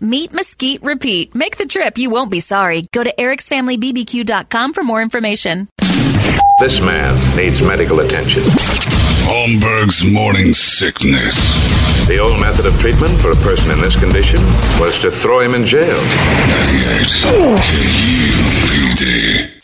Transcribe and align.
Meet, 0.00 0.32
mesquite, 0.32 0.82
repeat. 0.82 1.34
Make 1.34 1.56
the 1.56 1.66
trip, 1.66 1.98
you 1.98 2.10
won't 2.10 2.30
be 2.30 2.40
sorry. 2.40 2.82
Go 2.92 3.04
to 3.04 3.14
ericsfamilybbq.com 3.16 4.72
for 4.72 4.82
more 4.82 5.00
information. 5.02 5.68
This 6.60 6.80
man 6.80 7.36
needs 7.36 7.60
medical 7.60 8.00
attention. 8.00 8.42
Holmberg's 9.24 10.04
morning 10.04 10.52
sickness. 10.52 11.36
The 12.06 12.18
old 12.18 12.40
method 12.40 12.66
of 12.66 12.78
treatment 12.80 13.18
for 13.20 13.30
a 13.30 13.36
person 13.36 13.70
in 13.70 13.80
this 13.80 13.98
condition 13.98 14.40
was 14.80 15.00
to 15.02 15.10
throw 15.10 15.40
him 15.40 15.54
in 15.54 15.64
jail. 15.64 15.96
98 15.96 17.06
KUPD. 17.06 18.51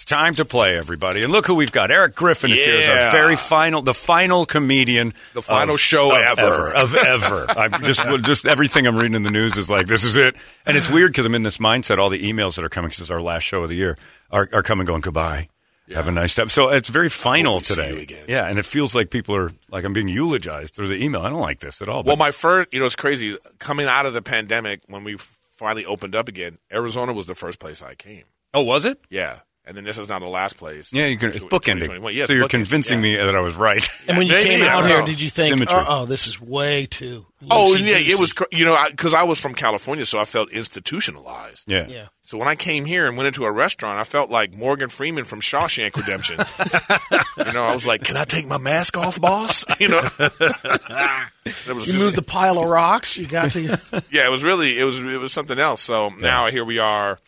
Time 0.08 0.34
to 0.36 0.46
play, 0.46 0.78
everybody. 0.78 1.22
And 1.22 1.30
look 1.30 1.46
who 1.46 1.54
we've 1.54 1.70
got. 1.70 1.90
Erik 1.90 2.14
Griffin 2.14 2.50
is 2.50 2.58
here 2.58 2.80
as 2.80 2.88
our 2.88 3.12
very 3.12 3.36
final, 3.36 3.82
the 3.82 3.92
final 3.92 4.46
comedian. 4.46 5.12
The 5.34 5.42
final 5.42 5.74
of- 5.74 5.80
show 5.80 6.16
of 6.16 6.38
ever. 6.38 6.74
Of 6.74 6.94
ever. 6.94 7.44
I'm 7.50 7.82
just, 7.84 8.02
just 8.22 8.46
everything 8.46 8.86
I'm 8.86 8.96
reading 8.96 9.16
in 9.16 9.22
the 9.22 9.30
news 9.30 9.58
is 9.58 9.70
like, 9.70 9.86
this 9.86 10.04
is 10.04 10.16
it. 10.16 10.34
And 10.64 10.78
it's 10.78 10.90
weird 10.90 11.12
because 11.12 11.26
I'm 11.26 11.34
in 11.34 11.42
this 11.42 11.58
mindset. 11.58 11.98
All 11.98 12.08
the 12.08 12.26
emails 12.26 12.56
that 12.56 12.64
are 12.64 12.70
coming, 12.70 12.88
because 12.88 13.02
it's 13.02 13.10
our 13.10 13.20
last 13.20 13.42
show 13.42 13.62
of 13.62 13.68
the 13.68 13.74
year, 13.74 13.98
are, 14.30 14.48
are 14.54 14.62
coming 14.62 14.86
going, 14.86 15.02
goodbye. 15.02 15.50
Have 15.92 16.08
a 16.08 16.12
nice 16.12 16.34
time. 16.34 16.48
So 16.48 16.70
it's 16.70 16.88
very 16.88 17.10
final 17.10 17.60
today. 17.60 17.92
you 17.92 18.00
again. 18.00 18.24
Yeah, 18.28 18.46
and 18.46 18.58
it 18.58 18.64
feels 18.64 18.94
like 18.94 19.10
people 19.10 19.36
are 19.36 19.52
like 19.70 19.84
I'm 19.84 19.92
being 19.92 20.08
eulogized 20.08 20.74
through 20.74 20.88
the 20.88 21.02
email. 21.02 21.20
I 21.20 21.28
don't 21.28 21.40
like 21.40 21.60
this 21.60 21.82
at 21.82 21.88
all. 21.90 22.02
Well, 22.02 22.16
my 22.16 22.30
first, 22.30 22.72
you 22.72 22.80
know, 22.80 22.86
it's 22.86 22.96
crazy. 22.96 23.36
Coming 23.58 23.86
out 23.86 24.06
of 24.06 24.12
the 24.14 24.22
pandemic, 24.22 24.80
when 24.88 25.04
we 25.04 25.16
finally 25.52 25.84
opened 25.86 26.14
up 26.14 26.28
again, 26.28 26.58
Arizona 26.72 27.12
was 27.12 27.26
the 27.26 27.34
first 27.34 27.58
place 27.58 27.82
I 27.82 27.94
came. 27.94 28.24
oh, 28.54 28.62
was 28.62 28.84
it? 28.86 29.00
Yeah. 29.10 29.40
And 29.68 29.76
then 29.76 29.84
this 29.84 29.98
is 29.98 30.08
now 30.08 30.18
the 30.18 30.26
last 30.26 30.56
place. 30.56 30.92
Yeah, 30.94 31.04
you 31.06 31.18
can. 31.18 31.28
It's 31.28 31.40
bookending. 31.40 31.84
2021. 31.86 32.14
Yeah, 32.14 32.24
so 32.24 32.32
you're 32.32 32.46
bookending. 32.46 32.50
convincing 32.50 32.98
Yeah. 33.04 33.20
me 33.20 33.26
that 33.26 33.36
I 33.36 33.40
was 33.40 33.54
right. 33.54 33.86
And 34.08 34.16
when 34.16 34.26
you 34.26 34.32
Maybe, 34.32 34.48
came 34.48 34.64
out 34.66 34.86
here, 34.86 35.02
did 35.02 35.20
you 35.20 35.28
think, 35.28 35.48
Symmetry. 35.50 35.76
oh, 35.86 36.06
this 36.06 36.26
is 36.26 36.40
way 36.40 36.86
too. 36.86 37.26
Oh, 37.50 37.72
loosey-goosey? 37.76 37.84
yeah, 37.90 38.14
it 38.14 38.18
was, 38.18 38.32
you 38.50 38.64
know, 38.64 38.82
because 38.90 39.12
I, 39.14 39.22
was 39.24 39.38
from 39.40 39.54
California, 39.54 40.06
so 40.06 40.18
I 40.18 40.24
felt 40.24 40.50
institutionalized. 40.50 41.70
yeah. 41.70 41.86
Yeah. 41.86 42.06
So 42.24 42.36
when 42.36 42.48
I 42.48 42.56
came 42.56 42.84
here 42.84 43.06
and 43.06 43.16
went 43.16 43.26
into 43.28 43.44
a 43.46 43.52
restaurant, 43.52 43.98
I 43.98 44.04
felt 44.04 44.28
like 44.30 44.54
Morgan 44.54 44.90
Freeman 44.90 45.24
from 45.24 45.40
Shawshank 45.40 45.96
Redemption. 45.96 46.36
you 47.46 47.52
know, 47.54 47.62
I 47.64 47.72
was 47.74 47.86
like, 47.86 48.02
"Can 48.04 48.18
I 48.18 48.24
take 48.24 48.46
my 48.46 48.58
mask 48.58 48.98
off, 48.98 49.18
boss?" 49.18 49.64
You 49.80 49.88
know, 49.88 50.00
it 50.18 51.74
was 51.74 51.86
You 51.86 51.92
just- 51.94 52.04
moved 52.04 52.16
the 52.16 52.22
pile 52.22 52.58
of 52.58 52.68
rocks. 52.68 53.16
You 53.16 53.26
got 53.26 53.52
to. 53.52 53.62
yeah, 54.10 54.26
it 54.26 54.30
was 54.30 54.44
really 54.44 54.78
it 54.78 54.84
was 54.84 54.98
it 54.98 55.18
was 55.18 55.32
something 55.32 55.58
else. 55.58 55.80
So 55.80 56.10
now 56.10 56.48
here 56.48 56.64
we 56.66 56.78
are. 56.78 57.18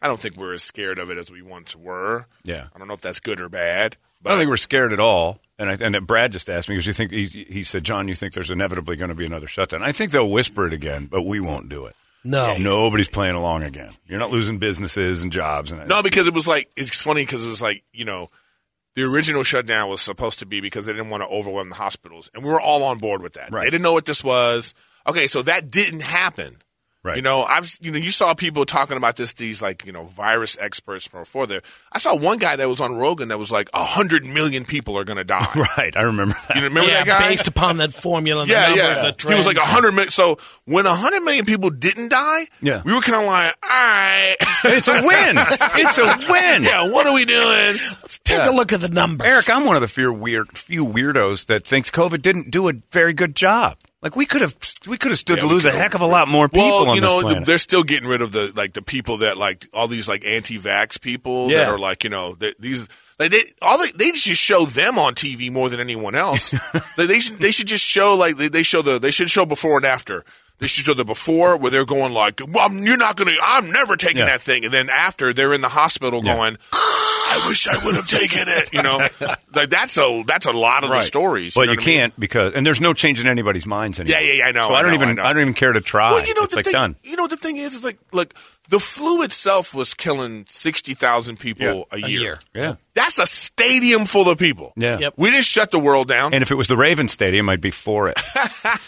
I 0.00 0.08
don't 0.08 0.20
think 0.20 0.36
we're 0.36 0.54
as 0.54 0.62
scared 0.62 0.98
of 0.98 1.10
it 1.10 1.18
as 1.18 1.30
we 1.30 1.42
once 1.42 1.74
were. 1.74 2.26
Yeah. 2.44 2.66
I 2.74 2.78
don't 2.78 2.88
know 2.88 2.94
if 2.94 3.00
that's 3.00 3.20
good 3.20 3.40
or 3.40 3.48
bad. 3.48 3.96
But 4.22 4.30
I 4.30 4.32
don't 4.32 4.40
think 4.40 4.50
we're 4.50 4.56
scared 4.56 4.92
at 4.92 5.00
all. 5.00 5.40
And 5.58 5.70
I, 5.70 5.76
and 5.80 6.06
Brad 6.06 6.32
just 6.32 6.48
asked 6.48 6.68
me 6.68 6.76
because 6.76 6.86
you 6.86 6.92
think 6.92 7.10
he, 7.10 7.26
he 7.26 7.62
said, 7.64 7.82
John, 7.84 8.06
you 8.08 8.14
think 8.14 8.32
there's 8.32 8.50
inevitably 8.50 8.96
going 8.96 9.08
to 9.08 9.14
be 9.14 9.26
another 9.26 9.48
shutdown? 9.48 9.82
I 9.82 9.92
think 9.92 10.12
they'll 10.12 10.30
whisper 10.30 10.66
it 10.66 10.72
again, 10.72 11.06
but 11.06 11.22
we 11.22 11.40
won't 11.40 11.68
do 11.68 11.86
it. 11.86 11.96
No. 12.24 12.56
Nobody's 12.56 13.08
playing 13.08 13.34
along 13.34 13.62
again. 13.64 13.92
You're 14.06 14.18
not 14.18 14.30
losing 14.30 14.58
businesses 14.58 15.22
and 15.22 15.32
jobs. 15.32 15.72
And 15.72 15.88
no, 15.88 16.02
because 16.02 16.28
it 16.28 16.34
was 16.34 16.46
like 16.46 16.70
it's 16.76 17.00
funny 17.00 17.22
because 17.22 17.44
it 17.44 17.48
was 17.48 17.62
like 17.62 17.84
you 17.92 18.04
know. 18.04 18.30
The 18.94 19.04
original 19.04 19.44
shutdown 19.44 19.88
was 19.88 20.00
supposed 20.00 20.40
to 20.40 20.46
be 20.46 20.60
because 20.60 20.86
they 20.86 20.92
didn't 20.92 21.10
want 21.10 21.22
to 21.22 21.28
overwhelm 21.28 21.68
the 21.68 21.76
hospitals, 21.76 22.28
and 22.34 22.42
we 22.42 22.50
were 22.50 22.60
all 22.60 22.82
on 22.82 22.98
board 22.98 23.22
with 23.22 23.34
that. 23.34 23.52
Right. 23.52 23.62
They 23.62 23.70
didn't 23.70 23.82
know 23.82 23.92
what 23.92 24.06
this 24.06 24.24
was. 24.24 24.74
Okay, 25.06 25.28
so 25.28 25.40
that 25.42 25.70
didn't 25.70 26.02
happen. 26.02 26.56
Right. 27.04 27.16
You 27.16 27.22
know, 27.22 27.42
I've 27.44 27.70
you 27.80 27.92
know 27.92 27.96
you 27.98 28.10
saw 28.10 28.34
people 28.34 28.64
talking 28.66 28.96
about 28.96 29.14
this. 29.16 29.32
These 29.32 29.62
like 29.62 29.86
you 29.86 29.92
know 29.92 30.04
virus 30.04 30.58
experts 30.60 31.06
before 31.06 31.46
there. 31.46 31.62
I 31.92 31.98
saw 31.98 32.16
one 32.16 32.38
guy 32.38 32.56
that 32.56 32.68
was 32.68 32.80
on 32.80 32.96
Rogan 32.96 33.28
that 33.28 33.38
was 33.38 33.52
like 33.52 33.70
a 33.72 33.84
hundred 33.84 34.24
million 34.26 34.64
people 34.64 34.98
are 34.98 35.04
going 35.04 35.16
to 35.16 35.24
die. 35.24 35.46
right. 35.78 35.96
I 35.96 36.02
remember 36.02 36.34
that. 36.48 36.56
You 36.56 36.64
remember 36.64 36.90
yeah, 36.90 37.04
that 37.04 37.06
guy? 37.06 37.28
based 37.28 37.46
upon 37.46 37.76
that 37.76 37.92
formula. 37.92 38.42
And 38.42 38.50
yeah, 38.50 38.70
the 38.70 38.76
yeah. 38.76 39.10
the 39.12 39.28
He 39.28 39.34
was 39.36 39.46
like 39.46 39.56
a 39.56 39.60
hundred 39.60 39.92
million. 39.92 40.10
So 40.10 40.38
when 40.64 40.86
a 40.86 40.94
hundred 40.94 41.20
million 41.22 41.44
people 41.44 41.70
didn't 41.70 42.08
die, 42.10 42.48
Yeah. 42.60 42.82
we 42.84 42.92
were 42.92 43.00
kind 43.00 43.22
of 43.22 43.26
like, 43.26 43.54
all 43.62 43.68
right, 43.70 44.36
it's 44.64 44.88
a 44.88 45.00
win. 45.00 45.36
It's 45.80 45.98
a 45.98 46.32
win. 46.32 46.64
yeah, 46.64 46.90
what 46.90 47.06
are 47.06 47.14
we 47.14 47.24
doing? 47.24 47.38
Let's 47.40 48.18
Take 48.24 48.38
Yeah. 48.40 48.50
a 48.50 48.52
look 48.52 48.72
at 48.72 48.80
the 48.80 48.88
numbers. 48.88 49.26
Erik, 49.26 49.48
I'm 49.48 49.64
one 49.64 49.76
of 49.76 49.82
the 49.82 49.88
few 49.88 50.12
weird 50.12 50.48
few 50.58 50.84
weirdos 50.84 51.46
that 51.46 51.64
thinks 51.64 51.90
COVID 51.92 52.22
didn't 52.22 52.50
do 52.50 52.68
a 52.68 52.72
very 52.90 53.14
good 53.14 53.36
job. 53.36 53.76
Like 54.00 54.14
we 54.14 54.26
could 54.26 54.42
have 54.42 54.56
we 54.86 54.96
could 54.96 55.10
have 55.10 55.18
stood 55.18 55.38
Yeah, 55.38 55.42
to 55.42 55.48
lose 55.48 55.64
a 55.64 55.72
heck 55.72 55.94
of 55.94 56.00
a 56.00 56.06
lot 56.06 56.28
more 56.28 56.48
people 56.48 56.86
well, 56.86 56.94
you 56.94 57.00
know, 57.00 57.22
they're 57.44 57.58
still 57.58 57.82
getting 57.82 58.08
rid 58.08 58.22
of 58.22 58.30
the 58.30 58.52
like 58.54 58.72
the 58.72 58.82
people 58.82 59.18
that 59.18 59.36
like 59.36 59.68
all 59.72 59.88
these 59.88 60.08
like 60.08 60.24
anti-vax 60.24 61.00
people 61.00 61.48
that 61.48 61.66
are 61.66 61.78
like 61.78 62.04
you 62.04 62.10
know 62.10 62.34
they, 62.34 62.54
these 62.60 62.86
like 63.18 63.32
they 63.32 63.42
all 63.60 63.76
they, 63.78 63.90
they 63.92 64.12
should 64.12 64.36
show 64.36 64.64
them 64.64 64.98
on 64.98 65.14
TV 65.14 65.50
more 65.50 65.68
than 65.68 65.80
anyone 65.80 66.14
else. 66.14 66.54
they, 66.96 67.06
they 67.06 67.18
should 67.18 67.40
they 67.40 67.50
should 67.50 67.66
just 67.66 67.84
show 67.84 68.14
like 68.14 68.36
they, 68.36 68.46
they 68.48 68.62
show 68.62 68.82
the 68.82 69.00
they 69.00 69.10
should 69.10 69.30
show 69.30 69.44
before 69.44 69.76
and 69.78 69.86
after. 69.86 70.24
They 70.60 70.66
should 70.66 70.84
show 70.86 70.94
the 70.94 71.04
before 71.04 71.56
where 71.56 71.70
they're 71.70 71.84
going 71.86 72.12
like, 72.12 72.40
"Well, 72.48 72.72
you're 72.72 72.96
not 72.96 73.16
gonna, 73.16 73.30
I'm 73.42 73.70
never 73.70 73.96
taking 73.96 74.18
Yeah. 74.18 74.26
that 74.26 74.42
thing," 74.42 74.64
and 74.64 74.74
then 74.74 74.90
after 74.90 75.32
they're 75.32 75.52
in 75.54 75.60
the 75.60 75.68
hospital 75.68 76.20
Yeah. 76.24 76.34
going, 76.34 76.58
"I 76.72 77.44
wish 77.46 77.68
I 77.68 77.84
would 77.84 77.94
have 77.94 78.08
taken 78.08 78.48
it." 78.48 78.72
You 78.72 78.82
know, 78.82 78.98
like 79.54 79.68
that's 79.70 79.96
a 79.98 80.24
that's 80.26 80.46
a 80.46 80.52
lot 80.52 80.82
of 80.82 80.90
the 80.90 81.00
stories. 81.02 81.54
But 81.54 81.66
know 81.66 81.72
you, 81.72 81.76
what 81.78 81.84
I 81.84 81.86
mean? 81.86 81.96
can't 81.98 82.20
because 82.20 82.54
and 82.54 82.66
there's 82.66 82.80
no 82.80 82.92
change 82.92 83.20
in 83.20 83.28
anybody's 83.28 83.66
minds 83.66 84.00
anymore. 84.00 84.20
Yeah, 84.20 84.26
yeah, 84.26 84.38
yeah, 84.38 84.44
I 84.46 84.52
know, 84.52 84.66
So 84.68 84.74
I 84.74 84.80
I 84.80 84.82
don't 84.82 84.94
even 84.94 85.18
I. 85.20 85.28
I 85.28 85.32
don't 85.32 85.42
even 85.42 85.54
care 85.54 85.72
to 85.72 85.80
try. 85.80 86.10
Well, 86.10 86.26
you 86.26 86.34
know 86.34 86.42
it's 86.42 86.54
the 86.54 86.58
like 86.58 86.64
thing. 86.64 86.72
done. 86.72 86.96
You 87.04 87.16
know 87.16 87.28
the 87.28 87.36
thing 87.36 87.56
is, 87.56 87.74
is 87.74 87.84
like, 87.84 87.98
look, 88.12 88.34
the 88.68 88.78
flu 88.78 89.22
itself 89.22 89.74
was 89.74 89.94
killing 89.94 90.44
sixty 90.48 90.94
thousand 90.94 91.38
people 91.40 91.86
a, 91.90 91.98
year. 91.98 92.08
year. 92.20 92.38
Yeah. 92.54 92.74
That's 92.94 93.18
a 93.18 93.26
stadium 93.26 94.04
full 94.04 94.28
of 94.28 94.38
people. 94.38 94.72
Yeah. 94.76 94.98
Yep. 94.98 95.14
We 95.16 95.30
didn't 95.30 95.44
shut 95.44 95.70
the 95.70 95.78
world 95.78 96.08
down. 96.08 96.34
And 96.34 96.42
if 96.42 96.50
it 96.50 96.54
was 96.56 96.68
the 96.68 96.76
Raven 96.76 97.08
Stadium, 97.08 97.48
I'd 97.48 97.60
be 97.60 97.70
for 97.70 98.08
it. 98.08 98.20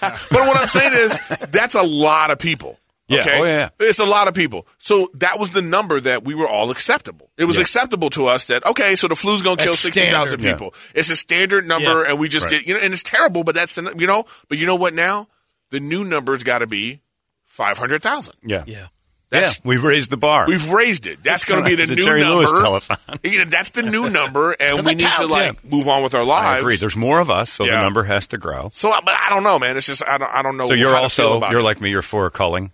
but 0.00 0.30
what 0.30 0.56
I'm 0.56 0.68
saying 0.68 0.92
is, 0.94 1.18
that's 1.50 1.74
a 1.74 1.82
lot 1.82 2.30
of 2.30 2.38
people. 2.38 2.78
Yeah. 3.08 3.20
Okay? 3.20 3.40
Oh, 3.40 3.44
yeah, 3.44 3.56
yeah. 3.58 3.68
It's 3.88 3.98
a 3.98 4.04
lot 4.04 4.28
of 4.28 4.34
people. 4.34 4.68
So 4.78 5.10
that 5.14 5.38
was 5.40 5.50
the 5.50 5.62
number 5.62 5.98
that 5.98 6.24
we 6.24 6.36
were 6.36 6.46
all 6.48 6.70
acceptable. 6.70 7.28
It 7.36 7.44
was 7.44 7.56
Yeah. 7.56 7.62
acceptable 7.62 8.08
to 8.10 8.26
us 8.26 8.44
that, 8.44 8.64
okay, 8.64 8.94
so 8.94 9.08
the 9.08 9.16
flu's 9.16 9.42
going 9.42 9.56
to 9.56 9.64
kill 9.64 9.72
60,000 9.72 10.38
standard. 10.38 10.52
people. 10.58 10.74
It's 10.94 11.10
a 11.10 11.16
standard 11.16 11.66
number, 11.66 12.04
Yeah. 12.04 12.10
and 12.10 12.20
we 12.20 12.28
just 12.28 12.44
Right. 12.44 12.58
did, 12.58 12.68
you 12.68 12.74
know, 12.74 12.80
and 12.80 12.92
it's 12.92 13.02
terrible, 13.02 13.42
but 13.42 13.56
that's 13.56 13.74
the, 13.74 13.92
you 13.98 14.06
know, 14.06 14.26
but 14.48 14.58
you 14.58 14.66
know 14.66 14.76
what 14.76 14.94
now? 14.94 15.26
The 15.70 15.80
new 15.80 16.04
number's 16.04 16.44
got 16.44 16.60
to 16.60 16.68
be 16.68 17.00
500,000. 17.46 18.36
Yeah. 18.44 18.62
Yeah. 18.66 18.86
Yeah, 19.32 19.42
That's, 19.42 19.60
we've 19.64 19.82
raised 19.84 20.10
the 20.10 20.16
bar. 20.16 20.46
We've 20.48 20.72
raised 20.72 21.06
it. 21.06 21.22
That's 21.22 21.44
going 21.44 21.62
to 21.62 21.68
be 21.70 21.76
the 21.76 21.84
It's 21.84 21.92
a 21.92 21.94
new 21.94 22.02
Jerry 22.02 22.20
number. 22.20 22.36
Lewis 22.38 22.52
telethon. 22.52 23.18
You 23.30 23.38
know, 23.38 23.44
that's 23.44 23.70
the 23.70 23.82
new 23.82 24.10
number, 24.20 24.52
and 24.58 24.84
we 24.84 24.92
need 24.94 25.00
to 25.00 25.06
tout, 25.06 25.28
like 25.30 25.64
move 25.64 25.86
on 25.86 26.02
with 26.02 26.14
our 26.14 26.24
lives. 26.24 26.56
I 26.56 26.58
agree. 26.58 26.76
There's 26.76 26.96
more 26.96 27.20
of 27.20 27.30
us, 27.30 27.50
so 27.50 27.64
the 27.64 27.70
number 27.70 28.02
has 28.02 28.26
to 28.28 28.38
grow. 28.38 28.70
So, 28.72 28.90
but 28.90 29.14
I 29.14 29.28
don't 29.30 29.44
know, 29.44 29.58
man. 29.58 29.76
It's 29.76 29.86
just 29.86 30.04
I 30.04 30.18
don't. 30.18 30.32
I 30.32 30.42
don't 30.42 30.56
know. 30.56 30.66
So 30.66 30.74
you're 30.74 30.90
how 30.90 31.02
to 31.02 31.08
feel 31.08 31.26
also 31.26 31.36
about 31.38 31.52
you're 31.52 31.60
it. 31.60 31.64
like 31.64 31.80
me. 31.80 31.90
You're 31.90 32.02
for 32.02 32.28
culling. 32.30 32.72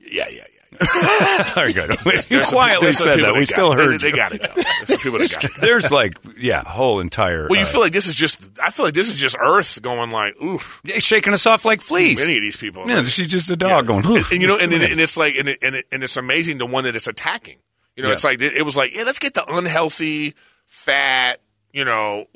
yeah, 0.00 0.24
yeah, 0.30 0.44
yeah. 1.02 1.54
Very 1.54 1.72
good. 1.72 1.94
some- 1.98 2.44
quietly 2.44 2.92
said 2.92 3.18
that. 3.20 3.34
We 3.34 3.44
still 3.44 3.72
heard 3.72 4.00
They, 4.00 4.08
you. 4.08 4.14
got 4.16 4.32
to 4.32 4.38
go. 4.38 4.46
There's 4.54 4.86
some 4.88 4.98
people 4.98 5.18
that 5.18 5.30
got 5.30 5.42
go. 5.42 5.48
There's 5.60 5.90
like 5.90 6.14
yeah, 6.38 6.62
whole 6.64 7.00
entire. 7.00 7.46
Well, 7.48 7.58
you 7.58 7.64
uh, 7.64 7.68
feel 7.68 7.80
like 7.80 7.92
this 7.92 8.06
is 8.08 8.14
just. 8.14 8.48
I 8.62 8.70
feel 8.70 8.84
like 8.84 8.94
this 8.94 9.08
is 9.08 9.16
just 9.16 9.36
Earth 9.40 9.80
going 9.82 10.10
like, 10.10 10.40
oof. 10.42 10.80
yeah, 10.84 10.98
shaking 10.98 11.32
us 11.32 11.46
off 11.46 11.64
like 11.64 11.80
fleas. 11.80 12.18
Many 12.20 12.36
of 12.36 12.42
these 12.42 12.56
people. 12.56 12.88
Yeah, 12.88 13.04
she's 13.04 13.26
just 13.28 13.50
a 13.50 13.56
dog 13.56 13.86
going. 13.86 14.04
and, 14.04 14.16
"Oof." 14.16 14.32
and, 14.32 14.40
you 14.42 14.48
know, 14.48 14.58
and, 14.58 14.72
it, 14.72 14.90
and 14.90 15.00
it's 15.00 15.16
like, 15.16 15.34
and, 15.36 15.48
it, 15.48 15.58
and, 15.62 15.74
it, 15.76 15.86
and 15.92 16.02
it's 16.02 16.16
amazing 16.16 16.58
the 16.58 16.66
one 16.66 16.84
that 16.84 16.96
it's 16.96 17.06
attacking. 17.08 17.58
You 17.96 18.02
know, 18.02 18.08
Yeah. 18.08 18.14
it's 18.14 18.24
like 18.24 18.40
it, 18.40 18.54
it 18.54 18.62
was 18.62 18.76
like, 18.76 18.94
yeah, 18.96 19.02
let's 19.04 19.18
get 19.18 19.34
the 19.34 19.44
unhealthy, 19.52 20.34
fat. 20.66 21.38
You 21.72 21.84
know, 21.86 22.26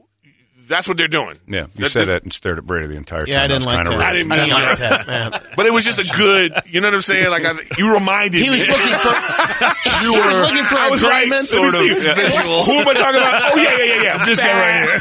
that's 0.68 0.88
what 0.88 0.96
they're 0.96 1.06
doing. 1.08 1.38
yeah, 1.46 1.66
you 1.74 1.84
That- 1.84 1.90
said 1.90 2.08
that- 2.08 2.22
and 2.24 2.32
stared 2.32 2.58
at 2.58 2.66
Brady 2.66 2.86
the 2.88 2.96
entire 2.96 3.24
time. 3.24 3.32
Yeah, 3.32 3.44
I 3.44 3.46
didn't 3.46 3.64
was 3.64 3.66
like 3.66 3.84
that. 3.86 4.00
I 4.00 4.12
didn't 4.12 4.32
I 4.32 4.36
didn't 4.36 4.50
mean 4.50 4.62
like 4.62 4.78
that. 4.78 5.06
that, 5.06 5.30
man. 5.32 5.40
But 5.56 5.66
it 5.66 5.72
was 5.72 5.84
just 5.84 5.98
a 5.98 6.04
good. 6.16 6.52
You 6.66 6.80
know 6.80 6.88
what 6.88 6.94
I'm 6.94 7.00
saying? 7.02 7.30
Like 7.30 7.44
I, 7.44 7.52
you 7.78 7.92
reminded 7.94 8.38
me. 8.38 8.44
He 8.44 8.50
was 8.50 8.66
me. 8.66 8.72
looking 8.72 8.94
for. 8.98 9.14
he 10.00 10.08
was 10.08 10.40
looking 10.50 10.64
for 10.64 10.76
I 10.76 10.88
was 10.90 11.02
right. 11.02 11.26
agreement. 11.26 11.30
Let. 11.30 11.44
Sort 11.44 11.74
of, 11.74 11.80
yeah. 12.04 12.14
Visual. 12.14 12.62
Who 12.64 12.72
am 12.72 12.88
I 12.88 12.94
talking 12.94 13.20
about? 13.20 13.52
Oh 13.52 13.56
yeah, 13.56 13.76
yeah, 13.78 13.84
yeah, 13.84 14.02
yeah. 14.02 14.24
This 14.24 14.40
guy 14.40 14.60
right 14.60 14.88
here. 14.88 14.98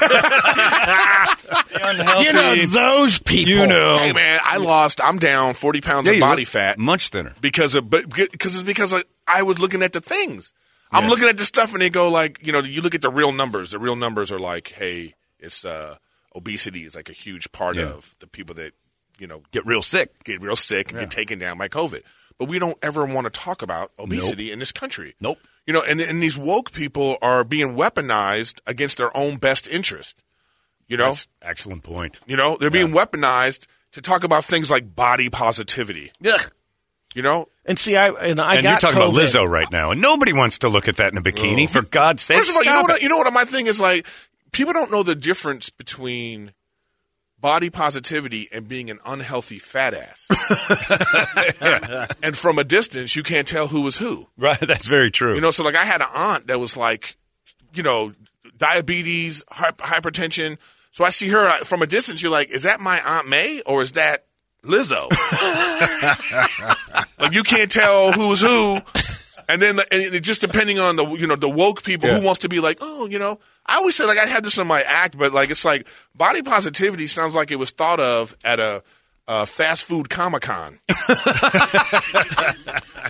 You 2.26 2.34
know 2.34 2.56
those 2.68 3.20
people. 3.20 3.54
You 3.54 3.68
know. 3.68 3.98
Hey 3.98 4.12
man, 4.14 4.40
I 4.44 4.58
lost. 4.58 5.00
I'm 5.04 5.18
down 5.20 5.54
40 5.54 5.82
pounds 5.82 6.08
Yeah, 6.08 6.14
of 6.16 6.20
body 6.22 6.46
fat 6.46 6.78
much 6.80 7.10
thinner. 7.10 7.34
because 7.42 7.76
of 7.76 7.90
but 7.90 8.10
because 8.10 8.56
it's 8.56 8.64
because 8.64 8.94
like, 8.94 9.08
I 9.28 9.44
was 9.44 9.60
looking 9.60 9.84
at 9.84 9.94
the 9.94 10.02
things. 10.02 10.54
I'm 10.92 11.04
Yeah. 11.06 11.10
looking 11.10 11.28
at 11.28 11.38
the 11.38 11.46
stuff 11.46 11.74
and 11.74 11.82
they 11.82 11.90
go 11.90 12.10
like, 12.10 12.40
you 12.46 12.52
know, 12.54 12.60
you 12.60 12.82
look 12.82 12.94
at 12.96 13.02
the 13.02 13.10
real 13.10 13.32
numbers. 13.32 13.72
The 13.72 13.80
real 13.80 13.96
numbers 13.96 14.32
are 14.32 14.40
like, 14.40 14.70
hey, 14.70 15.14
it's 15.46 15.64
uh, 15.64 15.96
obesity 16.36 16.84
is 16.84 16.96
like 16.96 17.10
a 17.10 17.14
huge 17.14 17.52
part 17.52 17.78
Yeah. 17.78 17.86
of 17.94 18.16
the 18.20 18.28
people 18.28 18.56
that 18.56 18.74
you 19.20 19.28
know 19.28 19.44
Get 19.52 19.66
real 19.66 19.82
sick. 19.82 20.24
get 20.24 20.42
real 20.42 20.56
sick 20.58 20.92
and 20.92 21.00
get 21.00 21.12
taken 21.12 21.40
down 21.40 21.58
by 21.58 21.68
COVID. 21.70 22.02
But 22.38 22.50
we 22.50 22.60
don't 22.60 22.78
ever 22.82 23.06
want 23.06 23.26
to 23.26 23.30
talk 23.32 23.62
about 23.62 23.92
obesity 23.98 24.52
in 24.52 24.60
this 24.60 24.74
country. 24.74 25.16
Nope. 25.22 25.38
You 25.66 25.74
know, 25.74 25.82
and 25.88 26.02
and 26.02 26.22
these 26.22 26.38
woke 26.38 26.74
people 26.74 27.18
are 27.22 27.44
being 27.46 27.76
weaponized 27.76 28.60
against 28.68 28.98
their 28.98 29.16
own 29.16 29.38
best 29.38 29.68
interest. 29.70 30.26
You 30.88 30.98
know, 30.98 31.06
That's 31.06 31.28
excellent 31.42 31.84
point. 31.84 32.20
you 32.28 32.36
know, 32.38 32.58
they're 32.58 32.70
being 32.70 32.90
weaponized 32.90 33.66
to 33.94 34.02
talk 34.02 34.24
about 34.24 34.44
things 34.46 34.70
like 34.70 34.96
body 34.96 35.30
positivity. 35.30 36.12
Ugh. 36.26 36.52
You 37.16 37.22
know, 37.22 37.48
And 37.66 37.80
see, 37.80 37.96
I 37.96 38.10
and 38.10 38.42
I 38.42 38.56
and 38.56 38.64
got 38.64 38.70
you're 38.70 38.80
talking 38.92 38.98
about 39.02 39.14
Lizzo 39.14 39.48
right 39.50 39.72
now, 39.72 39.92
and 39.92 40.02
nobody 40.02 40.34
wants 40.34 40.60
to 40.60 40.70
look 40.70 40.90
at 40.90 40.98
that 40.98 41.14
in 41.14 41.18
a 41.18 41.22
bikini. 41.22 41.70
For 41.70 41.82
God's 41.82 42.22
sake, 42.22 42.38
First 42.40 42.50
of 42.50 42.58
all, 42.58 42.64
you 42.66 42.74
know 42.74 42.82
what? 42.82 42.98
it. 42.98 43.02
You 43.02 43.08
know 43.10 43.18
what? 43.18 43.32
My 43.32 43.46
thing 43.46 43.68
is 43.68 43.80
like 43.80 44.06
people 44.56 44.72
don't 44.72 44.90
know 44.90 45.04
the 45.04 45.16
difference 45.16 45.70
between 45.70 46.54
body 47.38 47.70
positivity 47.70 48.48
and 48.54 48.70
being 48.70 48.90
an 48.90 48.98
unhealthy 49.06 49.60
fat 49.60 49.94
ass. 49.94 50.28
and 52.24 52.38
from 52.38 52.58
a 52.58 52.64
distance, 52.64 53.18
you 53.18 53.22
can't 53.22 53.46
tell 53.48 53.68
who 53.68 53.86
is 53.86 53.98
who. 53.98 54.28
Right, 54.38 54.58
that's 54.60 54.88
very 54.88 55.12
true. 55.12 55.36
You 55.36 55.42
know, 55.42 55.52
so 55.52 55.62
like 55.64 55.76
I 55.76 55.84
had 55.84 56.00
an 56.02 56.08
aunt 56.16 56.48
that 56.48 56.58
was 56.58 56.78
like, 56.78 57.18
you 57.74 57.84
know, 57.84 58.14
diabetes, 58.58 59.44
hypertension. 59.52 60.58
So 60.92 61.04
I 61.04 61.10
see 61.10 61.28
her 61.28 61.46
uh, 61.50 61.58
from 61.66 61.82
a 61.82 61.88
distance. 61.88 62.22
You're 62.24 62.32
like, 62.32 62.50
is 62.50 62.64
that 62.64 62.80
my 62.80 63.02
aunt 63.02 63.28
May 63.28 63.62
or 63.66 63.82
is 63.82 63.92
that 63.92 64.26
Lizzo? 64.64 65.10
like 67.20 67.34
you 67.34 67.44
can't 67.44 67.70
tell 67.70 68.14
who's 68.14 68.40
who. 68.40 68.80
And 69.48 69.62
then, 69.62 69.78
and 69.92 70.02
it 70.16 70.22
just 70.24 70.40
depending 70.42 70.80
on 70.80 70.96
the 70.96 71.06
you 71.06 71.28
know 71.28 71.36
the 71.36 71.50
woke 71.50 71.84
people 71.84 72.08
Yeah. 72.10 72.20
who 72.20 72.26
wants 72.26 72.40
to 72.40 72.50
be 72.50 72.62
like, 72.62 72.78
oh, 72.82 73.06
you 73.06 73.20
know, 73.20 73.40
I 73.66 73.78
always 73.78 73.96
say 73.96 74.06
like 74.06 74.18
I 74.20 74.26
had 74.26 74.44
this 74.44 74.58
in 74.58 74.68
my 74.68 74.82
act, 74.84 75.18
but 75.18 75.34
like 75.34 75.50
it's 75.50 75.66
like 75.66 75.88
body 76.16 76.42
positivity 76.42 77.08
sounds 77.08 77.36
like 77.36 77.52
it 77.52 77.58
was 77.58 77.72
thought 77.72 78.00
of 78.00 78.36
at 78.44 78.60
a, 78.60 78.84
a 79.28 79.46
fast 79.46 79.86
food 79.86 80.10
comic 80.10 80.44
con. 80.44 80.80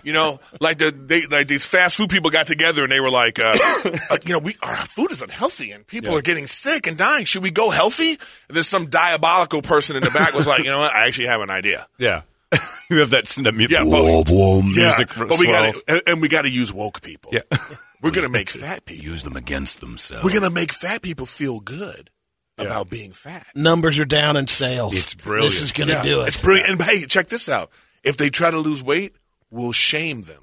You 0.04 0.14
know, 0.14 0.40
like 0.62 0.78
the 0.78 0.92
they 0.92 1.26
like 1.26 1.48
these 1.48 1.66
fast 1.66 1.98
food 1.98 2.10
people 2.12 2.30
got 2.30 2.46
together 2.46 2.84
and 2.84 2.92
they 2.92 3.00
were 3.00 3.10
like, 3.10 3.40
uh, 3.40 3.58
uh, 4.12 4.18
you 4.24 4.34
know, 4.34 4.40
we 4.40 4.56
our 4.62 4.76
food 4.76 5.12
is 5.12 5.24
unhealthy 5.24 5.72
and 5.72 5.88
people 5.88 6.16
are 6.16 6.22
getting 6.22 6.46
sick 6.46 6.86
and 6.86 6.96
dying. 6.96 7.26
Should 7.26 7.42
we 7.42 7.50
go 7.50 7.72
healthy? 7.72 8.12
And 8.12 8.20
then 8.56 8.62
some 8.64 8.86
diabolical 8.88 9.64
person 9.64 9.96
in 9.96 10.04
the 10.04 10.12
back 10.12 10.36
was 10.36 10.46
like, 10.46 10.64
you 10.64 10.70
know 10.70 10.78
what? 10.80 10.94
I 10.94 11.08
actually 11.08 11.26
have 11.28 11.42
an 11.42 11.50
idea. 11.50 11.88
yeah, 11.98 12.22
you 12.92 13.00
have 13.00 13.10
that, 13.12 13.26
that 13.26 13.52
mu- 13.54 13.66
Yeah, 13.68 13.84
but- 13.84 13.90
whoa, 13.90 14.24
whoa, 14.30 14.58
Yeah, 14.60 14.90
music. 14.96 15.10
but 15.18 15.40
we 15.40 15.48
got 15.48 15.74
and 16.08 16.22
we 16.22 16.28
got 16.28 16.44
to 16.44 16.52
use 16.52 16.72
woke 16.72 17.02
people. 17.02 17.32
Yeah, 17.34 17.42
we're 18.06 18.12
gonna 18.12 18.30
make 18.30 18.50
fat 18.50 18.86
people. 18.86 19.04
use 19.06 19.24
them 19.24 19.36
against 19.36 19.80
themselves. 19.82 20.24
We're 20.24 20.34
gonna 20.34 20.50
make 20.54 20.72
fat 20.72 21.02
people 21.02 21.26
feel 21.26 21.60
good 21.60 22.10
about 22.58 22.90
being 22.90 23.12
fat. 23.12 23.48
Numbers 23.56 24.00
are 24.00 24.06
down 24.06 24.38
in 24.38 24.48
sales. 24.48 24.96
It's 24.96 25.14
brilliant. 25.14 25.52
This 25.52 25.62
is 25.62 25.72
going 25.74 25.90
to 25.90 25.96
Yeah, 25.96 26.04
do 26.04 26.22
it. 26.22 26.30
It's 26.30 26.42
brilliant. 26.42 26.70
And 26.70 26.82
hey, 26.82 27.06
check 27.06 27.28
this 27.28 27.50
out. 27.50 27.70
If 28.02 28.16
they 28.16 28.30
try 28.30 28.50
to 28.50 28.58
lose 28.60 28.82
weight, 28.82 29.14
we'll 29.52 29.74
shame 29.74 30.22
them. 30.22 30.42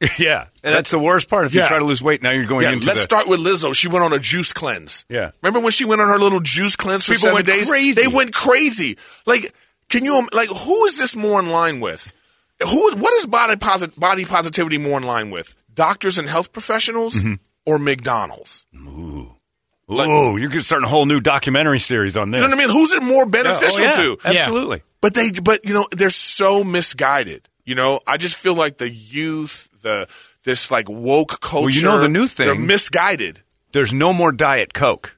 yeah, 0.18 0.46
and 0.64 0.74
that's 0.74 0.90
the 0.90 0.98
worst 0.98 1.28
part. 1.28 1.46
If 1.46 1.54
you 1.54 1.64
try 1.66 1.78
to 1.78 1.84
lose 1.84 2.02
weight, 2.02 2.22
now 2.22 2.30
you're 2.30 2.46
going 2.46 2.64
Yeah, 2.64 2.72
into 2.72 2.86
let's 2.86 3.00
the, 3.00 3.04
start 3.04 3.28
with 3.28 3.38
Lizzo. 3.38 3.74
She 3.74 3.86
went 3.86 4.02
on 4.04 4.12
a 4.14 4.18
juice 4.18 4.52
cleanse. 4.52 5.04
Yeah. 5.10 5.30
Remember 5.42 5.60
when 5.60 5.72
she 5.72 5.84
went 5.84 6.00
on 6.00 6.08
her 6.08 6.18
little 6.18 6.40
juice 6.40 6.74
cleanse 6.74 7.04
for 7.04 7.12
People 7.12 7.20
seven 7.28 7.34
went 7.34 7.46
days? 7.46 7.68
crazy. 7.68 7.92
They 8.00 8.08
went 8.08 8.32
crazy. 8.32 8.96
Like, 9.26 9.54
can 9.90 10.04
you 10.04 10.26
like 10.32 10.48
who 10.48 10.84
is 10.86 10.96
this 10.98 11.14
more 11.14 11.38
in 11.38 11.50
line 11.50 11.80
with? 11.80 12.10
Who? 12.62 12.96
What 12.96 13.12
is 13.14 13.26
body 13.26 13.56
posit- 13.56 13.98
body 14.00 14.24
positivity 14.24 14.78
more 14.78 14.96
in 14.98 15.04
line 15.04 15.30
with? 15.30 15.54
Doctors 15.80 16.18
and 16.18 16.28
health 16.28 16.52
professionals 16.52 17.14
Mm-hmm. 17.14 17.34
or 17.64 17.78
McDonald's? 17.78 18.66
Ooh, 18.76 19.32
Oh, 19.88 20.36
you 20.36 20.48
could 20.50 20.64
start 20.64 20.84
a 20.84 20.86
whole 20.86 21.06
new 21.06 21.20
documentary 21.20 21.80
series 21.80 22.16
on 22.16 22.30
this. 22.30 22.38
You 22.40 22.46
know 22.48 22.54
what 22.54 22.62
I 22.62 22.66
mean? 22.66 22.76
Who's 22.76 22.92
it 22.92 23.02
more 23.02 23.26
beneficial 23.26 23.80
Oh, 23.80 23.84
yeah, 23.84 23.90
to? 23.96 24.18
Absolutely. 24.24 24.82
But 25.00 25.14
they, 25.14 25.30
but 25.42 25.64
you 25.64 25.74
know, 25.74 25.86
they're 25.90 26.10
so 26.10 26.62
misguided. 26.62 27.48
You 27.64 27.74
know, 27.74 28.00
I 28.06 28.16
just 28.18 28.36
feel 28.36 28.54
like 28.54 28.76
the 28.78 28.88
youth, 28.90 29.68
the 29.82 30.06
this 30.44 30.70
like 30.70 30.88
woke 30.88 31.40
culture. 31.40 31.70
you 31.78 31.82
know 31.82 31.98
the 32.00 32.08
new 32.08 32.26
thing- 32.26 32.46
They're 32.46 32.54
misguided. 32.54 33.40
There's 33.72 33.92
no 33.92 34.12
more 34.12 34.32
Diet 34.32 34.74
Coke. 34.74 35.16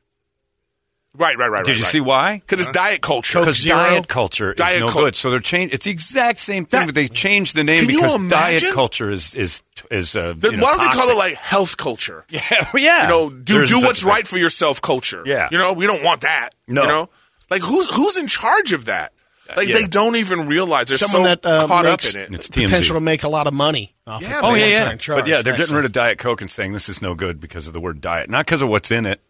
Right, 1.15 1.37
right, 1.37 1.49
right. 1.49 1.65
Did 1.65 1.73
right, 1.73 1.77
you 1.79 1.85
right. 1.85 1.93
see 1.93 2.01
why? 2.01 2.39
Because 2.39 2.65
it's 2.67 2.73
diet 2.73 3.03
culture. 3.03 3.41
Because 3.41 3.59
Zero? 3.61 3.77
diet 3.79 4.09
culture 4.09 4.55
Diet 4.55 4.77
is 4.77 4.81
no 4.81 4.89
cul- 4.89 5.03
good. 5.03 5.17
So 5.17 5.31
they're 5.31 5.41
changed. 5.41 5.75
It's 5.75 5.85
the 5.85 5.91
exact 5.91 6.39
same 6.39 6.65
thing, 6.65 6.81
That- 6.81 6.87
but 6.87 6.95
they 6.95 7.09
changed 7.09 7.55
the 7.55 7.65
name 7.65 7.87
because 7.87 8.15
imagine? 8.15 8.29
diet 8.29 8.75
culture 8.75 9.11
is 9.11 9.35
is 9.35 9.61
is. 9.91 10.17
Uh, 10.17 10.33
Then 10.37 10.53
you 10.53 10.57
know, 10.57 10.63
why 10.65 10.73
don't 10.75 10.81
they 10.81 10.97
call 10.99 11.11
it 11.11 11.17
like 11.17 11.35
health 11.35 11.77
culture? 11.77 12.25
Yeah, 12.31 12.41
yeah. 12.75 13.03
You 13.03 13.09
know, 13.09 13.31
do 13.31 13.55
There's 13.55 13.69
do 13.71 13.81
what's 13.81 14.03
right 14.05 14.27
for 14.27 14.39
yourself 14.39 14.81
culture. 14.81 15.23
Yeah. 15.27 15.49
You 15.51 15.59
know, 15.59 15.75
we 15.75 15.87
don't 15.87 16.03
want 16.03 16.23
that. 16.23 16.51
No. 16.67 16.83
You 16.83 16.89
know? 16.89 17.09
Like 17.51 17.61
who's 17.63 17.95
who's 17.95 18.17
in 18.17 18.27
charge 18.27 18.73
of 18.73 18.87
that? 18.87 19.13
Like 19.55 19.69
yeah. 19.69 19.75
they 19.81 19.87
don't 19.87 20.17
even 20.17 20.47
realize 20.47 20.89
they're 20.89 20.97
Someone 20.97 21.25
so 21.25 21.35
that 21.35 21.41
uh, 21.45 21.67
caught 21.67 21.85
makes 21.85 22.15
up 22.15 22.27
in 22.27 22.33
it. 22.35 22.39
It's 22.39 22.49
TMZ. 22.49 22.63
potential 22.63 22.95
to 22.95 23.03
make 23.03 23.23
a 23.23 23.29
lot 23.29 23.47
of 23.47 23.53
money 23.53 23.93
off 24.07 24.23
Yeah, 24.23 24.39
of 24.39 24.45
Oh 24.47 24.55
yeah, 24.55 24.67
ones 24.67 24.79
that 24.79 25.09
are 25.11 25.13
yeah. 25.17 25.21
But 25.21 25.29
yeah, 25.29 25.43
they're 25.43 25.53
That's 25.53 25.65
getting 25.65 25.77
rid 25.77 25.85
of 25.85 25.93
Diet 25.93 26.17
Coke 26.17 26.41
and 26.41 26.51
saying 26.51 26.73
this 26.73 26.89
is 26.89 27.03
no 27.03 27.15
good 27.15 27.39
because 27.39 27.67
of 27.67 27.75
the 27.75 27.81
word 27.81 28.01
diet, 28.01 28.31
not 28.31 28.47
because 28.47 28.63
of 28.63 28.71
what's 28.71 28.91
in 28.91 29.05
it, 29.05 29.21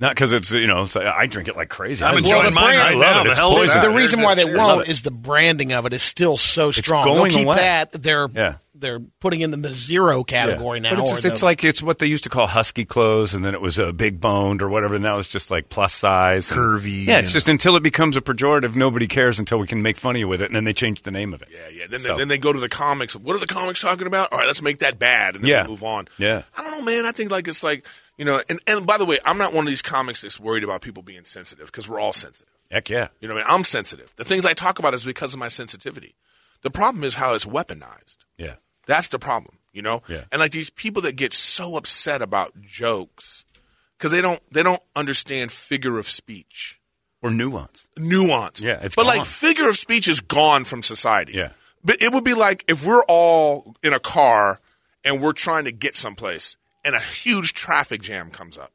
not 0.00 0.14
because 0.14 0.32
it's 0.32 0.50
you 0.50 0.66
know. 0.66 0.82
It's 0.82 0.96
I 0.96 1.26
drink 1.26 1.48
it 1.48 1.56
like 1.56 1.68
crazy. 1.68 2.04
I'm 2.04 2.18
enjoying 2.18 2.36
love 2.42 2.46
it. 2.46 2.54
mine 2.54 2.76
I 2.76 2.82
right 2.84 2.96
love 2.96 3.14
now. 3.16 3.20
it. 3.20 3.24
The 3.24 3.30
It's 3.30 3.38
hell 3.38 3.52
is 3.52 3.58
poison. 3.70 3.80
that? 3.82 3.88
The 3.88 3.94
reason 3.94 4.22
why 4.22 4.34
they 4.34 4.42
Cheers. 4.44 4.56
won't 4.56 4.68
Love 4.68 4.80
it. 4.82 4.88
is 4.88 5.02
the 5.02 5.10
branding 5.10 5.72
of 5.72 5.86
it 5.86 5.92
is 5.92 6.02
still 6.02 6.36
so 6.36 6.70
strong. 6.72 7.04
going 7.06 7.30
They'll 7.30 7.38
keep 7.38 7.46
away. 7.46 7.56
that. 7.56 7.92
They're 7.92 8.28
Yeah. 8.34 8.54
they're 8.76 8.98
putting 9.20 9.40
it 9.40 9.52
in 9.52 9.62
the 9.62 9.72
zero 9.72 10.24
category 10.24 10.78
Yeah. 10.80 10.90
now. 10.90 10.96
But 10.96 11.02
it's, 11.04 11.10
or 11.12 11.14
just- 11.14 11.24
it's 11.26 11.40
the- 11.40 11.46
like 11.46 11.62
it's 11.64 11.80
what 11.82 12.00
they 12.00 12.06
used 12.06 12.24
to 12.24 12.30
call 12.30 12.48
husky 12.48 12.84
clothes, 12.84 13.32
and 13.32 13.44
then 13.44 13.54
it 13.54 13.60
was 13.60 13.78
a 13.78 13.92
big 13.92 14.20
boned 14.20 14.62
or 14.62 14.68
whatever, 14.68 14.96
and 14.96 15.04
that 15.04 15.14
was 15.14 15.28
just 15.28 15.48
like 15.50 15.68
plus 15.68 15.94
size, 15.94 16.50
and- 16.50 16.58
Curvy, 16.60 17.06
Yeah, 17.06 17.20
it's 17.20 17.32
just 17.32 17.48
until 17.48 17.76
it 17.76 17.84
becomes 17.84 18.16
a 18.16 18.20
pejorative, 18.20 18.74
nobody 18.74 19.06
cares 19.06 19.38
until 19.38 19.58
we 19.58 19.68
can 19.68 19.80
make 19.80 19.96
fun 19.96 20.16
of 20.16 20.18
you 20.18 20.26
with 20.26 20.42
it, 20.42 20.46
and 20.46 20.56
then 20.56 20.64
they 20.64 20.72
change 20.72 21.02
the 21.02 21.12
name 21.12 21.32
of 21.32 21.40
it. 21.40 21.48
Yeah, 21.52 21.58
yeah. 21.72 21.84
Then, 21.88 22.00
So- 22.00 22.08
they, 22.08 22.18
then 22.18 22.28
they 22.28 22.38
go 22.38 22.52
to 22.52 22.58
the 22.58 22.68
comics. 22.68 23.14
What 23.14 23.36
are 23.36 23.38
the 23.38 23.46
comics 23.46 23.80
talking 23.80 24.08
about? 24.08 24.32
All 24.32 24.38
right, 24.38 24.46
let's 24.46 24.60
make 24.60 24.80
that 24.80 24.98
bad, 24.98 25.36
and 25.36 25.44
then 25.44 25.50
Yeah. 25.50 25.62
we 25.62 25.68
move 25.68 25.84
on. 25.84 26.08
Yeah. 26.18 26.42
I 26.58 26.62
don't 26.62 26.72
know, 26.72 26.82
man. 26.82 27.06
I 27.06 27.12
think 27.12 27.30
like 27.30 27.46
it's 27.46 27.62
like 27.62 27.86
you 28.16 28.24
know. 28.24 28.42
And, 28.48 28.60
and 28.66 28.86
by 28.86 28.98
the 28.98 29.04
way, 29.04 29.18
I'm 29.24 29.38
not 29.38 29.52
one 29.52 29.66
of 29.66 29.70
these 29.70 29.82
comics 29.82 30.22
that's 30.22 30.38
worried 30.40 30.64
about 30.64 30.80
people 30.82 31.02
being 31.02 31.24
sensitive 31.24 31.66
because 31.66 31.88
we're 31.88 32.00
all 32.00 32.12
sensitive. 32.12 32.52
Heck 32.70 32.88
yeah. 32.90 33.08
You 33.20 33.28
know, 33.28 33.34
what 33.34 33.44
I 33.46 33.48
mean? 33.48 33.54
I'm 33.58 33.64
sensitive. 33.64 34.14
The 34.16 34.24
things 34.24 34.44
I 34.46 34.52
talk 34.54 34.78
about 34.78 34.94
is 34.94 35.04
because 35.04 35.34
of 35.34 35.40
my 35.40 35.48
sensitivity. 35.48 36.14
The 36.62 36.70
problem 36.70 37.04
is 37.04 37.14
how 37.16 37.34
it's 37.34 37.44
weaponized. 37.44 38.18
Yeah. 38.38 38.54
That's 38.86 39.08
the 39.08 39.18
problem, 39.18 39.58
you 39.72 39.82
know. 39.82 40.02
Yeah. 40.08 40.24
And 40.32 40.40
like 40.40 40.50
these 40.52 40.70
people 40.70 41.02
that 41.02 41.16
get 41.16 41.32
so 41.32 41.76
upset 41.76 42.20
about 42.22 42.60
jokes 42.62 43.44
because 43.98 44.12
they 44.12 44.20
don't 44.20 44.40
they 44.52 44.62
don't 44.62 44.82
understand 44.96 45.52
figure 45.52 45.98
of 45.98 46.06
speech, 46.06 46.80
Or 47.22 47.30
nuance. 47.30 47.86
nuance. 47.96 48.62
Yeah, 48.62 48.80
it's 48.82 48.96
but 48.96 49.06
like 49.06 49.24
figure 49.24 49.68
of 49.68 49.76
speech 49.76 50.08
is 50.08 50.20
gone 50.20 50.64
from 50.64 50.82
society. 50.82 51.32
Yeah. 51.34 51.50
But 51.84 52.02
it 52.02 52.12
would 52.12 52.24
be 52.24 52.34
like 52.34 52.64
if 52.68 52.84
we're 52.84 53.04
all 53.08 53.74
in 53.82 53.92
a 53.92 54.00
car 54.00 54.60
and 55.04 55.22
we're 55.22 55.32
trying 55.32 55.64
to 55.64 55.72
get 55.72 55.94
someplace 55.96 56.56
and 56.84 56.94
a 56.94 57.00
huge 57.00 57.52
traffic 57.54 58.02
jam 58.02 58.30
comes 58.30 58.56
up 58.58 58.72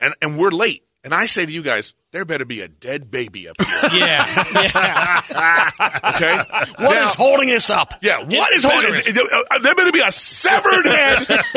and, 0.00 0.14
and 0.22 0.38
we're 0.38 0.50
late. 0.50 0.82
And 1.04 1.12
I 1.12 1.26
say 1.26 1.44
to 1.44 1.50
you 1.50 1.62
guys, 1.62 1.96
there 2.12 2.24
better 2.24 2.44
be 2.44 2.60
a 2.60 2.68
dead 2.68 3.10
baby 3.10 3.48
up 3.48 3.56
here. 3.60 3.68
Yeah. 3.92 4.44
yeah. 4.54 5.70
Okay, 6.14 6.36
What 6.36 6.94
Now- 6.94 7.04
is 7.06 7.14
holding 7.14 7.48
us 7.50 7.70
up? 7.70 7.94
Yeah, 8.02 8.18
what 8.22 8.52
is 8.52 8.62
holding? 8.64 8.92
Veteran. 8.92 9.26
Uh, 9.50 9.58
there 9.60 9.74
better 9.74 9.90
be 9.92 10.00
a 10.00 10.12
severed 10.12 10.86
head. 10.86 11.18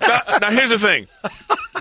now, 0.00 0.38
now, 0.40 0.50
here's 0.50 0.70
the 0.70 0.78
thing: 0.78 1.06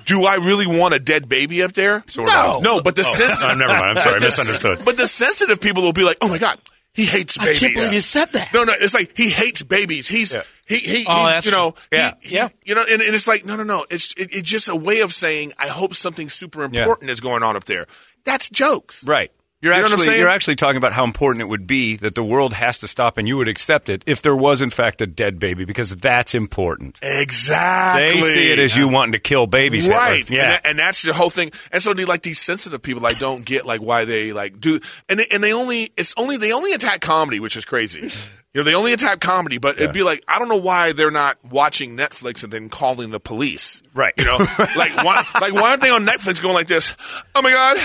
Do 0.05 0.25
I 0.25 0.35
really 0.35 0.67
want 0.67 0.93
a 0.93 0.99
dead 0.99 1.27
baby 1.27 1.63
up 1.63 1.71
there? 1.73 2.03
No. 2.15 2.59
no. 2.59 2.81
But 2.81 2.95
the 2.95 3.03
sensitive, 3.03 3.49
Oh, 3.51 3.55
never 3.55 3.73
mind. 3.73 3.97
I'm 3.97 4.03
sorry, 4.03 4.15
I 4.17 4.19
misunderstood. 4.19 4.79
But 4.85 4.97
the 4.97 5.07
sensitive 5.07 5.59
people 5.61 5.81
will 5.83 5.93
be 5.93 6.03
like, 6.03 6.17
"Oh 6.21 6.27
my 6.27 6.37
god, 6.37 6.59
he 6.97 7.05
hates 7.05 7.37
babies. 7.37 7.39
I 7.39 7.45
babies." 7.45 7.59
can't 7.59 7.73
believe 7.75 7.93
you 7.93 8.01
said 8.01 8.25
that. 8.33 8.53
No, 8.53 8.65
no, 8.65 8.73
it's 8.77 8.93
like 8.93 9.15
he 9.15 9.29
hates 9.29 9.63
babies. 9.63 10.09
He's 10.09 10.33
Yeah. 10.35 10.41
he 10.65 10.75
he 10.75 11.05
Oh, 11.07 11.15
he's, 11.23 11.25
that's 11.33 11.45
you 11.45 11.51
know. 11.53 11.75
Yeah. 11.93 12.11
he- 12.19 12.35
Yeah. 12.35 12.49
you 12.65 12.75
know, 12.75 12.81
and, 12.83 13.01
and 13.01 13.15
it's 13.15 13.27
like 13.27 13.45
no, 13.45 13.55
no, 13.55 13.63
no. 13.63 13.85
It's 13.89 14.13
it, 14.15 14.29
it's 14.33 14.49
just 14.49 14.67
a 14.67 14.75
way 14.75 14.99
of 14.99 15.13
saying 15.13 15.53
I 15.57 15.67
hope 15.67 15.95
something 15.95 16.27
super 16.27 16.59
Yeah. 16.69 16.81
important 16.81 17.09
is 17.09 17.21
going 17.21 17.41
on 17.43 17.55
up 17.55 17.63
there. 17.63 17.87
That's 18.25 18.49
jokes. 18.49 19.03
Right. 19.05 19.31
You're 19.59 19.73
You 19.73 19.79
know 19.81 19.85
actually 19.87 20.19
you're 20.19 20.29
actually 20.29 20.55
talking 20.55 20.77
about 20.77 20.93
how 20.93 21.03
important 21.03 21.41
it 21.41 21.45
would 21.45 21.65
be 21.65 21.95
that 21.97 22.13
the 22.13 22.23
world 22.23 22.53
has 22.53 22.77
to 22.79 22.87
stop 22.87 23.17
and 23.17 23.27
you 23.27 23.37
would 23.37 23.47
accept 23.47 23.89
it 23.89 24.03
if 24.05 24.21
there 24.21 24.35
was 24.35 24.61
in 24.61 24.69
fact 24.69 25.01
a 25.01 25.07
dead 25.07 25.39
baby 25.39 25.65
because 25.65 25.95
that's 25.95 26.35
important. 26.35 26.99
Exactly. 27.01 28.05
They 28.05 28.21
see 28.21 28.51
it 28.51 28.59
as 28.59 28.75
you 28.77 28.87
wanting 28.87 29.13
to 29.13 29.19
kill 29.19 29.47
babies. 29.47 29.85
Hitler. 29.85 29.97
right 29.99 30.29
Yeah. 30.29 30.41
and, 30.43 30.51
that- 30.51 30.65
and 30.67 30.79
that's 30.79 31.01
the 31.01 31.13
whole 31.13 31.31
thing 31.31 31.51
and 31.71 31.81
so 31.81 31.91
like 31.93 32.21
these 32.21 32.39
sensitive 32.39 32.81
people 32.83 33.05
i 33.05 33.13
don't 33.13 33.45
get 33.45 33.65
like 33.65 33.81
why 33.81 34.05
they 34.05 34.31
like 34.31 34.59
do 34.59 34.79
and 35.09 35.19
they, 35.19 35.25
and 35.31 35.43
they 35.43 35.53
only 35.53 35.91
it's 35.97 36.13
only 36.17 36.37
they 36.37 36.51
only 36.53 36.73
attack 36.73 37.01
comedy 37.01 37.39
which 37.39 37.57
is 37.57 37.65
crazy 37.65 38.11
you 38.57 38.63
know 38.63 38.69
they 38.71 38.75
only 38.75 38.91
attack 38.91 39.19
comedy 39.19 39.59
but 39.59 39.75
it'd 39.77 39.93
be 39.93 40.01
like 40.01 40.23
i 40.27 40.39
don't 40.39 40.49
know 40.49 40.55
why 40.57 40.91
they're 40.91 41.11
not 41.11 41.37
watching 41.51 41.95
netflix 41.95 42.43
and 42.43 42.51
then 42.51 42.69
calling 42.69 43.11
the 43.11 43.19
police 43.19 43.83
Right. 43.93 44.13
you 44.17 44.25
know 44.25 44.37
like 44.75 44.95
why 44.97 45.23
like 45.39 45.53
why 45.53 45.69
aren't 45.69 45.81
they 45.83 45.91
on 45.91 46.05
netflix 46.05 46.41
going 46.41 46.55
like 46.55 46.67
this 46.67 46.95
oh 47.35 47.41
my 47.43 47.51
god 47.51 47.77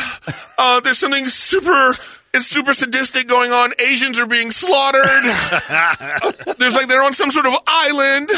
uh, 0.58 0.80
there's 0.80 0.98
something 0.98 1.28
super 1.28 1.94
it's 2.34 2.46
super 2.46 2.72
sadistic 2.72 3.28
going 3.28 3.52
on. 3.52 3.72
Asians 3.78 4.18
are 4.18 4.24
being 4.24 4.50
slaughtered. 4.52 5.04
There's 6.56 6.74
like 6.74 6.88
they're 6.88 7.02
on 7.02 7.12
some 7.12 7.30
sort 7.30 7.44
of 7.44 7.52
island. 7.66 8.30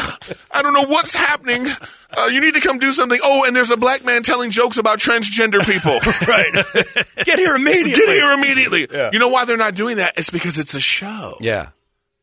I 0.50 0.62
don't 0.62 0.72
know 0.74 0.82
what's 0.86 1.14
happening. 1.14 1.64
Uh, 2.10 2.26
you 2.26 2.40
need 2.40 2.54
to 2.54 2.60
come 2.60 2.80
do 2.80 2.90
something. 2.90 3.20
Oh, 3.22 3.44
and 3.46 3.54
there's 3.54 3.70
a 3.70 3.76
black 3.76 4.04
man 4.04 4.24
telling 4.24 4.50
jokes 4.50 4.78
about 4.78 4.98
transgender 4.98 5.64
people. 5.64 5.92
right. 6.28 7.24
Get 7.24 7.38
here 7.38 7.54
immediately. 7.54 7.92
Get 7.92 8.08
here 8.08 8.32
immediately. 8.32 8.88
Yeah. 8.90 9.10
You 9.12 9.20
know 9.20 9.28
why 9.28 9.44
they're 9.44 9.56
not 9.56 9.76
doing 9.76 9.98
that? 9.98 10.14
It's 10.18 10.30
because 10.30 10.58
it's 10.58 10.74
a 10.74 10.80
show. 10.80 11.36
Yeah. 11.40 11.68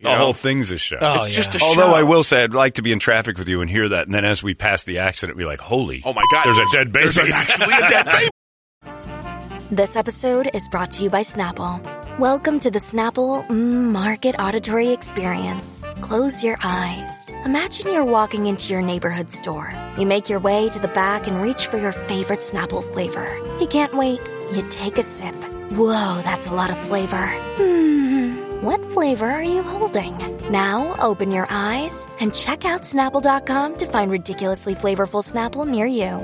The 0.01 0.09
know? 0.09 0.15
whole 0.15 0.33
thing's 0.33 0.71
a 0.71 0.77
show. 0.77 0.97
Oh, 0.99 1.25
It's 1.25 1.35
just 1.35 1.55
a 1.55 1.59
Although 1.63 1.75
show. 1.75 1.81
Although 1.83 1.95
I 1.95 2.03
will 2.03 2.23
say 2.23 2.43
I'd 2.43 2.53
like 2.53 2.75
to 2.75 2.81
be 2.81 2.91
in 2.91 2.99
traffic 2.99 3.37
with 3.37 3.47
you 3.47 3.61
and 3.61 3.69
hear 3.69 3.87
that, 3.89 4.07
and 4.07 4.13
then 4.15 4.25
as 4.25 4.41
we 4.41 4.53
pass 4.55 4.83
the 4.83 4.97
accident, 4.99 5.37
be 5.37 5.45
like, 5.45 5.59
"Holy! 5.59 6.01
Oh 6.03 6.13
my 6.13 6.23
God! 6.31 6.45
There's 6.45 6.57
a 6.57 6.65
dead 6.75 6.91
baby." 6.91 7.09
There's 7.09 7.17
actually 7.31 7.73
a 7.75 7.89
dead 7.89 8.05
baby. 8.05 8.27
This 9.71 9.95
episode 9.95 10.49
is 10.53 10.67
brought 10.67 10.91
to 10.91 11.03
you 11.03 11.09
by 11.09 11.21
Snapple. 11.21 11.79
Welcome 12.19 12.59
to 12.59 12.69
the 12.69 12.79
Snapple 12.79 13.49
Market 13.49 14.35
Auditory 14.37 14.89
Experience. 14.89 15.87
Close 16.01 16.43
your 16.43 16.57
eyes. 16.61 17.29
Imagine 17.45 17.93
you're 17.93 18.03
walking 18.03 18.47
into 18.47 18.73
your 18.73 18.81
neighborhood 18.81 19.29
store. 19.29 19.73
You 19.97 20.05
make 20.05 20.27
your 20.27 20.39
way 20.39 20.67
to 20.67 20.77
the 20.77 20.89
back 20.89 21.25
and 21.27 21.41
reach 21.41 21.67
for 21.67 21.77
your 21.77 21.93
favorite 21.93 22.39
Snapple 22.41 22.83
flavor. 22.83 23.33
You 23.61 23.67
can't 23.67 23.93
wait. 23.93 24.19
You 24.53 24.67
take 24.69 24.97
a 24.97 25.03
sip. 25.03 25.35
Whoa, 25.71 26.19
that's 26.21 26.47
a 26.47 26.53
lot 26.53 26.69
of 26.69 26.77
flavor. 26.77 27.27
Hmm. 27.55 28.10
What 28.61 28.91
flavor 28.91 29.25
are 29.25 29.41
you 29.41 29.63
holding? 29.63 30.15
Now 30.51 30.95
open 30.99 31.31
your 31.31 31.47
eyes 31.49 32.07
and 32.19 32.31
check 32.31 32.63
out 32.63 32.83
Snapple.com 32.83 33.77
to 33.77 33.87
find 33.87 34.11
ridiculously 34.11 34.75
flavorful 34.75 35.23
Snapple 35.23 35.67
near 35.67 35.87
you. 35.87 36.19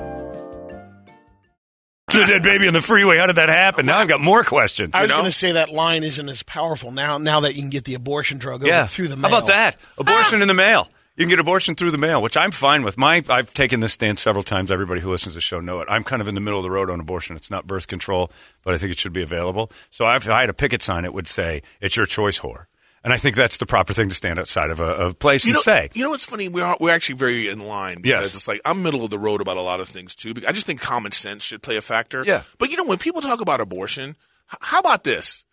the 2.06 2.26
dead 2.28 2.44
baby 2.44 2.68
on 2.68 2.74
the 2.74 2.80
freeway. 2.80 3.16
How 3.16 3.26
did 3.26 3.34
that 3.36 3.48
happen? 3.48 3.86
Now 3.86 3.98
I've 3.98 4.06
got 4.06 4.20
more 4.20 4.44
questions. 4.44 4.90
I 4.94 5.02
was 5.02 5.10
know? 5.10 5.16
going 5.16 5.24
to 5.24 5.32
say 5.32 5.52
that 5.52 5.70
line 5.70 6.04
isn't 6.04 6.28
as 6.28 6.44
powerful 6.44 6.92
now. 6.92 7.18
Now 7.18 7.40
that 7.40 7.56
you 7.56 7.60
can 7.62 7.70
get 7.70 7.82
the 7.82 7.94
abortion 7.94 8.38
drug 8.38 8.62
over 8.62 8.70
yeah. 8.70 8.86
through 8.86 9.08
the 9.08 9.16
mail. 9.16 9.32
How 9.32 9.38
about 9.38 9.48
that? 9.48 9.76
Abortion 9.98 10.38
ah! 10.38 10.42
in 10.42 10.46
the 10.46 10.54
mail. 10.54 10.88
You 11.18 11.24
can 11.24 11.30
get 11.30 11.40
abortion 11.40 11.74
through 11.74 11.90
the 11.90 11.98
mail, 11.98 12.22
which 12.22 12.36
I'm 12.36 12.52
fine 12.52 12.84
with. 12.84 12.96
My 12.96 13.22
I've 13.28 13.52
taken 13.52 13.80
this 13.80 13.92
stance 13.92 14.22
several 14.22 14.44
times. 14.44 14.70
Everybody 14.70 15.00
who 15.00 15.10
listens 15.10 15.34
to 15.34 15.38
the 15.38 15.40
show 15.40 15.58
know 15.58 15.80
it. 15.80 15.88
I'm 15.90 16.04
kind 16.04 16.22
of 16.22 16.28
in 16.28 16.36
the 16.36 16.40
middle 16.40 16.60
of 16.60 16.62
the 16.62 16.70
road 16.70 16.90
on 16.90 17.00
abortion. 17.00 17.34
It's 17.34 17.50
not 17.50 17.66
birth 17.66 17.88
control, 17.88 18.30
but 18.62 18.72
I 18.72 18.78
think 18.78 18.92
it 18.92 18.98
should 18.98 19.12
be 19.12 19.22
available. 19.22 19.70
So 19.90 20.08
if 20.14 20.28
I 20.28 20.40
had 20.42 20.48
a 20.48 20.54
picket 20.54 20.80
sign, 20.80 21.04
it 21.04 21.12
would 21.12 21.26
say, 21.26 21.62
"It's 21.80 21.96
your 21.96 22.06
choice, 22.06 22.38
whore." 22.38 22.66
And 23.02 23.12
I 23.12 23.16
think 23.16 23.34
that's 23.36 23.56
the 23.56 23.66
proper 23.66 23.92
thing 23.92 24.08
to 24.10 24.14
stand 24.14 24.38
outside 24.38 24.70
of 24.70 24.80
a, 24.80 25.06
a 25.08 25.14
place 25.14 25.44
You 25.44 25.50
and 25.50 25.54
know, 25.56 25.60
say. 25.62 25.90
you 25.94 26.04
know 26.04 26.10
what's 26.10 26.24
funny? 26.24 26.48
We 26.48 26.60
are 26.60 26.76
we're 26.78 26.94
actually 26.94 27.16
very 27.16 27.48
in 27.48 27.58
line 27.60 28.00
because 28.00 28.26
Yes. 28.26 28.34
it's 28.36 28.46
like 28.48 28.60
I'm 28.64 28.82
middle 28.82 29.04
of 29.04 29.10
the 29.10 29.18
road 29.18 29.40
about 29.40 29.56
a 29.56 29.62
lot 29.62 29.80
of 29.80 29.88
things 29.88 30.14
too. 30.14 30.34
I 30.46 30.52
just 30.52 30.66
think 30.66 30.80
common 30.80 31.10
sense 31.12 31.44
should 31.44 31.62
play 31.62 31.76
a 31.76 31.80
factor. 31.80 32.22
Yeah. 32.24 32.42
But 32.58 32.70
you 32.70 32.76
know, 32.76 32.84
when 32.84 32.98
people 32.98 33.22
talk 33.22 33.40
about 33.40 33.60
abortion, 33.60 34.14
how 34.60 34.78
about 34.80 35.02
this? 35.04 35.44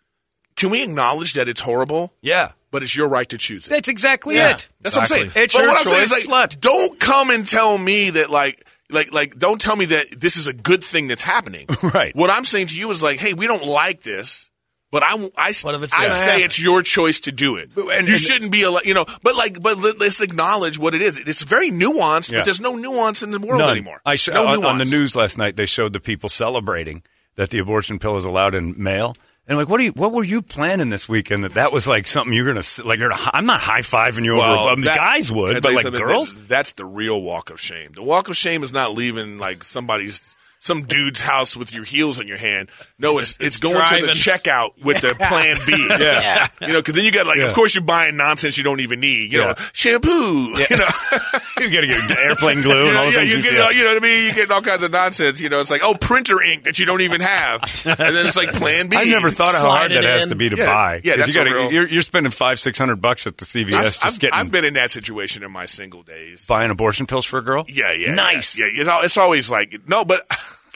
Can 0.56 0.70
we 0.70 0.82
acknowledge 0.82 1.34
that 1.34 1.48
it's 1.48 1.60
horrible, 1.60 2.14
Yeah, 2.22 2.52
but 2.76 2.82
it's 2.82 2.94
your 2.94 3.08
right 3.08 3.28
to 3.30 3.38
choose 3.38 3.66
it? 3.66 3.70
that's 3.70 3.88
exactly 3.88 4.34
Yeah. 4.36 4.50
it. 4.56 4.68
That's 4.82 4.94
what 4.96 5.02
I'm 5.02 5.06
saying. 5.08 5.30
It's 5.34 5.54
but 5.54 5.62
your 5.62 5.68
what 5.68 5.78
I'm 5.80 5.86
saying 5.86 6.02
is 6.04 6.10
choice, 6.10 6.28
like, 6.28 6.50
slut. 6.50 6.60
don't 6.60 7.00
come 7.00 7.30
and 7.30 7.46
tell 7.48 7.78
me 7.78 8.10
that 8.10 8.28
like. 8.30 8.62
Like, 8.88 9.12
like, 9.12 9.36
don't 9.36 9.60
tell 9.60 9.74
me 9.74 9.86
that 9.86 10.12
this 10.16 10.36
is 10.36 10.46
a 10.46 10.52
good 10.52 10.84
thing 10.84 11.08
that's 11.08 11.22
happening. 11.22 11.66
Right. 11.82 12.14
What 12.14 12.30
I'm 12.30 12.44
saying 12.44 12.68
to 12.68 12.78
you 12.78 12.88
is 12.92 13.02
like, 13.02 13.18
hey, 13.18 13.32
we 13.32 13.48
don't 13.48 13.64
like 13.64 14.02
this, 14.02 14.48
but 14.92 15.02
I, 15.02 15.14
I, 15.36 15.48
if 15.48 15.64
it's 15.82 15.92
I 15.92 16.10
say 16.12 16.24
happen? 16.26 16.42
it's 16.44 16.62
your 16.62 16.82
choice 16.82 17.18
to 17.20 17.32
do 17.32 17.56
it. 17.56 17.70
And- 17.76 18.06
you 18.08 18.16
shouldn't 18.16 18.52
be, 18.52 18.62
a, 18.62 18.70
you 18.84 18.94
know, 18.94 19.04
but 19.24 19.34
like, 19.34 19.60
but 19.60 19.78
let, 19.78 20.00
us 20.00 20.20
acknowledge 20.20 20.78
what 20.78 20.94
it 20.94 21.02
is. 21.02 21.18
It's 21.18 21.42
very 21.42 21.72
nuanced, 21.72 22.30
Yeah. 22.30 22.38
but 22.38 22.44
there's 22.44 22.60
no 22.60 22.76
nuance 22.76 23.24
in 23.24 23.32
the 23.32 23.40
world 23.40 23.58
None. 23.60 23.70
anymore. 23.72 24.00
I 24.06 24.14
sh- 24.14 24.28
no 24.28 24.46
uh, 24.46 24.52
on, 24.58 24.64
on 24.64 24.78
the 24.78 24.84
news 24.84 25.16
last 25.16 25.36
night, 25.36 25.56
they 25.56 25.66
showed 25.66 25.92
the 25.92 25.98
people 25.98 26.28
celebrating 26.28 27.02
that 27.34 27.50
the 27.50 27.58
abortion 27.58 27.98
pill 27.98 28.16
is 28.16 28.24
allowed 28.24 28.54
in 28.54 28.80
mail. 28.80 29.16
And 29.48 29.56
like, 29.56 29.68
what 29.68 29.78
do 29.78 29.84
you? 29.84 29.92
What 29.92 30.12
were 30.12 30.24
you 30.24 30.42
planning 30.42 30.90
this 30.90 31.08
weekend? 31.08 31.44
That 31.44 31.54
that 31.54 31.72
was 31.72 31.86
like 31.86 32.06
something 32.08 32.32
you're 32.32 32.46
gonna 32.46 32.62
like. 32.84 32.98
You're 32.98 33.10
gonna, 33.10 33.30
I'm 33.32 33.46
not 33.46 33.60
high 33.60 33.80
fiving 33.80 34.24
you 34.24 34.36
Well, 34.36 34.64
over. 34.64 34.72
Um, 34.72 34.80
that- 34.82 34.96
guys 34.96 35.30
would, 35.30 35.62
but 35.62 35.72
like 35.72 35.92
girls. 35.92 36.32
That- 36.32 36.48
that's 36.48 36.72
the 36.72 36.84
real 36.84 37.22
walk 37.22 37.50
of 37.50 37.60
shame. 37.60 37.92
The 37.94 38.02
walk 38.02 38.28
of 38.28 38.36
shame 38.36 38.62
is 38.64 38.72
not 38.72 38.94
leaving 38.94 39.38
like 39.38 39.62
somebody's 39.62 40.35
some 40.58 40.82
dude's 40.82 41.20
house 41.20 41.56
with 41.56 41.72
your 41.74 41.84
heels 41.84 42.18
in 42.20 42.26
your 42.26 42.38
hand. 42.38 42.70
No, 42.98 43.18
it's 43.18 43.36
it's 43.40 43.56
going 43.58 43.74
to 43.86 44.06
the 44.06 44.12
checkout 44.12 44.82
with 44.84 45.00
the 45.00 45.14
plan 45.14 45.56
B. 45.66 45.74
Yeah. 46.06 46.48
You 46.60 46.68
know, 46.72 46.80
because 46.80 46.94
then 46.96 47.04
you 47.04 47.12
got 47.12 47.26
like, 47.26 47.36
Yeah. 47.38 47.44
of 47.44 47.54
course, 47.54 47.74
you're 47.74 47.84
buying 47.84 48.16
nonsense 48.16 48.56
you 48.58 48.64
don't 48.64 48.80
even 48.80 49.00
need. 49.00 49.32
You 49.32 49.38
know, 49.40 49.46
Yeah. 49.48 49.54
shampoo. 49.72 50.54
You 50.70 50.76
know, 50.76 50.86
you 51.60 51.70
gotta 51.70 51.86
get 51.86 52.18
airplane 52.18 52.62
glue 52.62 52.74
you 52.74 52.86
and 52.86 52.94
know, 52.94 53.00
all 53.00 53.06
the 53.06 53.12
yeah, 53.12 53.18
things. 53.18 53.30
you 53.30 53.36
you 53.38 53.42
get, 53.42 53.50
see. 53.52 53.58
all- 53.58 53.72
you 53.72 53.82
know 53.84 53.94
what 53.94 54.02
I 54.02 54.06
mean. 54.06 54.24
You 54.26 54.32
get 54.34 54.50
all 54.50 54.60
kinds 54.62 54.82
of 54.82 54.90
nonsense. 54.92 55.40
You 55.40 55.48
know, 55.48 55.60
it's 55.60 55.70
like 55.70 55.82
oh, 55.84 55.94
printer 55.94 56.42
ink 56.42 56.64
that 56.64 56.78
you 56.78 56.86
don't 56.86 57.00
even 57.02 57.20
have, 57.20 57.62
and 57.86 57.96
then 57.98 58.26
it's 58.26 58.36
like 58.36 58.52
Plan 58.52 58.88
B. 58.88 58.96
I 58.98 59.04
never 59.04 59.30
thought 59.30 59.54
of 59.54 59.60
how 59.60 59.70
hard 59.70 59.90
that 59.92 60.04
it 60.04 60.08
has 60.08 60.28
to 60.28 60.34
be 60.34 60.48
to 60.48 60.56
Yeah. 60.56 60.66
buy. 60.66 61.00
Yeah, 61.04 61.16
'Cause 61.16 61.26
that's 61.26 61.28
you 61.36 61.44
gotta, 61.44 61.54
real... 61.54 61.72
you're, 61.72 61.88
you're 61.88 62.02
spending 62.02 62.32
five, 62.32 62.58
six 62.60 62.78
hundred 62.78 62.96
bucks 63.00 63.26
at 63.26 63.38
the 63.38 63.44
CVS 63.44 63.74
I've, 63.74 63.84
just 63.84 64.04
I've- 64.06 64.18
getting 64.18 64.34
I've 64.38 64.50
been 64.52 64.64
in 64.64 64.74
that 64.74 64.90
situation 64.90 65.42
in 65.42 65.52
my 65.52 65.66
single 65.66 66.02
days. 66.02 66.44
buying 66.46 66.70
abortion 66.70 67.06
pills 67.06 67.24
for 67.26 67.38
a 67.38 67.42
girl. 67.42 67.64
Yeah, 67.68 67.92
yeah, 67.92 68.14
nice. 68.14 68.58
Yeah, 68.58 68.66
yeah. 68.74 68.80
It's, 68.80 69.04
it's 69.04 69.16
always 69.16 69.50
like 69.50 69.80
no, 69.88 70.04
but 70.04 70.22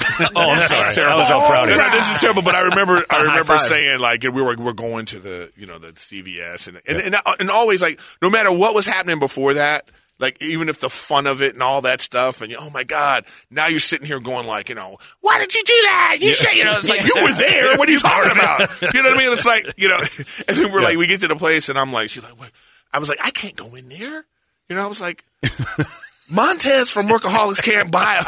Oh, 0.36 0.50
I'm 0.50 0.62
sorry. 0.68 0.94
terrible. 0.94 1.16
I 1.18 1.20
was 1.22 1.30
all 1.30 1.48
proud 1.48 1.68
of 1.68 1.74
oh, 1.74 1.78
No, 1.78 1.88
no, 1.88 1.96
this 1.96 2.14
is 2.14 2.20
terrible. 2.20 2.42
But 2.42 2.54
I 2.54 2.60
remember, 2.60 3.04
I 3.10 3.22
remember 3.22 3.56
saying 3.58 4.00
like 4.00 4.22
we 4.22 4.30
were 4.30 4.56
we're 4.56 4.72
going 4.72 5.06
to 5.06 5.18
the 5.18 5.50
you 5.56 5.66
know 5.66 5.78
the 5.78 5.92
CVS 5.92 6.68
and 6.68 6.80
and, 6.86 7.14
and 7.14 7.16
and 7.38 7.50
always 7.50 7.80
like 7.82 8.00
no 8.20 8.28
matter 8.30 8.52
what 8.52 8.74
was 8.74 8.86
happening 8.86 9.18
before 9.18 9.54
that. 9.54 9.90
Like 10.18 10.42
even 10.42 10.68
if 10.68 10.80
the 10.80 10.90
fun 10.90 11.26
of 11.26 11.40
it 11.40 11.54
and 11.54 11.62
all 11.62 11.80
that 11.80 12.02
stuff, 12.02 12.42
and 12.42 12.50
you, 12.50 12.58
oh 12.60 12.68
my 12.68 12.84
god, 12.84 13.24
now 13.50 13.68
you're 13.68 13.80
sitting 13.80 14.06
here 14.06 14.20
going 14.20 14.46
like, 14.46 14.68
you 14.68 14.74
know, 14.74 14.98
why 15.22 15.38
did 15.38 15.54
you 15.54 15.62
do 15.64 15.72
that? 15.84 16.18
You 16.20 16.34
say, 16.34 16.58
you 16.58 16.64
know, 16.64 16.74
it's 16.76 16.90
like 16.90 17.02
you 17.14 17.22
were 17.24 17.32
there. 17.32 17.78
What 17.78 17.88
are 17.88 17.92
you 17.92 17.98
talking 17.98 18.32
about? 18.32 18.60
You 18.92 19.02
know 19.02 19.08
what 19.08 19.18
I 19.18 19.24
mean? 19.24 19.32
It's 19.32 19.46
like, 19.46 19.64
you 19.78 19.88
know, 19.88 19.96
and 20.46 20.56
then 20.58 20.72
we're 20.72 20.82
like, 20.82 20.98
we 20.98 21.06
get 21.06 21.22
to 21.22 21.28
the 21.28 21.36
place, 21.36 21.70
and 21.70 21.78
I'm 21.78 21.90
like, 21.90 22.10
she's 22.10 22.22
like, 22.22 22.38
what? 22.38 22.50
I 22.92 22.98
was 22.98 23.08
like, 23.08 23.24
I 23.24 23.30
can't 23.30 23.56
go 23.56 23.74
in 23.74 23.88
there. 23.88 24.26
You 24.68 24.76
know, 24.76 24.84
I 24.84 24.88
was 24.88 25.00
like, 25.00 25.24
Montez 26.30 26.90
from 26.90 27.08
Workaholics 27.08 27.62
can't 27.62 27.90
buy 27.90 28.18
it. 28.20 28.26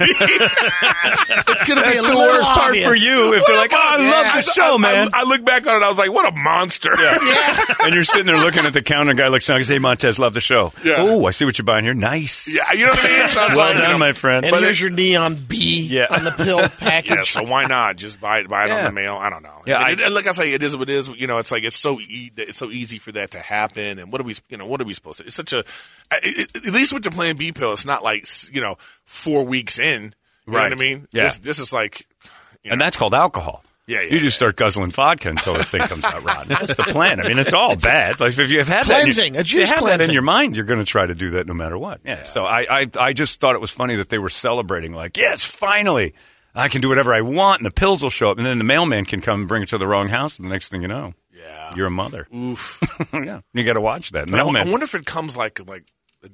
It's 0.00 1.66
going 1.68 1.78
to 1.78 1.84
be 1.84 1.90
That's 1.90 1.98
a 1.98 2.02
the 2.02 2.08
little 2.14 2.26
worst 2.34 2.48
part 2.50 2.76
for 2.76 2.94
you 2.94 3.34
if 3.34 3.44
they're 3.46 3.56
like, 3.56 3.72
"Oh, 3.72 3.78
I 3.80 4.10
love 4.10 4.34
the 4.36 4.42
show, 4.52 4.74
I, 4.74 4.78
man." 4.78 5.08
I, 5.12 5.20
I 5.20 5.24
look 5.24 5.44
back 5.44 5.66
on 5.66 5.82
it, 5.82 5.84
I 5.84 5.88
was 5.88 5.98
like, 5.98 6.12
what 6.12 6.32
a 6.32 6.36
monster. 6.36 6.90
and 7.84 7.94
you're 7.94 8.04
sitting 8.04 8.26
there 8.26 8.38
looking 8.38 8.64
at 8.64 8.72
the 8.72 8.82
counter. 8.82 9.14
Guy 9.14 9.28
looks 9.28 9.46
down 9.46 9.56
and 9.56 9.66
says, 9.66 9.74
"Hey, 9.74 9.78
Montez, 9.80 10.18
love 10.18 10.34
the 10.34 10.40
show. 10.40 10.72
Yeah. 10.84 10.96
Oh, 10.98 11.26
I 11.26 11.30
see 11.30 11.44
what 11.44 11.58
you're 11.58 11.64
buying 11.64 11.84
here. 11.84 11.94
Nice. 11.94 12.48
Yeah, 12.54 12.72
you 12.72 12.84
know 12.86 12.90
what 12.92 13.04
I 13.04 13.08
mean? 13.20 13.28
So 13.28 13.40
I 13.40 13.48
Well 13.48 13.56
like, 13.58 13.74
you 13.74 13.80
done, 13.82 13.90
know, 13.92 13.98
my 13.98 14.12
friend. 14.12 14.44
And 14.44 14.52
But 14.52 14.62
here's 14.62 14.78
it- 14.78 14.82
your 14.82 14.90
neon 14.90 15.34
B 15.36 15.86
Yeah. 15.90 16.06
on 16.10 16.24
the 16.24 16.30
pill 16.32 16.60
package. 16.78 17.10
Yeah, 17.10 17.22
so 17.24 17.42
why 17.44 17.64
not 17.64 17.96
just 17.96 18.20
buy 18.20 18.38
it, 18.38 18.48
buy 18.48 18.66
it 18.66 18.68
Yeah. 18.68 18.78
on 18.78 18.84
the 18.84 18.92
mail? 18.92 19.16
I 19.16 19.30
don't 19.30 19.42
know. 19.42 19.62
Yeah, 19.66 19.78
I 19.78 19.94
mean, 19.94 20.04
I- 20.04 20.08
like 20.08 20.26
I 20.26 20.32
say, 20.32 20.52
it 20.52 20.62
is 20.62 20.76
what 20.76 20.88
it 20.88 20.94
is. 20.94 21.08
You 21.08 21.26
know, 21.26 21.38
it's 21.38 21.50
like 21.52 21.64
it's 21.64 21.76
so 21.78 22.00
e- 22.00 22.30
it's 22.36 22.58
so 22.58 22.70
easy 22.70 22.98
for 22.98 23.12
that 23.12 23.32
to 23.32 23.40
happen. 23.40 23.98
And 23.98 24.12
what 24.12 24.20
are 24.20 24.24
we, 24.24 24.34
you 24.48 24.56
know, 24.56 24.66
what 24.66 24.80
are 24.80 24.84
we 24.84 24.94
supposed 24.94 25.18
to? 25.18 25.24
It's 25.24 25.34
such 25.34 25.52
a 25.52 25.58
it, 25.60 26.50
it- 26.54 26.66
at 26.68 26.72
least 26.72 26.92
with 26.92 27.07
the 27.10 27.14
Plan 27.14 27.36
B 27.36 27.52
pill, 27.52 27.72
it's 27.72 27.84
not 27.86 28.02
like 28.02 28.26
you 28.52 28.60
know 28.60 28.76
four 29.04 29.44
weeks 29.44 29.78
in. 29.78 30.14
You 30.46 30.52
know 30.52 30.58
Right. 30.58 30.70
what 30.72 30.80
I 30.80 30.84
mean? 30.84 31.08
Yeah. 31.12 31.24
This, 31.24 31.38
this 31.38 31.58
is 31.58 31.72
like, 31.74 32.06
you 32.62 32.72
And 32.72 32.80
that's 32.80 32.96
called 32.96 33.12
alcohol. 33.12 33.62
Yeah, 33.86 34.00
yeah, 34.02 34.12
You 34.14 34.18
just 34.20 34.36
start 34.36 34.56
guzzling 34.56 34.90
vodka 34.90 35.28
until 35.30 35.54
the 35.54 35.62
thing 35.64 35.80
comes 35.82 36.04
out 36.04 36.22
rotten. 36.22 36.48
That's 36.48 36.74
the 36.74 36.82
plan. 36.84 37.20
I 37.20 37.28
mean, 37.28 37.38
it's 37.38 37.52
all 37.54 37.74
bad. 37.76 38.18
Like 38.20 38.38
if 38.38 38.50
you 38.50 38.58
have 38.58 38.68
had 38.68 38.84
Cleansing, 38.84 39.14
that, 39.14 39.22
a 39.22 39.26
in 39.28 39.34
your, 39.34 39.42
juice 39.44 39.70
you 39.70 39.76
have 39.76 39.84
that 39.98 40.00
in 40.08 40.10
your 40.12 40.22
mind, 40.22 40.56
you're 40.56 40.64
going 40.66 40.78
to 40.80 40.84
try 40.86 41.04
to 41.06 41.14
do 41.14 41.30
that 41.30 41.46
no 41.46 41.52
matter 41.54 41.76
what. 41.78 42.00
Yeah. 42.04 42.22
So 42.24 42.44
I, 42.44 42.66
I, 42.82 42.86
I 42.98 43.12
just 43.14 43.40
thought 43.40 43.54
it 43.54 43.60
was 43.60 43.70
funny 43.70 43.96
that 43.96 44.08
they 44.10 44.18
were 44.18 44.28
celebrating, 44.30 44.92
like, 44.92 45.16
yes, 45.18 45.44
finally. 45.44 46.14
I 46.54 46.68
can 46.68 46.80
do 46.80 46.88
whatever 46.88 47.14
I 47.14 47.20
want, 47.20 47.60
and 47.60 47.66
the 47.66 47.74
pills 47.74 48.02
will 48.02 48.10
show 48.10 48.30
up, 48.30 48.38
and 48.38 48.46
then 48.46 48.58
the 48.58 48.64
mailman 48.64 49.04
can 49.04 49.20
come 49.20 49.40
and 49.40 49.48
bring 49.48 49.62
it 49.62 49.68
to 49.70 49.78
the 49.78 49.86
wrong 49.86 50.08
house, 50.08 50.38
and 50.38 50.46
the 50.46 50.50
next 50.50 50.70
thing 50.70 50.82
you 50.82 50.88
know, 50.88 51.12
Yeah. 51.30 51.74
you're 51.76 51.86
a 51.86 51.90
mother. 51.90 52.26
Oof. 52.34 52.80
yeah, 53.12 53.40
you 53.54 53.64
got 53.64 53.74
to 53.74 53.80
watch 53.80 54.10
that. 54.12 54.28
I, 54.30 54.32
Mailman. 54.36 54.66
I 54.66 54.70
wonder 54.70 54.84
if 54.84 54.94
it 54.94 55.04
comes 55.06 55.36
like 55.36 55.66
like 55.68 55.84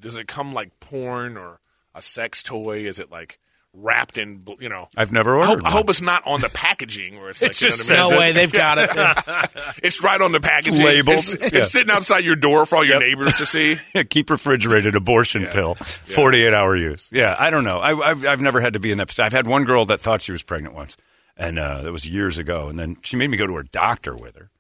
does 0.00 0.16
it 0.16 0.26
come 0.28 0.52
like 0.54 0.78
porn 0.80 1.36
or 1.36 1.60
a 1.94 2.02
sex 2.02 2.42
toy? 2.42 2.78
Is 2.86 2.98
it 2.98 3.10
like 3.10 3.38
wrapped 3.76 4.16
in 4.18 4.44
you 4.60 4.68
know? 4.68 4.88
I've 4.96 5.10
never 5.12 5.34
I 5.36 5.48
ordered. 5.48 5.62
hope, 5.64 5.66
I 5.66 5.70
hope 5.72 5.90
it's 5.90 6.00
not 6.00 6.22
on 6.26 6.40
the 6.40 6.48
packaging 6.48 7.18
where 7.20 7.30
it's 7.30 7.42
It 7.42 7.46
like 7.48 7.60
you 7.60 7.66
know 7.66 7.70
just 7.70 7.90
what 7.90 7.98
I 7.98 8.02
mean? 8.04 8.10
No 8.12 8.18
way, 8.18 8.32
they've 8.32 8.52
got 8.52 8.78
it. 8.78 8.90
It's 9.82 10.02
right 10.02 10.20
on 10.20 10.32
the 10.32 10.40
packaging. 10.40 10.84
labeled. 10.84 11.16
It's, 11.16 11.32
it's 11.34 11.70
sitting 11.72 11.90
outside 11.90 12.24
your 12.24 12.36
door 12.36 12.64
for 12.66 12.76
all 12.76 12.84
your 12.84 12.94
Yep. 12.94 13.02
neighbors 13.02 13.36
to 13.36 13.46
see. 13.46 13.76
keep 14.08 14.30
refrigerated 14.30 14.94
abortion 14.96 15.42
Yeah. 15.42 15.52
pill, 15.52 15.74
forty-eight 15.74 16.54
hour 16.54 16.76
use. 16.76 17.10
Yeah, 17.12 17.34
I 17.38 17.50
don't 17.50 17.64
know. 17.64 17.76
I, 17.78 18.10
I've 18.10 18.24
I've 18.24 18.40
never 18.40 18.60
had 18.60 18.72
to 18.74 18.80
be 18.80 18.90
in 18.92 18.98
that. 18.98 19.08
position. 19.08 19.24
I've 19.26 19.32
had 19.32 19.46
one 19.46 19.64
girl 19.64 19.84
that 19.86 20.00
thought 20.00 20.22
she 20.22 20.32
was 20.32 20.42
pregnant 20.42 20.74
once, 20.74 20.96
and 21.36 21.58
uh, 21.58 21.82
that 21.82 21.92
was 21.92 22.06
years 22.08 22.38
ago. 22.38 22.68
And 22.68 22.78
then 22.78 22.96
she 23.02 23.16
made 23.16 23.28
me 23.28 23.36
go 23.36 23.46
to 23.46 23.54
her 23.56 23.64
doctor 23.64 24.14
with 24.14 24.36
her. 24.36 24.50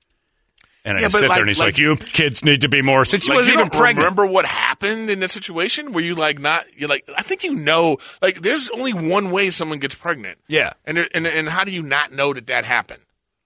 And 0.86 0.98
I 0.98 1.00
Yeah, 1.00 1.08
sit 1.08 1.12
but 1.12 1.20
there, 1.20 1.28
like- 1.30 1.40
and 1.40 1.48
he's 1.48 1.58
like- 1.58 1.66
like, 1.68 1.78
"You 1.78 1.96
kids 1.96 2.44
need 2.44 2.60
to 2.60 2.68
be 2.68 2.82
more." 2.82 3.04
Since 3.06 3.24
she 3.24 3.30
Like, 3.30 3.38
wasn't 3.38 3.54
even 3.56 3.70
pregnant. 3.70 3.98
remember 3.98 4.26
what 4.26 4.44
happened 4.44 5.08
in 5.08 5.20
that 5.20 5.30
situation? 5.30 5.92
Were 5.92 6.02
you 6.02 6.14
like 6.14 6.38
not? 6.38 6.66
You're 6.76 6.90
like, 6.90 7.08
I 7.16 7.22
think 7.22 7.42
you 7.42 7.54
know. 7.54 7.96
Like, 8.20 8.42
there's 8.42 8.68
only 8.70 8.92
one 8.92 9.30
way 9.30 9.48
someone 9.50 9.78
gets 9.78 9.94
pregnant. 9.94 10.38
Yeah. 10.46 10.72
and 10.84 10.98
it- 10.98 11.10
and 11.14 11.26
and 11.26 11.48
how 11.48 11.64
do 11.64 11.70
you 11.70 11.82
not 11.82 12.12
know 12.12 12.34
that 12.34 12.46
that 12.48 12.64
happened? 12.66 13.00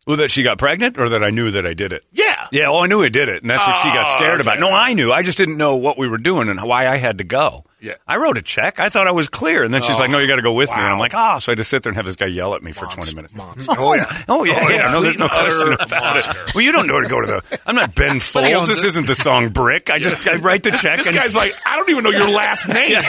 Well, 0.07 0.17
that 0.17 0.31
she 0.31 0.43
got 0.43 0.57
pregnant, 0.59 0.99
or 0.99 1.11
that 1.11 1.23
I 1.23 1.29
knew 1.31 1.51
that 1.51 1.67
I 1.67 1.75
did 1.75 1.93
it. 1.93 2.03
Yeah. 2.11 2.47
Yeah, 2.51 2.71
well, 2.71 2.83
I 2.83 2.87
knew 2.87 3.03
I 3.03 3.11
did 3.11 3.29
it, 3.29 3.43
and 3.43 3.51
that's 3.51 3.67
what 3.67 3.77
she 3.83 3.89
got 3.91 4.09
Oh, 4.09 4.17
scared 4.17 4.41
about. 4.41 4.59
No, 4.59 4.71
I 4.71 4.95
knew. 4.95 5.13
I 5.13 5.23
just 5.23 5.37
didn't 5.37 5.59
know 5.59 5.77
what 5.77 5.99
we 5.99 6.09
were 6.09 6.17
doing 6.17 6.49
and 6.49 6.59
why 6.63 6.89
I 6.89 6.97
had 6.97 7.19
to 7.19 7.25
go. 7.25 7.67
Yeah. 7.81 7.95
I 8.07 8.17
wrote 8.17 8.37
a 8.39 8.43
check. 8.43 8.81
I 8.81 8.89
thought 8.89 9.07
I 9.07 9.13
was 9.13 9.29
clear, 9.29 9.63
and 9.63 9.73
then 9.73 9.83
she's 9.83 9.99
like, 9.99 10.09
oh, 10.09 10.13
"No, 10.13 10.19
you 10.19 10.27
got 10.27 10.37
to 10.37 10.43
go 10.43 10.53
with 10.53 10.69
me." 10.69 10.75
And 10.75 10.85
I'm 10.85 10.93
wow. 10.93 10.99
like, 10.99 11.13
"Oh," 11.15 11.39
so 11.39 11.53
I 11.53 11.55
just 11.55 11.71
sit 11.71 11.83
there 11.85 11.91
and 11.91 11.97
have 11.97 12.07
this 12.07 12.17
guy 12.17 12.27
yell 12.27 12.55
at 12.55 12.63
me 12.63 12.73
for 12.73 12.87
20 12.87 13.15
minutes. 13.15 13.35
monster. 13.35 13.73
Oh, 13.79 13.91
oh 13.91 13.95
yeah, 13.95 14.25
oh 14.29 14.45
yeah, 14.45 14.59
Oh, 14.61 14.69
yeah. 14.69 14.77
yeah. 14.87 14.91
No, 14.93 15.01
there's 15.01 15.19
no 15.19 15.29
question 15.29 15.73
about 15.75 15.91
monster. 15.91 16.31
it. 16.33 16.55
Well, 16.55 16.65
you 16.65 16.73
don't 16.73 16.87
know 16.89 16.95
where 16.95 17.03
to 17.05 17.09
go 17.09 17.21
to 17.21 17.27
the. 17.27 17.61
I'm 17.67 17.77
not 17.77 17.95
Ben 17.95 18.19
Folds. 18.21 18.69
This 18.69 18.85
isn't 18.85 19.07
the 19.07 19.15
song 19.15 19.51
Brick. 19.51 19.91
I 19.91 19.99
just 20.01 20.27
I 20.27 20.37
write 20.37 20.65
the 20.65 20.71
check. 20.73 20.99
This 20.99 21.07
and 21.07 21.17
guy's 21.17 21.37
like, 21.37 21.53
I 21.67 21.77
don't 21.77 21.89
even 21.91 22.03
know 22.05 22.11
your 22.11 22.29
last 22.29 22.69
name. 22.75 22.97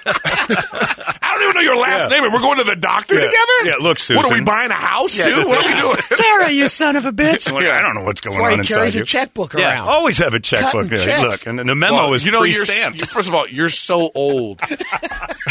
I 0.00 1.34
don't 1.34 1.42
even 1.42 1.54
know 1.54 1.60
your 1.72 1.76
last 1.80 2.10
Yeah. 2.10 2.16
name, 2.16 2.24
and 2.24 2.32
we're 2.32 2.40
going 2.40 2.58
to 2.58 2.64
the 2.64 2.76
doctor 2.76 3.14
Yeah. 3.14 3.20
together. 3.26 3.52
Yeah, 3.64 3.74
look, 3.80 3.98
What 4.10 4.26
are 4.30 4.34
we 4.34 4.42
buying 4.42 4.70
a 4.70 4.74
house 4.74 5.16
too? 5.16 5.22
What 5.46 5.64
are 5.64 5.74
we 5.74 5.80
doing? 5.80 5.96
Sarah, 5.96 6.50
you 6.50 6.68
son 6.68 6.96
of 6.96 7.06
a 7.06 7.12
bitch. 7.12 7.50
I 7.52 7.80
don't 7.82 7.94
know 7.94 8.04
what's 8.04 8.20
going 8.20 8.38
why 8.40 8.52
on 8.52 8.60
inside 8.60 8.74
carries 8.74 8.96
a 8.96 9.04
checkbook 9.04 9.54
around. 9.54 9.88
always 9.88 10.18
have 10.18 10.34
a 10.34 10.40
checkbook. 10.40 10.90
Yeah. 10.90 11.22
Look, 11.22 11.46
and 11.46 11.58
the 11.58 11.74
memo 11.74 11.94
Well, 11.94 12.14
is 12.14 12.24
you 12.24 12.32
know, 12.32 12.42
you're, 12.42 12.64
pre-stamped. 12.64 13.00
you- 13.02 13.06
first 13.06 13.28
of 13.28 13.34
all, 13.34 13.46
you're 13.48 13.67
so 13.68 14.10
old. 14.14 14.60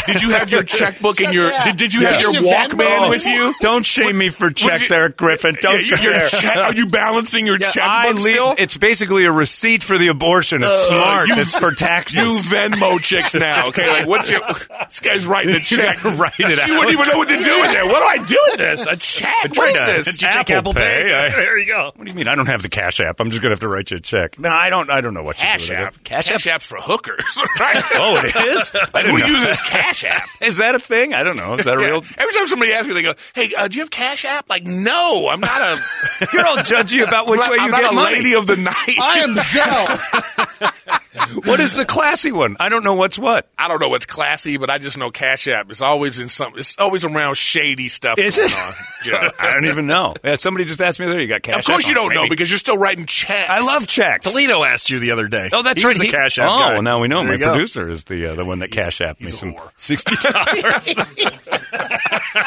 did 0.06 0.22
you 0.22 0.30
have 0.30 0.50
your 0.50 0.62
checkbook 0.62 1.20
and 1.20 1.32
your? 1.34 1.50
Did, 1.64 1.76
did 1.76 1.94
you 1.94 2.02
have 2.06 2.20
your 2.20 2.32
Your 2.34 2.42
Walkman 2.42 3.10
with 3.10 3.26
you? 3.26 3.54
Don't 3.60 3.84
shame 3.84 4.18
me 4.18 4.28
for 4.30 4.50
checks, 4.50 4.90
you- 4.90 4.96
Erik 4.96 5.16
Griffin. 5.16 5.56
Don't 5.60 5.74
Yeah, 5.74 5.96
your 5.96 5.98
you 5.98 6.10
dare. 6.12 6.26
check- 6.28 6.56
are 6.56 6.74
you 6.74 6.86
balancing 6.86 7.46
your 7.46 7.58
Yeah, 7.58 7.70
checkbook 7.70 7.84
I 7.84 8.10
leave- 8.12 8.20
still? 8.34 8.54
It's 8.58 8.76
basically 8.76 9.24
a 9.24 9.32
receipt 9.32 9.82
for 9.82 9.98
the 9.98 10.08
abortion. 10.08 10.58
It's 10.62 10.66
Uh, 10.70 10.88
smart. 10.88 11.28
you- 11.28 11.34
it's 11.38 11.56
for 11.56 11.72
taxes. 11.72 12.16
You 12.18 12.38
Venmo 12.54 13.00
chicks 13.02 13.34
now, 13.34 13.68
okay? 13.68 13.88
Like, 13.90 14.06
what's 14.06 14.30
your? 14.30 14.40
This 14.88 15.00
guy's 15.00 15.26
writing 15.26 15.54
a 15.54 15.60
check. 15.60 16.02
Write 16.04 16.32
it 16.38 16.58
She 16.58 16.62
out. 16.62 16.68
wouldn't 16.70 16.92
even 16.92 17.08
know 17.08 17.18
what 17.18 17.28
to 17.28 17.42
do 17.42 17.60
with 17.60 17.74
it. 17.74 17.84
What 17.86 17.98
do 18.16 18.22
I 18.22 18.26
do 18.26 18.38
with 18.50 18.56
this? 18.58 18.86
A 18.86 18.96
check? 18.96 19.34
What 19.42 19.54
Tried 19.54 19.68
is 19.76 19.80
to- 19.80 19.92
this? 19.92 20.18
Did 20.18 20.22
you 20.22 20.32
take 20.32 20.50
Apple 20.50 20.74
Pay? 20.74 21.12
I- 21.14 21.28
there 21.30 21.58
you 21.58 21.66
go. 21.66 21.92
What 21.94 22.04
do 22.04 22.10
you 22.10 22.16
mean? 22.16 22.28
I 22.28 22.34
don't 22.34 22.46
have 22.46 22.62
the 22.62 22.68
Cash 22.68 23.00
App. 23.00 23.20
I'm 23.20 23.30
just 23.30 23.42
gonna 23.42 23.52
have 23.52 23.60
to 23.60 23.68
write 23.68 23.90
you 23.90 23.96
a 23.98 24.00
check. 24.00 24.38
No, 24.38 24.48
I 24.48 24.70
don't. 24.70 24.90
I 24.90 25.00
don't 25.00 25.14
know 25.14 25.22
what 25.22 25.36
Cash 25.36 25.68
you 25.68 25.74
do 25.76 25.80
with 25.80 25.86
App. 25.88 25.94
it. 25.96 26.04
Cash, 26.04 26.28
Cash 26.28 26.46
App. 26.46 26.54
App's 26.56 26.66
for 26.66 26.78
hookers, 26.78 27.38
right? 27.60 27.82
Oh, 28.16 28.20
it 28.24 28.34
is. 28.56 28.74
Like, 28.94 29.06
who 29.06 29.18
know. 29.18 29.26
uses 29.26 29.60
Cash 29.60 30.04
App? 30.04 30.28
Is 30.40 30.56
that 30.58 30.74
a 30.74 30.78
thing? 30.78 31.14
I 31.14 31.22
don't 31.22 31.36
know. 31.36 31.54
Is 31.54 31.64
that 31.66 31.76
a 31.76 31.80
Yeah. 31.80 31.86
real? 31.88 32.04
Every 32.16 32.32
time 32.32 32.46
somebody 32.46 32.72
asks 32.72 32.86
me, 32.88 32.94
they 32.94 33.02
go, 33.02 33.14
"Hey, 33.34 33.52
uh, 33.56 33.68
do 33.68 33.76
you 33.76 33.82
have 33.82 33.90
Cash 33.90 34.24
App?" 34.24 34.48
Like, 34.48 34.64
no, 34.64 35.28
I'm 35.28 35.40
not 35.40 35.60
a. 35.60 35.78
You're 36.32 36.46
all 36.46 36.56
judgy 36.58 37.06
about 37.06 37.26
which 37.26 37.40
I'm 37.42 37.50
way 37.50 37.56
not, 37.58 37.68
you 37.68 37.74
I'm 37.74 37.80
get 37.80 37.82
not 37.82 37.92
a 37.92 37.94
money. 37.96 38.16
lady 38.16 38.34
of 38.34 38.46
the 38.46 38.56
night. 38.56 38.98
I 39.00 39.18
am 39.20 39.34
Zelle. 39.36 41.00
What 41.44 41.60
is 41.60 41.74
the 41.74 41.84
classy 41.84 42.32
one? 42.32 42.56
I 42.60 42.68
don't 42.68 42.84
know 42.84 42.94
what's 42.94 43.18
what. 43.18 43.48
I 43.58 43.68
don't 43.68 43.80
know 43.80 43.88
what's 43.88 44.06
classy, 44.06 44.56
but 44.56 44.70
I 44.70 44.78
just 44.78 44.96
know 44.98 45.10
Cash 45.10 45.48
App 45.48 45.70
is 45.70 45.80
always 45.82 46.20
in 46.20 46.28
some. 46.28 46.52
It's 46.56 46.76
always 46.78 47.04
around 47.04 47.36
shady 47.36 47.88
stuff. 47.88 48.18
Is 48.18 48.36
going 48.36 48.48
it? 48.50 48.56
On. 48.56 48.72
Yeah. 49.06 49.28
I 49.38 49.52
don't 49.52 49.66
even 49.66 49.86
know. 49.86 50.14
Yeah, 50.24 50.34
somebody 50.34 50.64
just 50.64 50.80
asked 50.80 50.98
me 50.98 51.06
there. 51.06 51.20
You 51.20 51.28
got 51.28 51.42
cash? 51.44 51.60
of 51.60 51.64
course, 51.64 51.84
App? 51.84 51.88
you 51.88 51.94
don't 51.94 52.08
Maybe. 52.08 52.20
know 52.20 52.28
because 52.28 52.50
you're 52.50 52.58
still 52.58 52.76
writing 52.76 53.06
checks. 53.06 53.48
I 53.48 53.60
love 53.60 53.86
checks. 53.86 54.26
Toledo 54.28 54.64
asked 54.64 54.90
you 54.90 54.98
the 54.98 55.12
other 55.12 55.28
day. 55.28 55.48
Oh, 55.52 55.62
that's 55.62 55.80
He 55.80 55.86
right. 55.86 55.96
the 55.96 56.04
He- 56.04 56.10
Cash 56.10 56.38
App 56.38 56.50
oh, 56.50 56.58
guy. 56.58 56.72
well, 56.72 56.82
now 56.82 57.00
we 57.00 57.06
know. 57.06 57.18
There 57.20 57.28
My 57.28 57.32
you 57.34 57.38
go. 57.38 57.52
producer 57.52 57.88
is 57.88 58.02
the 58.04 58.32
uh, 58.32 58.34
the 58.34 58.44
one 58.44 58.58
that 58.58 58.72
Cash 58.72 59.00
App 59.00 59.20
me 59.20 59.30
some 59.30 59.54
sixty 59.76 60.16
dollars. 60.32 60.88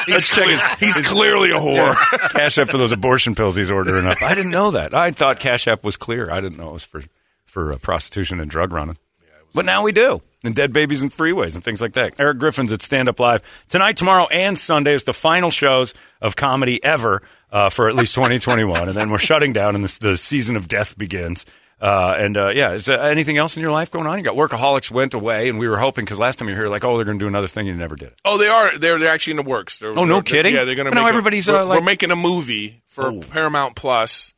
He's, 0.07 0.33
cle- 0.33 0.57
he's 0.79 1.07
clearly 1.07 1.51
a 1.51 1.55
whore. 1.55 1.93
Cash 2.31 2.57
App 2.57 2.67
for 2.69 2.77
those 2.77 2.91
abortion 2.91 3.33
pills 3.33 3.55
he's 3.55 3.71
ordering 3.71 4.05
up. 4.05 4.21
I 4.21 4.35
didn't 4.35 4.51
know 4.51 4.71
that. 4.71 4.93
I 4.93 5.11
thought 5.11 5.39
Cash 5.39 5.67
App 5.69 5.83
was 5.85 5.95
clear. 5.97 6.29
I 6.31 6.41
didn't 6.41 6.57
know 6.57 6.69
it 6.69 6.73
was 6.73 6.83
for 6.83 7.01
for 7.51 7.71
uh, 7.73 7.77
prostitution 7.77 8.39
and 8.39 8.49
drug 8.49 8.71
running. 8.73 8.97
But 9.53 9.65
now 9.65 9.83
we 9.83 9.91
do. 9.91 10.21
And 10.45 10.55
dead 10.55 10.71
babies 10.71 11.01
and 11.01 11.11
freeways 11.11 11.53
and 11.55 11.63
things 11.63 11.81
like 11.81 11.93
that. 11.93 12.19
Erik 12.19 12.39
Griffin's 12.39 12.71
at 12.71 12.81
Stand 12.81 13.09
Up 13.09 13.19
Live. 13.19 13.43
Tonight, 13.67 13.97
tomorrow, 13.97 14.25
and 14.27 14.57
Sunday 14.57 14.93
is 14.93 15.03
the 15.03 15.13
final 15.13 15.51
shows 15.51 15.93
of 16.21 16.35
comedy 16.37 16.81
ever 16.83 17.21
uh, 17.51 17.69
for 17.69 17.89
at 17.89 17.95
least 17.95 18.15
2021. 18.15 18.87
and 18.87 18.97
then 18.97 19.11
we're 19.11 19.17
shutting 19.17 19.51
down 19.51 19.75
and 19.75 19.83
this, 19.83 19.97
the 19.97 20.15
season 20.17 20.55
of 20.55 20.67
death 20.69 20.97
begins. 20.97 21.45
Uh, 21.81 22.15
and 22.17 22.37
uh, 22.37 22.49
yeah, 22.55 22.71
is 22.71 22.85
there 22.85 23.01
anything 23.01 23.37
else 23.37 23.57
in 23.57 23.61
your 23.63 23.71
life 23.73 23.91
going 23.91 24.07
on? 24.07 24.17
You 24.17 24.23
got 24.23 24.35
Workaholics 24.35 24.89
went 24.89 25.13
away, 25.15 25.49
and 25.49 25.59
we 25.59 25.67
were 25.67 25.77
hoping 25.79 26.05
because 26.05 26.19
last 26.19 26.39
time 26.39 26.47
you 26.47 26.53
were 26.55 26.61
here, 26.61 26.69
like, 26.69 26.85
oh, 26.85 26.95
they're 26.95 27.05
going 27.05 27.19
to 27.19 27.23
do 27.23 27.27
another 27.27 27.47
thing, 27.49 27.67
and 27.67 27.75
you 27.75 27.81
never 27.81 27.95
did 27.95 28.09
it. 28.09 28.19
Oh, 28.23 28.37
they 28.37 28.47
are. 28.47 28.77
They're 28.77 28.99
they're 28.99 29.11
actually 29.11 29.31
in 29.31 29.37
the 29.37 29.49
works. 29.49 29.79
They're, 29.79 29.89
Oh, 29.89 30.05
no 30.05 30.13
they're- 30.13 30.21
kidding? 30.21 30.53
Yeah, 30.53 30.63
they're 30.63 30.75
going 30.75 30.89
to. 30.89 30.95
Make 30.95 31.05
everybody's, 31.07 31.49
A, 31.49 31.55
uh, 31.55 31.57
we're, 31.57 31.63
like- 31.65 31.79
we're 31.79 31.85
making 31.85 32.11
a 32.11 32.15
movie 32.15 32.83
for 32.85 33.07
Oh. 33.07 33.19
Paramount 33.19 33.75
Plus, 33.75 34.33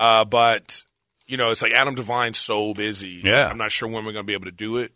uh, 0.00 0.24
but 0.24 0.84
you 1.32 1.38
know, 1.38 1.50
it's 1.50 1.62
like 1.62 1.72
Adam 1.72 1.94
DeVine's 1.96 2.38
so 2.38 2.74
busy. 2.74 3.22
Yeah. 3.24 3.48
I'm 3.48 3.56
not 3.58 3.72
sure 3.72 3.88
when 3.88 4.04
we're 4.04 4.12
going 4.12 4.24
to 4.24 4.26
be 4.26 4.34
able 4.34 4.44
to 4.44 4.52
do 4.52 4.76
it. 4.76 4.92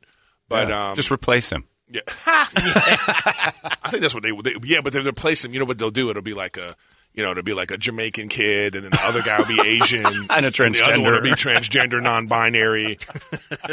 But 0.48 0.68
Yeah. 0.68 0.90
um, 0.90 0.94
Just 0.96 1.10
replace 1.10 1.50
him. 1.50 1.64
yeah. 1.90 2.02
I 2.26 3.88
think 3.90 4.02
that's 4.02 4.14
what 4.14 4.22
they, 4.22 4.32
would. 4.32 4.46
yeah. 4.64 4.80
But 4.82 4.94
if 4.94 5.02
they 5.04 5.08
replace 5.10 5.44
him, 5.44 5.52
you 5.52 5.58
know 5.58 5.64
what 5.64 5.78
they'll 5.78 5.90
do? 5.90 6.10
It'll 6.10 6.22
be 6.22 6.34
like 6.34 6.56
a. 6.56 6.76
You 7.14 7.22
know, 7.22 7.30
it'll 7.30 7.42
be 7.44 7.54
like 7.54 7.70
a 7.70 7.78
Jamaican 7.78 8.28
kid, 8.28 8.74
and 8.74 8.84
then 8.84 8.90
the 8.90 9.00
other 9.04 9.22
guy 9.22 9.38
will 9.38 9.46
be 9.46 9.58
Asian, 9.64 10.04
And 10.28 10.44
a 10.44 10.50
transgender. 10.50 10.78
The 10.80 10.84
other 10.92 11.00
one 11.02 11.12
will 11.14 11.22
be 11.22 11.30
transgender, 11.30 12.02
non-binary. 12.02 12.98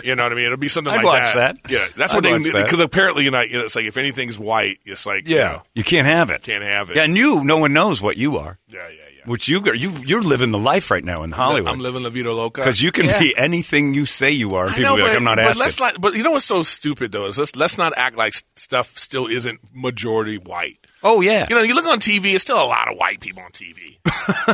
you 0.02 0.15
know 0.15 0.23
what 0.23 0.32
I 0.32 0.36
mean? 0.36 0.45
It'll 0.45 0.56
be 0.58 0.69
something 0.69 0.93
I'd 0.93 1.04
like 1.04 1.34
that. 1.34 1.58
that. 1.62 1.69
Yeah, 1.69 1.86
that's 1.97 2.13
I'd 2.13 2.23
what 2.23 2.23
they 2.23 2.62
because 2.63 2.80
apparently, 2.80 3.26
you 3.26 3.32
know, 3.32 3.41
you 3.41 3.58
know, 3.58 3.65
it's 3.65 3.76
like 3.76 3.84
if 3.84 3.97
anything's 3.97 4.39
white, 4.39 4.80
it's 4.86 5.06
like 5.06 5.28
you 5.28 5.36
Yeah. 5.36 5.43
know, 5.52 5.63
You 5.73 5.84
can't 5.84 6.08
have 6.08 6.32
it. 6.32 6.41
can't 6.43 6.63
have 6.63 6.89
it. 6.89 6.95
Yeah, 6.95 7.04
and 7.04 7.17
you, 7.17 7.43
no 7.43 7.58
one 7.58 7.73
knows 7.73 8.02
what 8.02 8.15
you 8.15 8.38
are. 8.38 8.60
yeah, 8.69 8.88
yeah, 8.88 8.95
yeah. 9.12 9.12
Which 9.25 9.47
you, 9.47 9.62
you, 9.73 9.91
you're 10.05 10.21
living 10.21 10.51
the 10.51 10.57
life 10.57 10.91
right 10.91 11.03
now 11.03 11.23
in 11.23 11.31
Hollywood. 11.31 11.69
I'm 11.69 11.79
living 11.79 12.03
La 12.03 12.09
Vida 12.09 12.31
Loca. 12.33 12.62
Because 12.62 12.81
you 12.81 12.91
can 12.91 13.05
Yeah. 13.05 13.19
be 13.19 13.33
anything 13.38 13.93
you 13.93 14.05
say 14.05 14.31
you 14.31 14.55
are, 14.55 14.65
and 14.65 14.73
I 14.73 14.77
people 14.77 14.89
know, 14.91 14.95
be 14.97 15.01
like, 15.03 15.12
but, 15.12 15.17
I'm 15.17 15.23
not 15.23 15.36
but 15.38 15.45
asking. 15.45 15.62
let's 15.63 15.79
not. 15.79 16.01
But 16.01 16.13
you 16.15 16.23
know 16.23 16.31
what's 16.31 16.45
so 16.45 16.63
stupid 16.63 17.12
though 17.12 17.27
is 17.27 17.38
let's 17.38 17.55
let's 17.55 17.77
not 17.77 17.93
act 17.97 18.17
like 18.17 18.33
stuff 18.55 18.88
still 18.97 19.27
isn't 19.27 19.59
majority 19.73 20.38
white. 20.38 20.77
oh, 21.03 21.21
yeah. 21.21 21.45
You 21.49 21.55
know, 21.57 21.62
you 21.63 21.75
look 21.75 21.86
on 21.88 21.99
TV, 21.99 22.33
it's 22.33 22.41
still 22.43 22.62
a 22.62 22.63
lot 22.65 22.89
of 22.89 22.97
white 22.97 23.19
people 23.19 23.43
on 23.43 23.51
TV. 23.51 23.97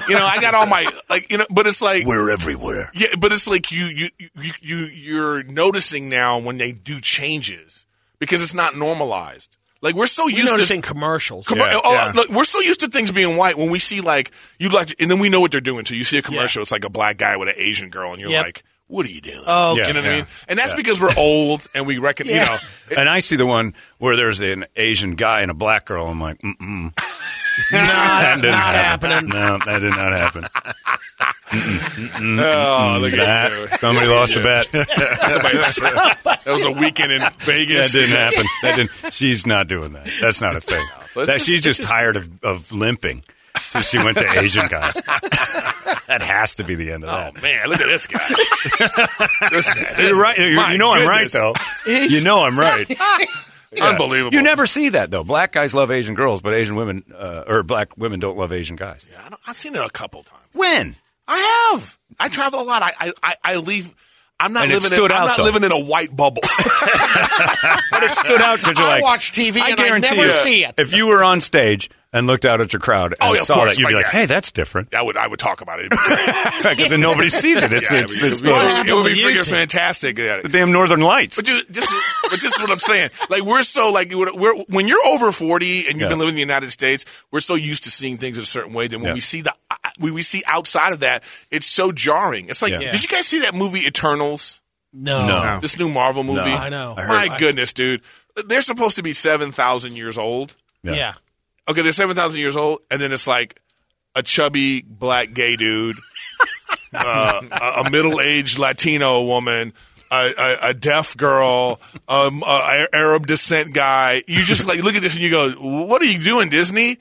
you 0.09 0.15
know, 0.15 0.25
I 0.25 0.39
got 0.41 0.53
all 0.55 0.65
my 0.65 0.87
like, 1.09 1.31
you 1.31 1.37
know, 1.37 1.45
but 1.49 1.67
it's 1.67 1.81
like 1.81 2.05
We're 2.05 2.31
everywhere. 2.31 2.89
yeah, 2.93 3.07
but 3.19 3.31
it's 3.31 3.47
like 3.47 3.71
you 3.71 3.85
you 3.85 4.09
you 4.19 4.51
you 4.61 4.77
you're 4.85 5.43
noticing 5.43 6.09
now 6.09 6.39
when 6.39 6.57
they 6.57 6.71
do 6.71 6.99
changes 6.99 7.85
because 8.19 8.41
it's 8.41 8.53
not 8.55 8.75
normalized. 8.75 9.57
Like 9.81 9.95
we're 9.95 10.07
so 10.07 10.27
You're 10.27 10.39
used 10.39 10.47
to 10.49 10.53
noticing 10.55 10.81
commercials. 10.81 11.45
Commer- 11.47 11.59
Yeah, 11.67 11.79
oh, 11.83 11.93
yeah. 11.93 12.11
Look, 12.13 12.29
we're 12.29 12.43
so 12.43 12.59
used 12.59 12.81
to 12.81 12.89
things 12.89 13.11
being 13.11 13.37
white 13.37 13.57
when 13.57 13.69
we 13.69 13.79
see 13.79 14.01
like 14.01 14.31
you 14.59 14.69
like, 14.69 14.93
and 14.99 15.09
then 15.09 15.19
we 15.19 15.29
know 15.29 15.39
what 15.39 15.51
they're 15.51 15.61
doing 15.61 15.85
too. 15.85 15.95
You 15.95 16.03
see 16.03 16.17
a 16.17 16.21
commercial, 16.21 16.61
it's 16.61 16.71
like 16.71 16.83
a 16.83 16.89
black 16.89 17.17
guy 17.17 17.37
with 17.37 17.47
an 17.47 17.55
Asian 17.57 17.89
girl, 17.89 18.11
and 18.11 18.19
you're 18.19 18.29
Yep. 18.31 18.43
like, 18.45 18.63
"What 18.87 19.05
are 19.05 19.09
you 19.09 19.21
doing?" 19.21 19.41
Oh, 19.47 19.75
you 19.75 19.83
know 19.93 20.01
what 20.01 20.05
I 20.05 20.15
mean? 20.17 20.27
And 20.49 20.59
that's 20.59 20.73
because 20.73 20.99
we're 20.99 21.13
old 21.15 21.65
and 21.73 21.87
we 21.87 21.97
reckon, 21.97 22.27
Yeah. 22.27 22.57
you 22.89 22.95
know, 22.95 23.01
and 23.01 23.09
I 23.09 23.19
see 23.19 23.37
the 23.37 23.45
one 23.45 23.73
where 23.99 24.17
there's 24.17 24.41
an 24.41 24.65
Asian 24.75 25.15
guy 25.15 25.41
and 25.41 25.51
a 25.51 25.53
black 25.53 25.85
girl. 25.85 26.07
I'm 26.07 26.19
like, 26.19 26.39
mm-mm. 26.41 26.91
Not, 27.71 27.81
That 28.21 28.35
didn't 28.35 28.51
not 28.51 28.73
happen. 28.75 29.09
happening. 29.11 29.29
No, 29.29 29.57
that 29.65 29.79
did 29.79 29.91
not 29.91 30.17
happen. 30.17 30.45
oh, 31.51 32.97
look 33.01 33.13
at 33.13 33.17
That, 33.17 33.77
somebody 33.79 34.07
lost 34.07 34.35
a 34.35 34.43
bet. 34.43 34.71
that 34.71 36.41
was 36.45 36.65
a 36.65 36.71
weekend 36.71 37.11
in 37.11 37.21
Vegas. 37.39 37.91
That 37.91 37.99
didn't 37.99 38.15
happen. 38.17 38.45
That 38.63 38.75
didn't. 38.75 39.13
She's 39.13 39.45
not 39.45 39.67
doing 39.67 39.93
that. 39.93 40.09
That's 40.21 40.41
not 40.41 40.55
a 40.55 40.61
thing. 40.61 40.83
So 41.09 41.25
that, 41.25 41.33
just- 41.33 41.45
she's 41.45 41.61
just, 41.61 41.79
just- 41.81 41.89
tired 41.89 42.17
of, 42.17 42.29
of 42.43 42.71
limping. 42.71 43.23
So 43.57 43.81
she 43.81 43.97
went 43.97 44.17
to 44.17 44.25
Asian 44.39 44.67
guys. 44.67 44.93
that 46.07 46.21
has 46.21 46.55
to 46.55 46.63
be 46.63 46.75
the 46.75 46.91
end 46.91 47.03
of 47.03 47.09
that. 47.09 47.33
Oh 47.37 47.41
man, 47.41 47.67
look 47.67 47.79
at 47.81 47.87
this 47.87 48.07
guy. 48.07 48.19
this 49.51 49.71
this- 49.73 49.97
You're 49.99 50.19
right. 50.19 50.37
You, 50.37 50.55
my 50.55 50.71
you 50.71 50.77
know 50.79 50.91
I'm 50.91 51.07
right, 51.07 51.29
goodness. 51.31 51.33
though. 51.85 51.93
You 51.93 52.23
know 52.23 52.43
I'm 52.43 52.57
right. 52.57 52.85
Unbelievable. 53.79 54.33
You 54.35 54.41
never 54.41 54.65
see 54.65 54.89
that 54.89 55.11
though. 55.11 55.23
Black 55.23 55.51
guys 55.51 55.75
love 55.75 55.91
Asian 55.91 56.15
girls, 56.15 56.41
but 56.41 56.53
Asian 56.53 56.75
women 56.75 57.03
uh, 57.15 57.43
or 57.45 57.61
black 57.61 57.95
women 57.97 58.19
don't 58.19 58.37
love 58.37 58.51
Asian 58.53 58.75
guys. 58.75 59.05
Yeah, 59.11 59.19
I 59.23 59.29
don't, 59.29 59.41
I've 59.45 59.57
seen 59.57 59.75
it 59.75 59.81
a 59.85 59.89
couple 59.89 60.23
times. 60.23 60.41
When? 60.53 60.95
I 61.29 61.71
have. 61.73 61.97
I 62.19 62.27
travel 62.27 62.61
a 62.61 62.63
lot. 62.63 62.81
I 62.81 62.91
I, 62.99 63.13
I, 63.23 63.35
I 63.43 63.55
leave. 63.57 63.93
I'm 64.41 64.53
not 64.53 64.67
living. 64.69 64.91
in, 64.97 65.11
I'm 65.11 65.25
not 65.27 65.39
living 65.39 65.63
in 65.63 65.71
a 65.73 65.79
white 65.79 66.15
bubble. 66.15 66.41
but 67.91 68.03
it 68.03 68.11
stood 68.11 68.41
out 68.41 68.59
because 68.59 68.77
you're 68.77 68.87
I 68.87 68.91
like, 68.95 69.03
watch 69.03 69.31
TV 69.31 69.59
I 69.59 69.71
and 69.71 69.79
I 69.79 69.83
guarantee 69.83 70.15
never 70.15 70.27
you, 70.27 70.43
see 70.43 70.63
it. 70.65 70.75
If 70.77 70.93
you 70.93 71.07
were 71.07 71.21
on 71.23 71.41
stage 71.41 71.89
and 72.13 72.25
looked 72.25 72.45
out 72.45 72.61
at 72.61 72.71
your 72.73 72.79
crowd 72.79 73.11
and 73.19 73.29
Oh, 73.29 73.33
yeah, 73.33 73.41
saw 73.41 73.55
course, 73.55 73.75
that, 73.75 73.81
you'd 73.81 73.87
be 73.89 73.93
like, 73.95 74.05
hey, 74.07 74.25
that's 74.25 74.51
different. 74.53 74.93
I 74.95 75.01
would. 75.01 75.17
I 75.17 75.27
would 75.27 75.39
talk 75.39 75.59
about 75.61 75.79
it. 75.81 75.91
Because 76.69 76.89
then 76.89 77.01
nobody 77.01 77.29
sees 77.29 77.61
it. 77.63 77.71
It's, 77.73 77.91
Yeah, 77.91 78.03
it's, 78.03 78.15
it 78.15 78.21
would- 78.23 78.31
it's 78.31 78.41
it 78.41 78.87
it 78.89 78.93
would 78.95 79.05
be 79.05 79.21
freaking 79.21 79.43
two? 79.45 79.51
fantastic. 79.51 80.15
The 80.15 80.49
damn 80.49 80.71
Northern 80.71 81.01
Lights. 81.01 81.35
But 81.35 81.45
dude, 81.45 81.67
this, 81.67 81.83
is- 81.83 82.03
but 82.23 82.39
this 82.39 82.53
is 82.55 82.59
what 82.61 82.69
I'm 82.71 82.79
saying. 82.79 83.09
Like 83.29 83.43
we're 83.43 83.63
so 83.63 83.91
like 83.91 84.13
we're, 84.13 84.55
when 84.63 84.87
you're 84.87 85.05
over 85.05 85.31
40 85.31 85.87
and 85.87 85.93
you've 85.93 86.01
Yeah. 86.01 86.07
been 86.09 86.19
living 86.19 86.29
in 86.33 86.35
the 86.35 86.41
United 86.41 86.71
States, 86.71 87.05
we're 87.31 87.39
so 87.41 87.55
used 87.55 87.83
to 87.83 87.91
seeing 87.91 88.17
things 88.17 88.37
in 88.37 88.43
a 88.43 88.47
certain 88.47 88.73
way. 88.73 88.87
Then 88.87 89.01
when 89.01 89.13
we 89.13 89.19
see 89.19 89.41
the 89.41 89.53
when 89.99 90.13
we 90.13 90.21
see 90.23 90.41
outside 90.47 90.93
of 90.93 91.01
that, 91.01 91.23
it's 91.51 91.67
so 91.67 91.91
jarring. 91.91 92.49
It's 92.49 92.61
like, 92.61 92.71
Yeah. 92.71 92.91
did 92.91 93.01
you 93.03 93.07
guys 93.07 93.27
see 93.27 93.39
that 93.41 93.53
movie 93.53 93.85
Eternals? 93.85 94.61
No. 94.91 95.27
No. 95.27 95.59
This 95.61 95.77
new 95.77 95.89
Marvel 95.89 96.23
movie. 96.23 96.39
I 96.41 96.69
know. 96.69 96.95
My 96.97 97.27
heard- 97.27 97.39
goodness, 97.39 97.73
dude. 97.73 98.01
They're 98.47 98.61
supposed 98.61 98.95
to 98.95 99.03
be 99.03 99.13
seven 99.13 99.51
thousand 99.51 99.97
years 99.97 100.17
old. 100.17 100.55
Yeah. 100.81 101.13
Okay, 101.67 101.81
they're 101.83 101.91
seven 101.91 102.15
thousand 102.15 102.39
years 102.39 102.55
old, 102.57 102.79
and 102.89 102.99
then 102.99 103.11
it's 103.11 103.27
like 103.27 103.59
a 104.15 104.23
chubby 104.23 104.81
black 104.81 105.33
gay 105.33 105.55
dude, 105.55 105.97
uh, 106.93 107.41
a, 107.51 107.81
a 107.85 107.89
middle-aged 107.89 108.57
Latino 108.57 109.21
woman, 109.23 109.73
a, 110.11 110.33
a, 110.37 110.57
a 110.69 110.73
deaf 110.73 111.15
girl, 111.17 111.79
um, 112.07 112.43
a 112.45 112.87
Arab 112.93 113.27
descent 113.27 113.73
guy. 113.73 114.23
You 114.27 114.43
just 114.43 114.65
like 114.67 114.81
look 114.83 114.95
at 114.95 115.01
this 115.01 115.13
and 115.13 115.21
you 115.23 115.29
go, 115.31 115.49
"What 115.51 116.01
are 116.01 116.05
you 116.05 116.19
doing, 116.23 116.49
Disney?" 116.49 116.97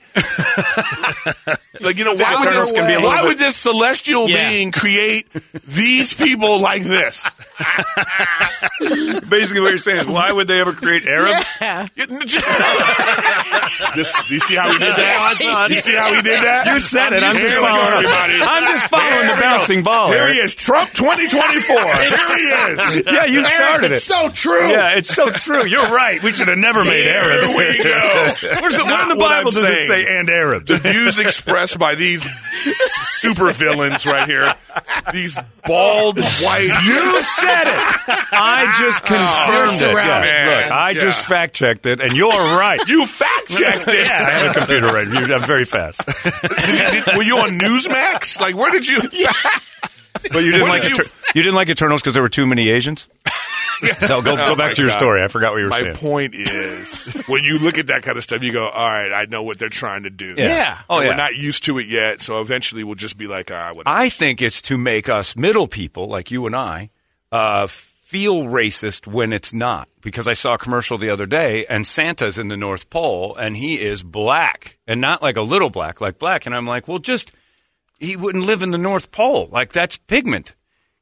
like 1.81 1.97
you 1.97 2.03
know, 2.05 2.13
why 2.15 2.35
would, 2.39 2.47
this, 2.47 2.71
be 2.71 2.79
why 2.79 3.21
bit- 3.21 3.27
would 3.27 3.37
this 3.39 3.55
celestial 3.55 4.29
Yeah. 4.29 4.49
being 4.49 4.71
create 4.71 5.27
these 5.67 6.13
people 6.13 6.59
like 6.59 6.83
this? 6.83 7.27
Basically, 9.29 9.61
what 9.61 9.69
you're 9.69 9.77
saying 9.77 9.99
is, 9.99 10.07
why 10.07 10.31
would 10.31 10.47
they 10.47 10.59
ever 10.61 10.73
create 10.73 11.05
Arabs? 11.07 11.51
Yeah. 11.61 11.87
Just 12.25 12.47
this. 13.95 14.15
Do 14.27 14.33
you 14.33 14.39
see 14.39 14.55
how 14.55 14.71
he 14.71 14.77
did 14.79 14.95
that? 14.95 15.65
Do 15.67 15.73
you 15.73 15.79
see 15.81 15.95
how 15.95 16.13
he 16.13 16.21
did 16.21 16.43
that? 16.43 16.67
You 16.67 16.79
said 16.79 17.13
it. 17.13 17.23
I'm 17.23 17.35
just 17.35 17.43
we 17.57 17.61
go, 17.61 17.67
following 17.67 18.05
up. 18.05 18.13
everybody. 18.13 18.39
I'm 18.41 18.63
just 18.67 18.87
following 18.87 19.27
the 19.27 19.33
we 19.33 19.39
go. 19.39 19.41
bouncing 19.41 19.83
ball. 19.83 20.07
Here 20.07 20.17
Erik. 20.23 20.33
he 20.35 20.39
is, 20.39 20.55
Trump 20.55 20.89
2024. 20.91 21.75
Here 21.75 22.17
he 22.35 22.43
is. 22.97 22.98
Yeah, 23.05 23.25
you 23.25 23.43
started 23.43 23.85
it. 23.87 23.91
It's 23.93 24.03
it. 24.03 24.13
so 24.13 24.29
true. 24.29 24.67
Yeah, 24.69 24.95
it's 24.95 25.13
so 25.13 25.29
true. 25.31 25.65
You're 25.65 25.87
right. 25.87 26.21
We 26.23 26.31
should 26.31 26.47
have 26.47 26.57
never 26.57 26.83
made 26.83 27.03
Here 27.03 27.13
Arabs. 27.19 27.55
we 27.55 27.83
go. 27.83 28.59
Where's 28.61 28.77
the, 28.77 28.83
where 28.85 29.03
in 29.03 29.09
the 29.09 29.15
Bible 29.15 29.51
does 29.51 29.67
it 29.67 29.83
say 29.83 30.19
and 30.19 30.29
Arabs? 30.29 30.65
The 30.65 30.77
views 30.89 31.19
expressed 31.19 31.77
by 31.79 31.95
these 31.95 32.23
super 32.23 33.51
villains 33.51 34.05
right 34.05 34.27
here, 34.27 34.53
these 35.11 35.37
bald 35.65 36.17
white. 36.19 36.81
You 36.83 37.21
said 37.21 37.63
it. 37.67 37.79
I 38.31 38.75
just 38.79 39.03
oh, 39.03 39.07
confirmed 39.07 39.81
You're 39.81 39.99
it. 39.99 40.05
Yeah, 40.05 40.61
look, 40.63 40.71
I 40.71 40.91
Yeah. 40.91 40.99
just 40.99 41.25
fact 41.25 41.53
checked 41.55 41.85
it, 41.85 42.01
and 42.01 42.13
you're 42.13 42.29
right. 42.29 42.79
You 42.87 43.05
fact 43.05 43.49
checked 43.49 43.87
it. 43.87 44.05
yeah, 44.05 44.25
I 44.27 44.31
have 44.31 44.51
a 44.55 44.59
computer 44.59 44.87
right. 44.87 45.07
I'm 45.07 45.41
very 45.41 45.65
fast. 45.65 46.05
Did 46.05 46.95
you- 46.95 47.01
did- 47.03 47.17
were 47.17 47.23
you 47.23 47.37
on 47.37 47.59
Newsmax? 47.59 48.39
Like, 48.39 48.55
where 48.55 48.71
did 48.71 48.87
you? 48.87 48.99
But 50.31 50.43
you 50.43 50.51
didn't 50.51 50.67
like 50.69 50.83
did 50.83 50.91
you- 50.97 51.03
Eter- 51.03 51.35
you 51.35 51.43
didn't 51.43 51.55
like 51.55 51.69
Eternals 51.69 52.01
because 52.01 52.13
there 52.13 52.23
were 52.23 52.29
too 52.29 52.45
many 52.45 52.69
Asians. 52.69 53.07
So 53.99 54.21
go 54.21 54.33
Oh, 54.33 54.35
go 54.35 54.55
my 54.55 54.67
back 54.67 54.75
to 54.75 54.81
your 54.81 54.89
God. 54.91 54.97
story. 54.97 55.23
I 55.23 55.29
forgot 55.29 55.51
what 55.53 55.59
you 55.59 55.65
were 55.65 55.71
saying. 55.71 55.87
My 55.87 55.93
saying. 55.93 56.11
point 56.11 56.35
is, 56.35 57.23
when 57.27 57.43
you 57.45 57.59
look 57.59 57.77
at 57.77 57.87
that 57.87 58.03
kind 58.03 58.17
of 58.17 58.23
stuff, 58.23 58.43
you 58.43 58.51
go, 58.51 58.67
"All 58.67 58.89
right, 58.89 59.13
I 59.13 59.23
know 59.29 59.43
what 59.43 59.57
they're 59.57 59.69
trying 59.69 60.03
to 60.03 60.09
do." 60.09 60.35
Yeah. 60.37 60.79
Oh 60.89 60.97
And 60.97 61.05
yeah. 61.05 61.11
We're 61.11 61.15
not 61.15 61.35
used 61.35 61.63
to 61.65 61.77
it 61.79 61.87
yet, 61.87 62.19
so 62.19 62.41
eventually 62.41 62.83
we'll 62.83 62.95
just 62.95 63.17
be 63.17 63.25
like, 63.27 63.49
"Ah, 63.51 63.69
whatever." 63.73 63.95
I 63.95 64.09
think 64.09 64.41
it's 64.41 64.61
to 64.63 64.77
make 64.77 65.07
us 65.07 65.37
middle 65.37 65.67
people 65.69 66.07
like 66.09 66.29
you 66.29 66.45
and 66.45 66.57
I 66.57 66.89
uh, 67.31 67.67
feel 67.67 68.43
racist 68.43 69.07
when 69.07 69.31
it's 69.31 69.53
not. 69.53 69.87
Because 70.01 70.27
I 70.27 70.33
saw 70.33 70.55
a 70.55 70.57
commercial 70.57 70.97
the 70.97 71.09
other 71.09 71.25
day, 71.25 71.65
and 71.69 71.87
Santa's 71.87 72.37
in 72.37 72.49
the 72.49 72.57
North 72.57 72.89
Pole, 72.89 73.33
and 73.37 73.55
he 73.55 73.79
is 73.81 74.03
black, 74.03 74.77
and 74.87 74.99
not 74.99 75.21
like 75.21 75.37
a 75.37 75.41
little 75.41 75.69
black, 75.69 76.01
like 76.01 76.19
black. 76.19 76.45
And 76.45 76.53
I'm 76.53 76.67
like, 76.67 76.89
well, 76.89 76.99
just 76.99 77.31
he 77.99 78.15
wouldn't 78.15 78.45
live 78.45 78.61
in 78.61 78.71
the 78.71 78.77
North 78.77 79.11
Pole. 79.11 79.47
Like 79.51 79.73
that's 79.73 79.97
pigment. 79.97 80.55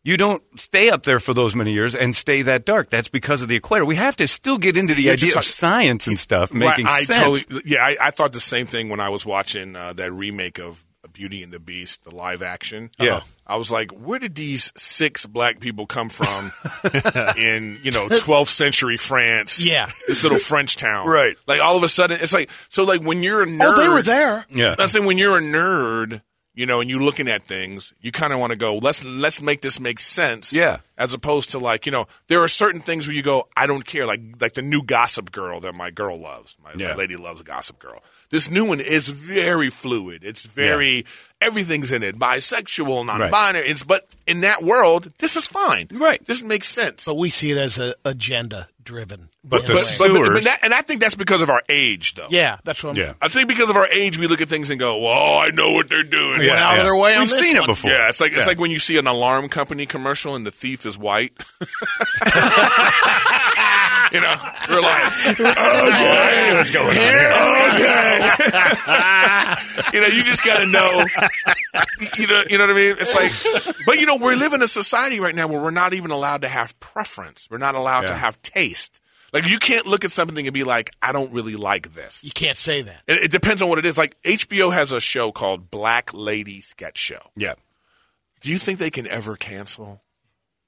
You 0.03 0.15
don't 0.15 0.41
stay 0.57 0.89
up 0.89 1.03
there 1.03 1.19
for 1.19 1.33
those 1.33 1.53
many 1.53 1.73
years 1.73 1.93
and 1.93 2.15
stay 2.15 2.41
that 2.43 2.65
dark. 2.65 2.89
That's 2.89 3.09
because 3.09 3.41
of 3.41 3.49
the 3.49 3.57
equator. 3.57 3.83
We 3.83 3.97
have 3.97 4.15
to 4.17 4.27
still 4.27 4.57
get 4.57 4.77
into 4.77 4.93
the 4.93 5.03
You're 5.03 5.13
idea 5.13 5.33
just 5.33 5.37
of 5.37 5.43
science 5.43 6.07
and 6.07 6.17
stuff 6.17 6.53
making 6.53 6.85
Right, 6.85 6.93
I 6.93 7.03
sense. 7.03 7.43
Totally, 7.45 7.61
yeah, 7.65 7.79
I, 7.83 7.97
I 8.01 8.11
thought 8.11 8.31
the 8.31 8.39
same 8.39 8.67
thing 8.67 8.87
when 8.87 9.01
I 9.01 9.09
was 9.09 9.25
watching 9.25 9.75
uh, 9.75 9.91
that 9.93 10.13
remake 10.13 10.59
of 10.59 10.85
Beauty 11.11 11.41
and 11.43 11.51
the 11.51 11.59
Beast, 11.59 12.03
the 12.03 12.15
live 12.15 12.41
action. 12.43 12.91
Yeah. 12.99 13.21
I 13.45 13.55
was 13.55 13.71
like, 13.71 13.91
where 13.91 14.19
did 14.19 14.35
these 14.35 14.71
six 14.77 15.25
black 15.25 15.59
people 15.59 15.87
come 15.87 16.09
from 16.09 16.51
in, 17.37 17.79
you 17.81 17.91
know, 17.91 18.07
12th 18.07 18.47
century 18.49 18.97
France? 18.97 19.65
Yeah. 19.65 19.87
This 20.07 20.23
little 20.23 20.37
French 20.39 20.75
town. 20.77 21.07
Right. 21.07 21.35
Like 21.47 21.59
all 21.59 21.75
of 21.75 21.83
a 21.83 21.89
sudden, 21.89 22.19
it's 22.21 22.33
like, 22.33 22.49
so 22.69 22.83
like 22.83 23.01
when 23.01 23.23
you're 23.23 23.41
a 23.41 23.47
nerd. 23.47 23.73
Oh, 23.73 23.81
they 23.81 23.89
were 23.89 24.03
there. 24.03 24.45
Yeah. 24.49 24.75
I'm 24.77 24.87
saying 24.87 25.05
when 25.05 25.17
you're 25.17 25.37
a 25.37 25.41
nerd, 25.41 26.21
you 26.57 26.65
know, 26.65 26.81
and 26.81 26.89
you're 26.89 27.01
looking 27.03 27.27
at 27.27 27.43
things, 27.43 27.93
you 28.01 28.11
kind 28.11 28.33
of 28.33 28.39
want 28.39 28.51
to 28.51 28.57
go, 28.57 28.77
let's 28.77 29.05
let's 29.05 29.41
make 29.43 29.61
this 29.61 29.79
make 29.79 29.99
sense. 29.99 30.51
Yeah. 30.51 30.79
As 30.97 31.13
opposed 31.13 31.51
to 31.51 31.59
like, 31.59 31.85
you 31.85 31.91
know, 31.91 32.07
there 32.29 32.41
are 32.41 32.47
certain 32.47 32.81
things 32.81 33.05
where 33.05 33.15
you 33.15 33.21
go, 33.21 33.47
I 33.55 33.67
don't 33.67 33.85
care. 33.85 34.07
Like 34.07 34.21
like 34.41 34.53
the 34.53 34.63
new 34.63 34.81
Gossip 34.81 35.31
Girl 35.31 35.59
that 35.59 35.75
my 35.75 35.91
girl 35.91 36.17
loves. 36.17 36.57
My, 36.63 36.71
Yeah. 36.75 36.87
my 36.89 36.95
lady 36.95 37.15
loves 37.15 37.43
Gossip 37.43 37.77
Girl. 37.77 38.01
This 38.31 38.49
new 38.49 38.65
one 38.65 38.79
is 38.79 39.07
very 39.07 39.69
fluid. 39.69 40.23
It's 40.23 40.41
very 40.41 41.05
everything's 41.41 41.91
in 41.93 42.03
it, 42.03 42.17
bisexual, 42.17 43.05
non-binary. 43.05 43.67
It's 43.67 43.83
but 43.83 44.07
in 44.25 44.41
that 44.41 44.63
world, 44.63 45.11
this 45.19 45.35
is 45.35 45.47
fine. 45.47 45.87
Right. 45.91 46.23
This 46.25 46.43
makes 46.43 46.67
sense. 46.67 47.05
But 47.05 47.17
we 47.17 47.29
see 47.29 47.51
it 47.51 47.57
as 47.57 47.77
a 47.77 47.93
agenda 48.05 48.67
driven. 48.83 49.29
But 49.43 49.65
the 49.67 49.73
but, 49.73 49.95
but, 49.99 50.07
but, 50.13 50.25
sewers- 50.25 50.43
that, 50.45 50.59
and 50.63 50.73
I 50.73 50.81
think 50.81 50.99
that's 51.01 51.15
because 51.15 51.41
of 51.41 51.49
our 51.49 51.61
age, 51.69 52.15
though. 52.15 52.27
yeah, 52.29 52.57
that's 52.65 52.83
what 52.83 52.91
I'm. 52.91 52.97
Yeah. 52.97 53.13
I 53.21 53.27
think 53.29 53.47
because 53.47 53.69
of 53.69 53.75
our 53.77 53.87
age, 53.87 54.17
we 54.17 54.27
look 54.27 54.41
at 54.41 54.49
things 54.49 54.69
and 54.71 54.79
go, 54.79 54.99
"Well, 55.01 55.37
I 55.37 55.51
know 55.51 55.71
what 55.73 55.89
they're 55.89 56.03
doing." 56.03 56.39
Went 56.39 56.51
out 56.51 56.79
of 56.79 56.83
their 56.83 56.95
way 56.95 57.13
on 57.15 57.21
We've 57.21 57.31
seen 57.31 57.55
one. 57.55 57.63
it 57.63 57.67
before. 57.67 57.91
Yeah, 57.91 58.09
it's 58.09 58.19
like 58.19 58.33
it's 58.33 58.47
like 58.47 58.59
when 58.59 58.71
you 58.71 58.79
see 58.79 58.97
an 58.97 59.07
alarm 59.07 59.47
company 59.47 59.85
commercial 59.85 60.35
and 60.35 60.45
the 60.45 60.51
thief 60.51 60.85
is 60.85 60.97
white. 60.97 61.31
you 64.13 64.21
know, 64.21 64.35
we're 64.69 64.81
like, 64.81 65.13
okay, 65.39 66.53
what's 66.55 66.71
going 66.71 66.87
on 66.87 66.95
here? 66.95 67.31
Okay. 67.71 68.19
you 69.93 70.01
know, 70.01 70.07
you 70.07 70.23
just 70.23 70.43
got 70.43 70.59
to 70.59 70.65
know. 70.67 71.05
You 72.17 72.27
know, 72.27 72.43
you 72.49 72.57
know 72.57 72.65
what 72.67 72.71
I 72.71 72.73
mean? 72.73 72.95
It's 72.99 73.15
like, 73.15 73.31
but 73.85 73.99
you 73.99 74.05
know, 74.05 74.17
we're 74.17 74.35
living 74.35 74.57
in 74.57 74.63
a 74.63 74.67
society 74.67 75.19
right 75.19 75.35
now 75.35 75.47
where 75.47 75.61
we're 75.61 75.71
not 75.71 75.93
even 75.93 76.11
allowed 76.11 76.41
to 76.43 76.47
have 76.47 76.79
preference. 76.79 77.47
We're 77.49 77.57
not 77.57 77.75
allowed 77.75 78.07
to 78.07 78.13
have 78.13 78.41
taste. 78.41 79.01
Like 79.33 79.49
you 79.49 79.59
can't 79.59 79.85
look 79.85 80.05
at 80.05 80.11
something 80.11 80.47
and 80.47 80.53
be 80.53 80.63
like, 80.63 80.91
I 81.01 81.11
don't 81.11 81.31
really 81.33 81.55
like 81.55 81.93
this. 81.93 82.23
You 82.23 82.31
can't 82.31 82.57
say 82.57 82.81
that. 82.81 83.03
It, 83.07 83.25
it 83.25 83.31
depends 83.31 83.61
on 83.61 83.69
what 83.69 83.77
it 83.77 83.85
is. 83.85 83.97
Like 83.97 84.19
HBO 84.23 84.71
has 84.71 84.91
a 84.91 85.01
show 85.01 85.31
called 85.31 85.69
Black 85.69 86.13
Lady 86.13 86.61
Sketch 86.61 86.97
Show. 86.97 87.19
Yeah. 87.35 87.55
Do 88.41 88.49
you 88.49 88.57
think 88.57 88.79
they 88.79 88.89
can 88.89 89.07
ever 89.07 89.35
cancel 89.35 90.01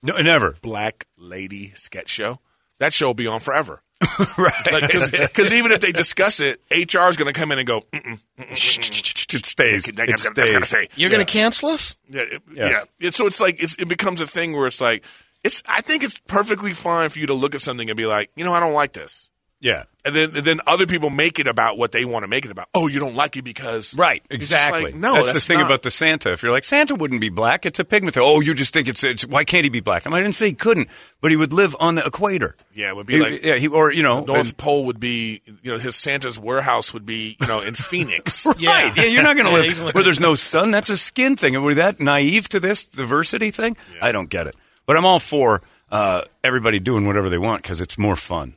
No, 0.03 0.17
never. 0.17 0.57
Black 0.61 1.07
Lady 1.17 1.71
Sketch 1.75 2.09
Show? 2.09 2.39
That 2.79 2.93
show 2.93 3.07
will 3.07 3.13
be 3.13 3.27
on 3.27 3.39
forever. 3.39 3.81
right. 4.37 4.81
Because 4.81 5.53
even 5.53 5.71
if 5.73 5.81
they 5.81 5.91
discuss 5.91 6.39
it, 6.39 6.61
HR 6.71 7.09
is 7.09 7.17
going 7.17 7.31
to 7.31 7.33
come 7.33 7.51
in 7.51 7.59
and 7.59 7.67
go, 7.67 7.81
Mm-mm, 7.93 8.19
it 8.37 9.45
stays. 9.45 9.83
that, 9.85 9.89
It 9.89 9.95
that's, 9.95 10.29
that's 10.31 10.51
got 10.51 10.59
to 10.59 10.65
stays. 10.65 10.87
You're 10.95 11.09
going 11.09 11.25
to 11.25 11.31
cancel 11.31 11.69
us? 11.69 11.95
Yeah, 12.07 12.21
it- 12.21 12.41
Yeah. 12.53 12.69
yeah. 12.69 12.83
It- 13.07 13.13
so 13.13 13.27
it's 13.27 13.41
like 13.41 13.61
it's, 13.61 13.75
it 13.75 13.87
becomes 13.89 14.21
a 14.21 14.27
thing 14.27 14.53
where 14.55 14.67
it's 14.67 14.79
like 14.81 15.03
it's. 15.43 15.61
I 15.67 15.81
think 15.81 16.03
it's 16.03 16.19
perfectly 16.27 16.73
fine 16.73 17.09
for 17.09 17.19
you 17.19 17.27
to 17.27 17.33
look 17.33 17.55
at 17.55 17.61
something 17.61 17.89
and 17.89 17.97
be 17.97 18.05
like, 18.05 18.31
you 18.35 18.43
know, 18.45 18.53
I 18.53 18.59
don't 18.61 18.73
like 18.73 18.93
this. 18.93 19.28
Yeah. 19.61 19.83
And 20.05 20.15
then, 20.15 20.29
and 20.37 20.45
then 20.45 20.59
other 20.65 20.87
people 20.87 21.09
make 21.09 21.37
it 21.39 21.45
about 21.47 21.77
what 21.77 21.91
they 21.91 22.05
want 22.05 22.23
to 22.23 22.27
make 22.29 22.45
it 22.45 22.51
about. 22.51 22.69
Oh, 22.73 22.87
you 22.87 22.99
don't 22.99 23.15
like 23.15 23.35
it 23.35 23.43
because 23.43 23.93
Right, 23.93 24.23
exactly. 24.29 24.83
like, 24.85 24.95
no, 24.95 25.13
that's, 25.15 25.33
that's, 25.33 25.45
the 25.45 25.47
thing 25.53 25.59
not. 25.59 25.65
about 25.65 25.81
the 25.83 25.91
Santa. 25.91 26.31
If 26.31 26.41
you're 26.41 26.53
like 26.53 26.63
Santa 26.63 26.95
wouldn't 26.95 27.19
be 27.19 27.27
black, 27.27 27.65
it's 27.65 27.77
a 27.79 27.83
pigment 27.83 28.13
thing. 28.13 28.23
Oh, 28.25 28.39
you 28.39 28.53
just 28.53 28.73
think 28.73 28.87
it's, 28.87 29.03
it's 29.03 29.25
why 29.25 29.43
can't 29.43 29.65
he 29.65 29.69
be 29.69 29.81
black? 29.81 30.07
I, 30.07 30.09
mean, 30.09 30.17
I 30.19 30.21
didn't 30.21 30.35
say 30.35 30.47
he 30.47 30.53
couldn't, 30.53 30.87
but 31.19 31.31
he 31.31 31.37
would 31.37 31.51
live 31.51 31.75
on 31.81 31.95
the 31.95 32.05
equator. 32.05 32.55
Yeah, 32.73 32.89
it 32.89 32.95
would 32.95 33.05
be 33.07 33.15
He- 33.15 33.19
like 33.19 33.43
yeah, 33.43 33.55
he 33.57 33.67
or 33.67 33.91
you 33.91 34.01
know, 34.01 34.21
North 34.23 34.47
and- 34.49 34.57
Pole 34.57 34.85
would 34.85 34.99
be, 35.01 35.41
you 35.61 35.73
know, 35.73 35.77
his 35.77 35.97
Santa's 35.97 36.39
warehouse 36.39 36.93
would 36.93 37.05
be, 37.05 37.35
you 37.41 37.47
know, 37.47 37.59
in 37.59 37.73
Phoenix. 37.75 38.45
Right. 38.45 38.95
Yeah, 38.95 39.03
you're 39.03 39.23
not 39.23 39.35
going 39.35 39.47
to 39.53 39.67
Yeah, 39.67 39.83
live 39.83 39.93
where 39.95 40.03
there's 40.05 40.21
no 40.21 40.35
sun. 40.35 40.71
That's 40.71 40.89
a 40.89 40.97
skin 40.97 41.35
thing. 41.35 41.57
Are 41.57 41.61
we 41.61 41.73
that 41.73 41.99
naive 41.99 42.47
to 42.49 42.61
this 42.61 42.85
diversity 42.85 43.51
thing? 43.51 43.75
I 44.01 44.13
don't 44.13 44.29
get 44.29 44.47
it. 44.47 44.55
But 44.85 44.95
I'm 44.95 45.05
all 45.05 45.19
for 45.19 45.61
uh, 45.91 46.21
everybody 46.45 46.79
doing 46.79 47.05
whatever 47.05 47.29
they 47.29 47.37
want 47.37 47.61
because 47.63 47.81
it's 47.81 47.97
more 47.97 48.15
fun. 48.15 48.55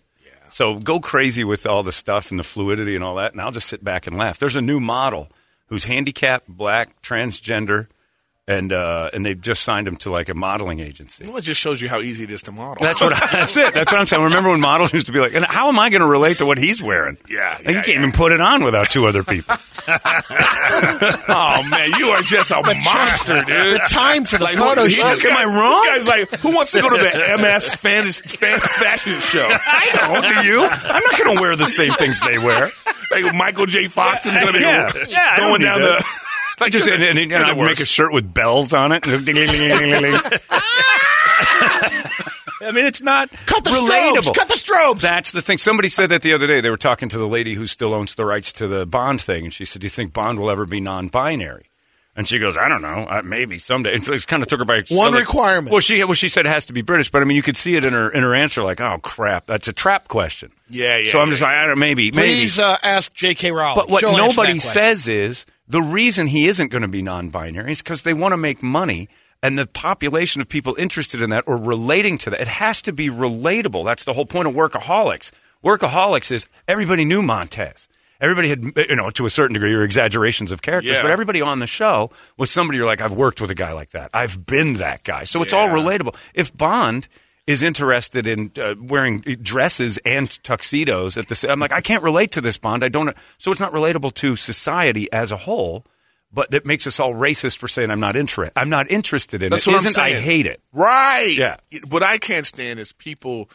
So 0.52 0.74
go 0.78 1.00
crazy 1.00 1.44
with 1.44 1.64
all 1.64 1.82
the 1.82 1.92
stuff 1.92 2.30
and 2.30 2.38
the 2.38 2.44
fluidity 2.44 2.94
and 2.94 3.02
all 3.02 3.14
that, 3.14 3.32
and 3.32 3.40
I'll 3.40 3.52
just 3.52 3.68
sit 3.68 3.82
back 3.82 4.06
and 4.06 4.18
laugh. 4.18 4.38
There's 4.38 4.54
a 4.54 4.60
new 4.60 4.80
model 4.80 5.30
who's 5.68 5.84
handicapped, 5.84 6.46
black, 6.46 7.00
transgender, 7.00 7.86
and 8.48 8.72
uh, 8.72 9.08
and 9.12 9.24
they 9.24 9.34
just 9.34 9.62
signed 9.62 9.86
him 9.86 9.94
to 9.96 10.10
like 10.10 10.28
a 10.28 10.34
modeling 10.34 10.80
agency. 10.80 11.24
Well, 11.26 11.36
it 11.36 11.42
just 11.42 11.60
shows 11.60 11.80
you 11.80 11.88
how 11.88 12.00
easy 12.00 12.24
it 12.24 12.32
is 12.32 12.42
to 12.42 12.52
model. 12.52 12.82
That's 12.84 13.00
what. 13.00 13.16
that's 13.32 13.56
it. 13.56 13.72
That's 13.72 13.92
what 13.92 14.00
I'm 14.00 14.06
saying. 14.06 14.22
Remember 14.24 14.50
when 14.50 14.60
models 14.60 14.92
used 14.92 15.06
to 15.06 15.12
be 15.12 15.20
like, 15.20 15.34
and 15.34 15.44
how 15.44 15.68
am 15.68 15.78
I 15.78 15.90
going 15.90 16.00
to 16.02 16.08
relate 16.08 16.38
to 16.38 16.46
what 16.46 16.58
he's 16.58 16.82
wearing? 16.82 17.18
Yeah, 17.30 17.50
Like, 17.58 17.66
you 17.68 17.72
can't 17.74 17.88
yeah. 17.88 17.98
even 17.98 18.12
put 18.12 18.32
it 18.32 18.40
on 18.40 18.64
without 18.64 18.90
two 18.90 19.06
other 19.06 19.22
people. 19.22 19.54
oh 21.28 21.62
man, 21.70 21.90
you 21.98 22.08
are 22.08 22.22
just 22.22 22.50
a 22.50 22.60
monster, 22.62 23.42
dude. 23.44 23.74
The 23.74 23.86
time 23.90 24.24
for 24.24 24.38
the 24.38 24.44
Like, 24.44 24.56
photo 24.56 24.82
who- 24.82 24.90
shoot. 24.90 25.24
Am 25.24 25.36
I 25.36 25.44
wrong? 25.44 25.82
This 25.94 26.04
guy's 26.04 26.06
like, 26.30 26.40
who 26.40 26.54
wants 26.54 26.72
to 26.72 26.80
go 26.82 26.90
to 26.90 26.96
the 26.96 27.38
MS 27.38 27.74
fan, 27.76 28.04
fan, 28.06 28.58
fashion 28.60 29.18
show? 29.20 29.46
I 29.50 29.90
don't. 29.94 30.22
Do 30.22 30.48
you? 30.48 30.62
I'm 30.64 31.02
not 31.02 31.18
going 31.18 31.36
to 31.36 31.40
wear 31.40 31.56
the 31.56 31.66
same 31.66 31.92
things 31.92 32.20
they 32.20 32.38
wear. 32.38 32.68
Like 33.12 33.34
Michael 33.34 33.66
J. 33.66 33.88
Fox 33.88 34.24
is 34.26 34.34
going 34.34 34.46
to 34.48 34.52
be 34.54 34.60
Yeah. 34.60 34.90
Yeah, 35.08 35.36
going 35.38 35.60
down 35.62 35.80
that. 35.80 35.98
the. 36.00 36.21
Like 36.62 36.72
Just 36.72 36.88
and, 36.88 37.02
and, 37.02 37.18
and 37.18 37.30
you're 37.30 37.40
I'd 37.40 37.56
make 37.56 37.80
a 37.80 37.86
shirt 37.86 38.12
with 38.12 38.32
bells 38.32 38.72
on 38.72 38.92
it. 38.92 39.02
I 42.64 42.70
mean, 42.70 42.86
it's 42.86 43.02
not 43.02 43.28
Cut 43.46 43.64
the 43.64 43.70
relatable. 43.70 44.18
strobes. 44.22 44.34
Cut 44.36 44.48
the 44.48 44.54
strobes. 44.54 45.00
That's 45.00 45.32
the 45.32 45.42
thing. 45.42 45.58
Somebody 45.58 45.88
said 45.88 46.10
that 46.10 46.22
the 46.22 46.32
other 46.32 46.46
day. 46.46 46.60
They 46.60 46.70
were 46.70 46.76
talking 46.76 47.08
to 47.08 47.18
the 47.18 47.26
lady 47.26 47.54
who 47.54 47.66
still 47.66 47.92
owns 47.94 48.14
the 48.14 48.24
rights 48.24 48.52
to 48.54 48.68
the 48.68 48.86
Bond 48.86 49.20
thing, 49.20 49.44
and 49.44 49.52
she 49.52 49.64
said, 49.64 49.80
"Do 49.80 49.86
you 49.86 49.90
think 49.90 50.12
Bond 50.12 50.38
will 50.38 50.48
ever 50.50 50.64
be 50.64 50.80
non-binary?" 50.80 51.66
And 52.14 52.28
she 52.28 52.38
goes, 52.38 52.56
"I 52.56 52.68
don't 52.68 52.82
know. 52.82 53.06
Uh, 53.10 53.22
maybe 53.24 53.58
someday." 53.58 53.94
And 53.94 54.02
so 54.04 54.12
it 54.12 54.24
kind 54.28 54.42
of 54.44 54.48
took 54.48 54.60
her 54.60 54.64
by 54.64 54.82
One 54.90 55.10
like- 55.12 55.20
requirement. 55.20 55.72
Well, 55.72 55.80
she 55.80 56.04
well 56.04 56.14
she 56.14 56.28
said 56.28 56.46
it 56.46 56.50
has 56.50 56.66
to 56.66 56.72
be 56.72 56.82
British, 56.82 57.10
but 57.10 57.20
I 57.22 57.24
mean, 57.24 57.36
you 57.36 57.42
could 57.42 57.56
see 57.56 57.74
it 57.74 57.84
in 57.84 57.94
her 57.94 58.10
in 58.10 58.22
her 58.22 58.32
answer, 58.34 58.62
like, 58.62 58.80
"Oh 58.80 58.98
crap, 58.98 59.46
that's 59.46 59.66
a 59.66 59.72
trap 59.72 60.06
question." 60.06 60.52
Yeah, 60.70 60.98
yeah. 60.98 61.10
so 61.10 61.18
I'm 61.18 61.26
yeah, 61.28 61.32
just 61.32 61.42
like, 61.42 61.54
I 61.54 61.66
don't 61.66 61.78
maybe 61.80 62.12
maybe. 62.12 62.34
Please 62.34 62.60
uh, 62.60 62.76
ask 62.84 63.12
J.K. 63.12 63.50
Rowling. 63.50 63.74
But 63.76 63.88
what 63.90 64.00
She'll 64.00 64.16
nobody 64.16 64.52
that 64.54 64.60
says 64.60 65.08
is 65.08 65.46
the 65.68 65.82
reason 65.82 66.26
he 66.26 66.46
isn't 66.46 66.68
going 66.70 66.82
to 66.82 66.88
be 66.88 67.02
non-binary 67.02 67.72
is 67.72 67.82
because 67.82 68.02
they 68.02 68.14
want 68.14 68.32
to 68.32 68.36
make 68.36 68.62
money, 68.62 69.08
and 69.42 69.58
the 69.58 69.66
population 69.66 70.40
of 70.40 70.48
people 70.48 70.74
interested 70.78 71.22
in 71.22 71.30
that 71.30 71.44
or 71.46 71.56
relating 71.56 72.18
to 72.18 72.30
that, 72.30 72.40
it 72.40 72.48
has 72.48 72.82
to 72.82 72.92
be 72.92 73.08
relatable. 73.08 73.84
That's 73.84 74.04
the 74.04 74.12
whole 74.12 74.26
point 74.26 74.48
of 74.48 74.54
workaholics. 74.54 75.30
Workaholics 75.64 76.30
is 76.32 76.48
everybody 76.68 77.04
knew 77.04 77.22
Montez. 77.22 77.88
Everybody 78.20 78.48
had, 78.50 78.64
you 78.88 78.94
know, 78.94 79.10
to 79.10 79.26
a 79.26 79.30
certain 79.30 79.54
degree, 79.54 79.74
or 79.74 79.82
exaggerations 79.82 80.52
of 80.52 80.62
characters, 80.62 80.92
Yeah. 80.94 81.02
but 81.02 81.10
everybody 81.10 81.40
on 81.42 81.58
the 81.58 81.66
show 81.66 82.10
was 82.36 82.50
somebody 82.50 82.76
you're 82.78 82.86
like, 82.86 83.00
I've 83.00 83.12
worked 83.16 83.40
with 83.40 83.50
a 83.50 83.54
guy 83.54 83.72
like 83.72 83.90
that. 83.90 84.10
I've 84.14 84.46
been 84.46 84.74
that 84.74 85.02
guy. 85.02 85.24
So 85.24 85.42
it's 85.42 85.52
all 85.52 85.68
relatable. 85.68 86.14
If 86.34 86.56
Bond 86.56 87.08
is 87.46 87.62
interested 87.62 88.26
in 88.26 88.52
uh, 88.60 88.74
wearing 88.80 89.20
dresses 89.20 89.98
and 90.04 90.30
tuxedos 90.44 91.18
at 91.18 91.28
the 91.28 91.46
I'm 91.50 91.58
like, 91.58 91.72
I 91.72 91.80
can't 91.80 92.02
relate 92.02 92.32
to 92.32 92.40
this 92.40 92.58
Bond. 92.58 92.84
I 92.84 92.88
don't. 92.88 93.16
So 93.38 93.50
it's 93.50 93.60
not 93.60 93.72
relatable 93.72 94.14
to 94.14 94.36
society 94.36 95.10
as 95.12 95.32
a 95.32 95.36
whole. 95.36 95.84
But 96.34 96.50
that 96.52 96.64
makes 96.64 96.86
us 96.86 96.98
all 96.98 97.12
racist 97.12 97.58
for 97.58 97.68
saying 97.68 97.90
I'm 97.90 98.00
not 98.00 98.16
interested. 98.16 98.58
I'm 98.58 98.70
not 98.70 98.90
interested 98.90 99.42
in 99.42 99.50
That's 99.50 99.66
it. 99.66 99.70
what 99.70 99.84
Isn't 99.84 100.02
I 100.02 100.12
hate 100.12 100.46
it. 100.46 100.62
Right. 100.72 101.36
Yeah. 101.36 101.56
What 101.90 102.02
I 102.02 102.16
can't 102.16 102.46
stand 102.46 102.80
is 102.80 102.90
people. 102.92 103.50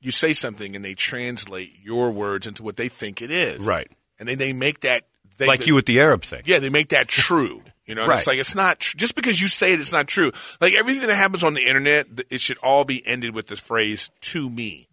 You 0.00 0.12
say 0.12 0.32
something 0.32 0.76
and 0.76 0.84
they 0.84 0.94
translate 0.94 1.76
your 1.82 2.12
words 2.12 2.46
into 2.46 2.62
what 2.62 2.76
they 2.76 2.88
think 2.88 3.20
it 3.20 3.32
is. 3.32 3.66
Right. 3.66 3.90
And 4.18 4.28
then 4.28 4.38
they 4.38 4.52
make 4.52 4.80
that. 4.80 5.06
They, 5.38 5.46
like 5.46 5.66
you 5.66 5.74
with 5.74 5.86
the 5.86 5.98
Arab 5.98 6.22
thing. 6.22 6.42
Yeah, 6.44 6.60
they 6.60 6.70
make 6.70 6.90
that 6.90 7.08
true. 7.08 7.62
You 7.90 7.96
know, 7.96 8.04
and 8.04 8.12
it's 8.12 8.26
like 8.26 8.38
it's 8.38 8.54
not 8.54 8.78
tr- 8.80 8.96
just 8.96 9.14
because 9.14 9.40
you 9.40 9.48
say 9.48 9.72
it, 9.74 9.80
it's 9.80 9.92
not 9.92 10.06
true. 10.08 10.32
Like 10.60 10.72
everything 10.74 11.06
that 11.08 11.14
happens 11.14 11.44
on 11.44 11.52
the 11.54 11.66
internet, 11.66 12.06
it 12.30 12.40
should 12.40 12.56
all 12.58 12.84
be 12.86 13.06
ended 13.06 13.34
with 13.34 13.48
the 13.48 13.56
phrase 13.56 14.10
"to 14.22 14.48
me." 14.48 14.86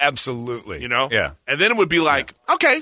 Absolutely. 0.00 0.80
You 0.82 0.88
know, 0.88 1.08
Yeah. 1.10 1.32
and 1.46 1.60
then 1.60 1.70
it 1.70 1.76
would 1.76 1.88
be 1.88 2.00
like, 2.00 2.32
okay, 2.52 2.80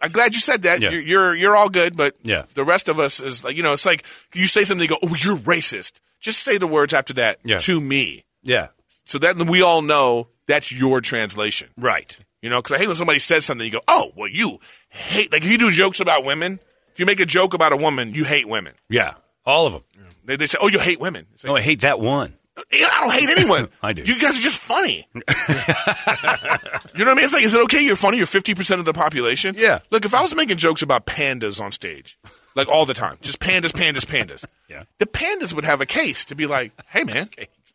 I'm 0.00 0.10
glad 0.10 0.34
you 0.34 0.40
said 0.40 0.62
that. 0.62 0.80
Yeah. 0.80 0.90
You're, 0.90 1.02
you're 1.02 1.34
you're 1.34 1.56
all 1.56 1.68
good, 1.68 1.96
but 1.96 2.16
Yeah. 2.22 2.44
the 2.54 2.64
rest 2.64 2.88
of 2.88 2.98
us 2.98 3.20
is 3.20 3.44
like, 3.44 3.56
you 3.56 3.62
know, 3.62 3.72
it's 3.74 3.84
like 3.86 4.04
you 4.34 4.46
say 4.46 4.64
something, 4.64 4.82
you 4.82 4.88
go, 4.88 4.98
oh, 5.02 5.14
you're 5.18 5.36
racist. 5.36 6.00
Just 6.20 6.42
say 6.42 6.56
the 6.58 6.66
words 6.66 6.94
after 6.94 7.12
that 7.14 7.38
Yeah. 7.44 7.58
to 7.58 7.80
me, 7.80 8.24
Yeah. 8.42 8.68
so 9.04 9.18
that 9.18 9.36
we 9.36 9.62
all 9.62 9.82
know 9.82 10.28
that's 10.46 10.72
your 10.72 11.00
translation. 11.02 11.68
Right. 11.76 12.16
You 12.42 12.48
know, 12.48 12.58
because 12.62 12.72
I 12.72 12.78
hate 12.78 12.86
when 12.88 12.96
somebody 12.96 13.18
says 13.18 13.44
something, 13.44 13.66
you 13.66 13.72
go, 13.72 13.82
oh, 13.86 14.12
well, 14.16 14.28
you 14.28 14.58
hate. 14.88 15.30
Like 15.30 15.44
if 15.44 15.50
you 15.50 15.58
do 15.58 15.70
jokes 15.70 16.00
about 16.00 16.24
women, 16.24 16.58
if 16.92 16.98
you 17.00 17.06
make 17.06 17.20
a 17.20 17.26
joke 17.26 17.54
about 17.54 17.72
a 17.72 17.76
woman, 17.76 18.14
you 18.14 18.24
hate 18.24 18.48
women. 18.48 18.74
Yeah. 18.88 19.14
All 19.46 19.66
of 19.66 19.72
them. 19.72 19.82
They, 20.24 20.36
they 20.36 20.46
say, 20.46 20.58
"Oh, 20.60 20.68
you 20.68 20.78
hate 20.78 21.00
women." 21.00 21.26
It's 21.34 21.44
like, 21.44 21.48
No, 21.50 21.56
I 21.56 21.60
hate 21.60 21.80
that 21.80 21.98
one. 21.98 22.34
I 22.56 22.98
don't 23.00 23.12
hate 23.12 23.28
anyone. 23.38 23.68
I 23.82 23.92
do. 23.94 24.02
You 24.02 24.20
guys 24.20 24.38
are 24.38 24.42
just 24.42 24.58
funny. 24.58 25.08
you 25.14 25.20
know 25.20 25.24
what 25.24 27.08
I 27.08 27.14
mean? 27.14 27.24
It's 27.24 27.32
like, 27.32 27.44
is 27.44 27.54
it 27.54 27.60
okay? 27.62 27.80
You're 27.80 27.96
funny. 27.96 28.18
You're 28.18 28.26
fifty 28.26 28.54
percent 28.54 28.80
of 28.80 28.84
the 28.86 28.92
population. 28.92 29.54
Yeah. 29.56 29.80
Look, 29.90 30.04
if 30.04 30.14
I 30.14 30.20
was 30.22 30.34
making 30.34 30.58
jokes 30.58 30.82
about 30.82 31.06
pandas 31.06 31.60
on 31.60 31.72
stage, 31.72 32.18
like 32.54 32.68
all 32.68 32.84
the 32.84 32.94
time, 32.94 33.16
just 33.22 33.40
pandas, 33.40 33.72
pandas, 33.72 34.04
pandas. 34.06 34.44
Yeah. 34.70 34.84
The 34.98 35.06
pandas 35.06 35.52
would 35.52 35.64
have 35.64 35.80
a 35.80 35.86
case 35.86 36.26
to 36.26 36.36
be 36.36 36.46
like, 36.46 36.70
"Hey, 36.90 37.02
man, 37.02 37.28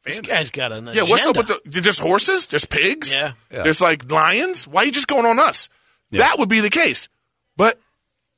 This 0.06 0.21
guy's 0.21 0.49
got 0.49 0.71
an 0.71 0.89
yeah, 0.93 1.04
what's 1.04 1.25
up 1.25 1.36
with 1.36 1.47
the? 1.65 1.82
Just 1.82 1.99
horses? 1.99 2.45
Just 2.45 2.69
pigs? 2.69 3.12
Yeah. 3.12 3.34
Yeah. 3.51 3.63
There's 3.63 3.82
like 3.82 4.10
lions. 4.10 4.65
Why 4.65 4.84
are 4.84 4.86
you 4.86 4.93
just 4.93 5.08
going 5.10 5.25
on 5.25 5.38
us? 5.38 5.67
That 6.12 6.39
would 6.39 6.47
be 6.47 6.62
the 6.62 6.69
case. 6.69 7.10
But 7.58 7.78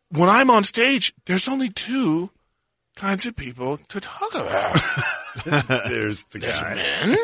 when 0.10 0.30
I'm 0.30 0.50
on 0.50 0.64
stage, 0.64 1.14
there's 1.26 1.48
only 1.48 1.70
two 1.70 2.30
kinds 2.96 3.26
of 3.26 3.36
people 3.36 3.78
to 3.78 4.00
talk 4.02 4.34
about. 4.34 4.74
There's 5.88 6.24
the 6.26 6.40
There's 6.40 6.60
guy 6.60 6.74
men. 6.74 7.16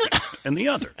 and 0.44 0.56
the 0.56 0.68
other. 0.68 0.92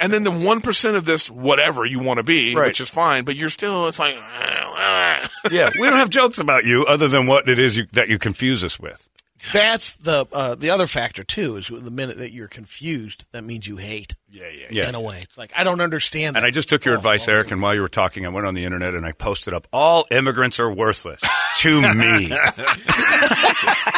and 0.00 0.12
then 0.12 0.22
the 0.24 0.30
one 0.30 0.60
percent 0.62 0.96
of 0.96 1.04
this 1.04 1.30
whatever 1.30 1.84
you 1.84 1.98
want 1.98 2.18
to 2.18 2.22
be, 2.24 2.54
Right. 2.54 2.68
which 2.68 2.80
is 2.80 2.88
fine, 2.88 3.24
but 3.24 3.36
you're 3.36 3.50
still 3.50 3.88
it's 3.88 3.98
like 3.98 4.14
yeah, 5.50 5.70
we 5.78 5.86
don't 5.86 5.98
have 5.98 6.10
jokes 6.10 6.38
about 6.38 6.64
you 6.64 6.84
other 6.86 7.08
than 7.08 7.26
what 7.26 7.48
it 7.48 7.58
is 7.58 7.76
you, 7.76 7.86
that 7.92 8.08
you 8.08 8.18
confuse 8.18 8.64
us 8.64 8.78
with. 8.80 9.06
That's 9.52 9.94
the 9.94 10.26
uh, 10.32 10.54
the 10.56 10.70
other 10.70 10.86
factor 10.86 11.22
too. 11.22 11.56
Is 11.56 11.68
the 11.68 11.90
minute 11.90 12.18
that 12.18 12.32
you're 12.32 12.48
confused, 12.48 13.26
that 13.32 13.44
means 13.44 13.66
you 13.68 13.76
hate. 13.76 14.16
yeah, 14.30 14.48
yeah, 14.52 14.66
Yeah. 14.70 14.88
In 14.88 14.94
a 14.94 15.00
way, 15.00 15.20
it's 15.22 15.38
like 15.38 15.52
I 15.56 15.62
don't 15.64 15.80
understand. 15.80 16.36
And. 16.36 16.44
I 16.44 16.50
just 16.50 16.68
took 16.68 16.84
your 16.84 16.94
Oh, 16.94 16.98
advice, 16.98 17.28
oh, 17.28 17.32
Erik, 17.32 17.50
and 17.52 17.62
while 17.62 17.74
you 17.74 17.80
were 17.80 17.88
talking, 17.88 18.26
I 18.26 18.30
went 18.30 18.46
on 18.46 18.54
the 18.54 18.64
internet 18.64 18.94
and 18.94 19.06
I 19.06 19.12
posted 19.12 19.54
up 19.54 19.66
all 19.72 20.06
immigrants 20.10 20.58
are 20.58 20.72
worthless 20.72 21.20
to 21.58 21.80
me. 21.94 22.30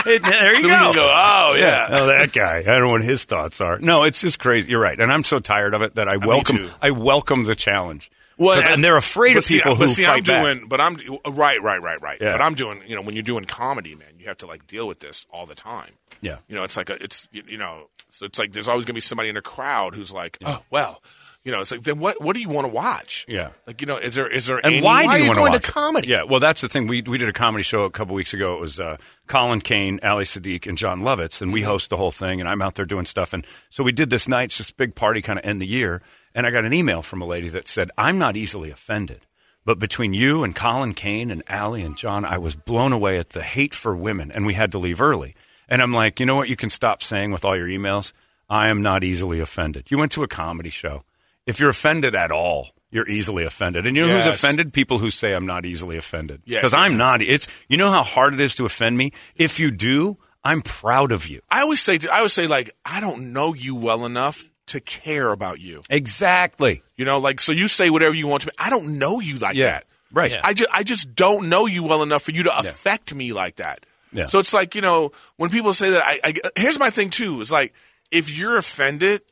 It- 0.07 0.23
there 0.23 0.55
you 0.55 0.61
So 0.61 0.69
we 0.69 0.75
go. 0.75 0.79
can 0.79 0.95
go, 0.95 1.11
oh 1.13 1.57
yeah. 1.59 1.87
Oh, 1.91 2.07
that 2.07 2.33
guy. 2.33 2.59
I 2.59 2.63
don't 2.63 2.83
know 2.83 2.91
what 2.91 3.03
his 3.03 3.25
thoughts 3.25 3.61
are. 3.61 3.79
No, 3.79 4.05
it's 4.05 4.21
just 4.21 4.39
crazy. 4.39 4.71
You're 4.71 4.81
right, 4.81 4.99
and 4.99 5.13
I'm 5.13 5.25
so 5.25 5.39
tired 5.41 5.75
of 5.75 5.83
it 5.83 5.95
that 5.97 6.09
I 6.09 6.17
welcome. 6.17 6.57
too. 6.57 6.69
I 6.81 6.91
welcome 6.91 7.45
the 7.45 7.55
challenge. 7.57 8.11
Well, 8.41 8.61
'Cause- 8.61 8.73
and 8.73 8.83
they're 8.83 8.97
afraid 8.97 9.37
of 9.37 9.47
people 9.47 9.77
but 9.77 9.83
who 9.83 9.89
see, 9.89 10.03
fight 10.05 10.17
I'm 10.19 10.23
back. 10.25 10.57
doing, 10.57 10.69
but 10.69 10.81
I'm 10.81 10.97
right, 11.29 11.63
right, 11.63 11.81
right, 11.83 12.01
right. 12.03 12.19
Yeah. 12.21 12.33
But 12.33 12.41
I'm 12.41 12.55
doing, 12.55 12.83
you 12.87 12.97
know, 12.97 13.03
when 13.03 13.15
you're 13.15 13.23
doing 13.23 13.45
comedy, 13.45 13.95
man, 13.95 14.09
you 14.19 14.27
have 14.29 14.39
to 14.39 14.47
like 14.47 14.67
deal 14.67 14.89
with 14.89 15.01
this 15.01 15.27
all 15.31 15.45
the 15.47 15.55
time. 15.55 15.93
Yeah. 16.23 16.39
You 16.49 16.57
know, 16.57 16.65
it's 16.65 16.77
like 16.77 16.89
a, 16.91 16.95
it's 17.03 17.29
you 17.33 17.59
know, 17.59 17.89
so 18.09 18.25
it's 18.27 18.39
like 18.39 18.53
there's 18.53 18.67
always 18.67 18.87
gonna 18.87 18.95
be 18.95 19.01
somebody 19.01 19.29
in 19.29 19.37
a 19.37 19.43
crowd 19.43 19.95
who's 19.95 20.13
like, 20.13 20.39
oh 20.45 20.63
well, 20.71 21.03
you 21.45 21.53
know, 21.53 21.61
it's 21.61 21.71
like 21.71 21.83
then 21.83 21.99
what 22.01 22.21
what 22.23 22.35
do 22.35 22.41
you 22.43 22.49
want 22.49 22.67
to 22.67 22.73
watch? 22.73 23.25
Yeah. 23.29 23.51
Like 23.67 23.81
you 23.83 23.87
know, 23.87 23.97
is 23.97 24.15
there 24.15 24.27
is 24.27 24.47
there 24.47 24.57
And 24.59 24.75
any, 24.75 24.83
why, 24.83 25.05
why 25.07 25.13
do 25.15 25.19
you 25.19 25.25
you 25.25 25.29
want 25.31 25.39
to 25.55 25.59
to 25.61 25.67
watch 25.69 25.75
comedy? 25.75 26.09
Yeah, 26.09 26.23
well, 26.25 26.41
that's 26.41 26.61
the 26.63 26.69
thing. 26.69 26.87
We 26.87 27.03
we 27.03 27.19
did 27.19 27.29
a 27.29 27.33
comedy 27.35 27.63
show 27.63 27.83
a 27.85 27.91
couple 27.91 28.15
weeks 28.15 28.33
ago. 28.35 28.55
It 28.55 28.61
was 28.61 28.81
uh, 28.81 28.97
Colin 29.27 29.61
Kane, 29.61 30.01
Ali 30.03 30.25
Siddiq, 30.25 30.67
and 30.67 30.77
Jon 30.79 31.01
Lovitz, 31.03 31.41
and 31.43 31.53
we 31.53 31.63
host 31.63 31.89
the 31.91 31.97
whole 31.97 32.11
thing. 32.11 32.41
And 32.41 32.49
I'm 32.49 32.61
out 32.63 32.75
there 32.75 32.85
doing 32.87 33.07
stuff. 33.07 33.33
And 33.33 33.47
so 33.71 33.83
we 33.85 33.93
did 33.93 34.11
this 34.11 34.29
night, 34.29 34.45
it's 34.45 34.57
just 34.59 34.77
big 34.77 34.95
party, 34.95 35.21
kind 35.23 35.39
of 35.39 35.45
end 35.45 35.61
the 35.63 35.67
year. 35.67 36.03
And 36.35 36.47
I 36.47 36.51
got 36.51 36.65
an 36.65 36.73
email 36.73 37.03
from 37.03 37.23
a 37.23 37.27
lady 37.27 37.49
that 37.49 37.67
said, 37.67 37.91
"I'm 37.99 38.19
not 38.19 38.37
easily 38.37 38.71
offended." 38.71 39.27
But 39.65 39.79
between 39.79 40.15
you 40.15 40.43
and 40.43 40.57
Colin 40.57 40.95
Kane 40.95 41.31
and 41.31 41.43
Ali 41.49 41.83
and 41.83 41.97
John, 41.97 42.25
I 42.25 42.39
was 42.39 42.57
blown 42.57 42.93
away 42.93 43.19
at 43.19 43.31
the 43.31 43.43
hate 43.43 43.75
for 43.75 43.95
women, 43.95 44.33
and 44.33 44.47
we 44.47 44.55
had 44.55 44.73
to 44.73 44.79
leave 44.79 45.03
early. 45.03 45.35
And 45.69 45.83
I'm 45.83 45.93
like, 45.93 46.19
you 46.19 46.27
know 46.27 46.35
what? 46.35 46.49
You 46.49 46.57
can 46.57 46.71
stop 46.71 47.03
saying 47.03 47.31
with 47.31 47.45
all 47.45 47.57
your 47.57 47.69
emails, 47.69 48.13
I 48.49 48.69
am 48.69 48.83
not 48.83 49.05
easily 49.05 49.39
offended. 49.39 49.91
You 49.91 49.99
went 49.99 50.13
to 50.13 50.23
a 50.23 50.29
comedy 50.29 50.71
show. 50.71 51.05
If 51.47 51.61
you're 51.61 51.71
offended 51.71 52.15
at 52.15 52.33
all, 52.33 52.71
you're 52.91 53.09
easily 53.09 53.45
offended. 53.45 53.87
And 53.87 53.97
you 53.97 54.07
know 54.07 54.17
who's 54.17 54.35
offended? 54.35 54.73
People 54.73 54.99
who 54.99 55.11
say 55.11 55.35
I'm 55.35 55.47
not 55.47 55.65
easily 55.65 55.97
offended. 55.97 56.43
Yes. 56.45 56.61
Because 56.61 56.75
I'm 56.75 56.97
not. 56.97 57.23
It's 57.23 57.47
you 57.69 57.77
know 57.77 57.91
how 57.91 58.03
hard 58.03 58.35
it 58.35 58.41
is 58.41 58.55
to 58.57 58.65
offend 58.65 58.97
me. 58.97 59.13
If 59.37 59.61
you 59.61 59.71
do, 59.71 60.19
I'm 60.43 60.63
proud 60.63 61.13
of 61.13 61.29
you. 61.29 61.43
I 61.51 61.61
always 61.63 61.81
say, 61.81 61.99
I 62.11 62.19
always 62.19 62.33
say, 62.33 62.47
like, 62.47 62.71
I 62.85 63.01
don't 63.01 63.33
know 63.33 63.55
you 63.55 63.75
well 63.75 64.05
enough 64.07 64.43
to 64.71 64.81
care 64.81 65.31
about 65.31 65.61
you. 65.61 65.81
Exactly. 65.91 66.83
You 66.97 67.05
know, 67.05 67.19
like, 67.19 67.41
so 67.41 67.53
you 67.53 67.69
say 67.69 67.91
whatever 67.91 68.15
you 68.15 68.27
want 68.27 68.43
to 68.43 68.49
me. 68.49 68.53
I 68.59 68.71
don't 68.71 68.99
know 68.99 69.21
you 69.21 69.39
like 69.39 69.55
Yeah. 69.57 69.71
that. 69.71 69.85
Right. 70.13 70.37
I 70.43 70.55
just, 70.55 70.71
I 70.75 70.83
just 70.83 71.15
don't 71.15 71.49
know 71.49 71.67
you 71.67 71.85
well 71.85 72.03
enough 72.03 72.23
for 72.25 72.33
you 72.33 72.43
to 72.45 72.59
affect 72.59 73.15
me 73.15 73.33
like 73.33 73.57
that. 73.57 73.87
Yeah. 74.13 74.27
So 74.27 74.41
it's 74.41 74.53
like, 74.53 74.75
you 74.75 74.81
know, 74.81 75.13
when 75.37 75.51
people 75.51 75.73
say 75.73 75.91
that, 75.91 76.03
I, 76.05 76.21
I, 76.25 76.35
here's 76.57 76.81
my 76.81 76.91
thing 76.91 77.11
too, 77.11 77.41
is 77.41 77.53
like, 77.53 77.73
if 78.11 78.37
you're 78.37 78.57
offended, 78.57 79.23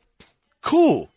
cool. 0.61 1.09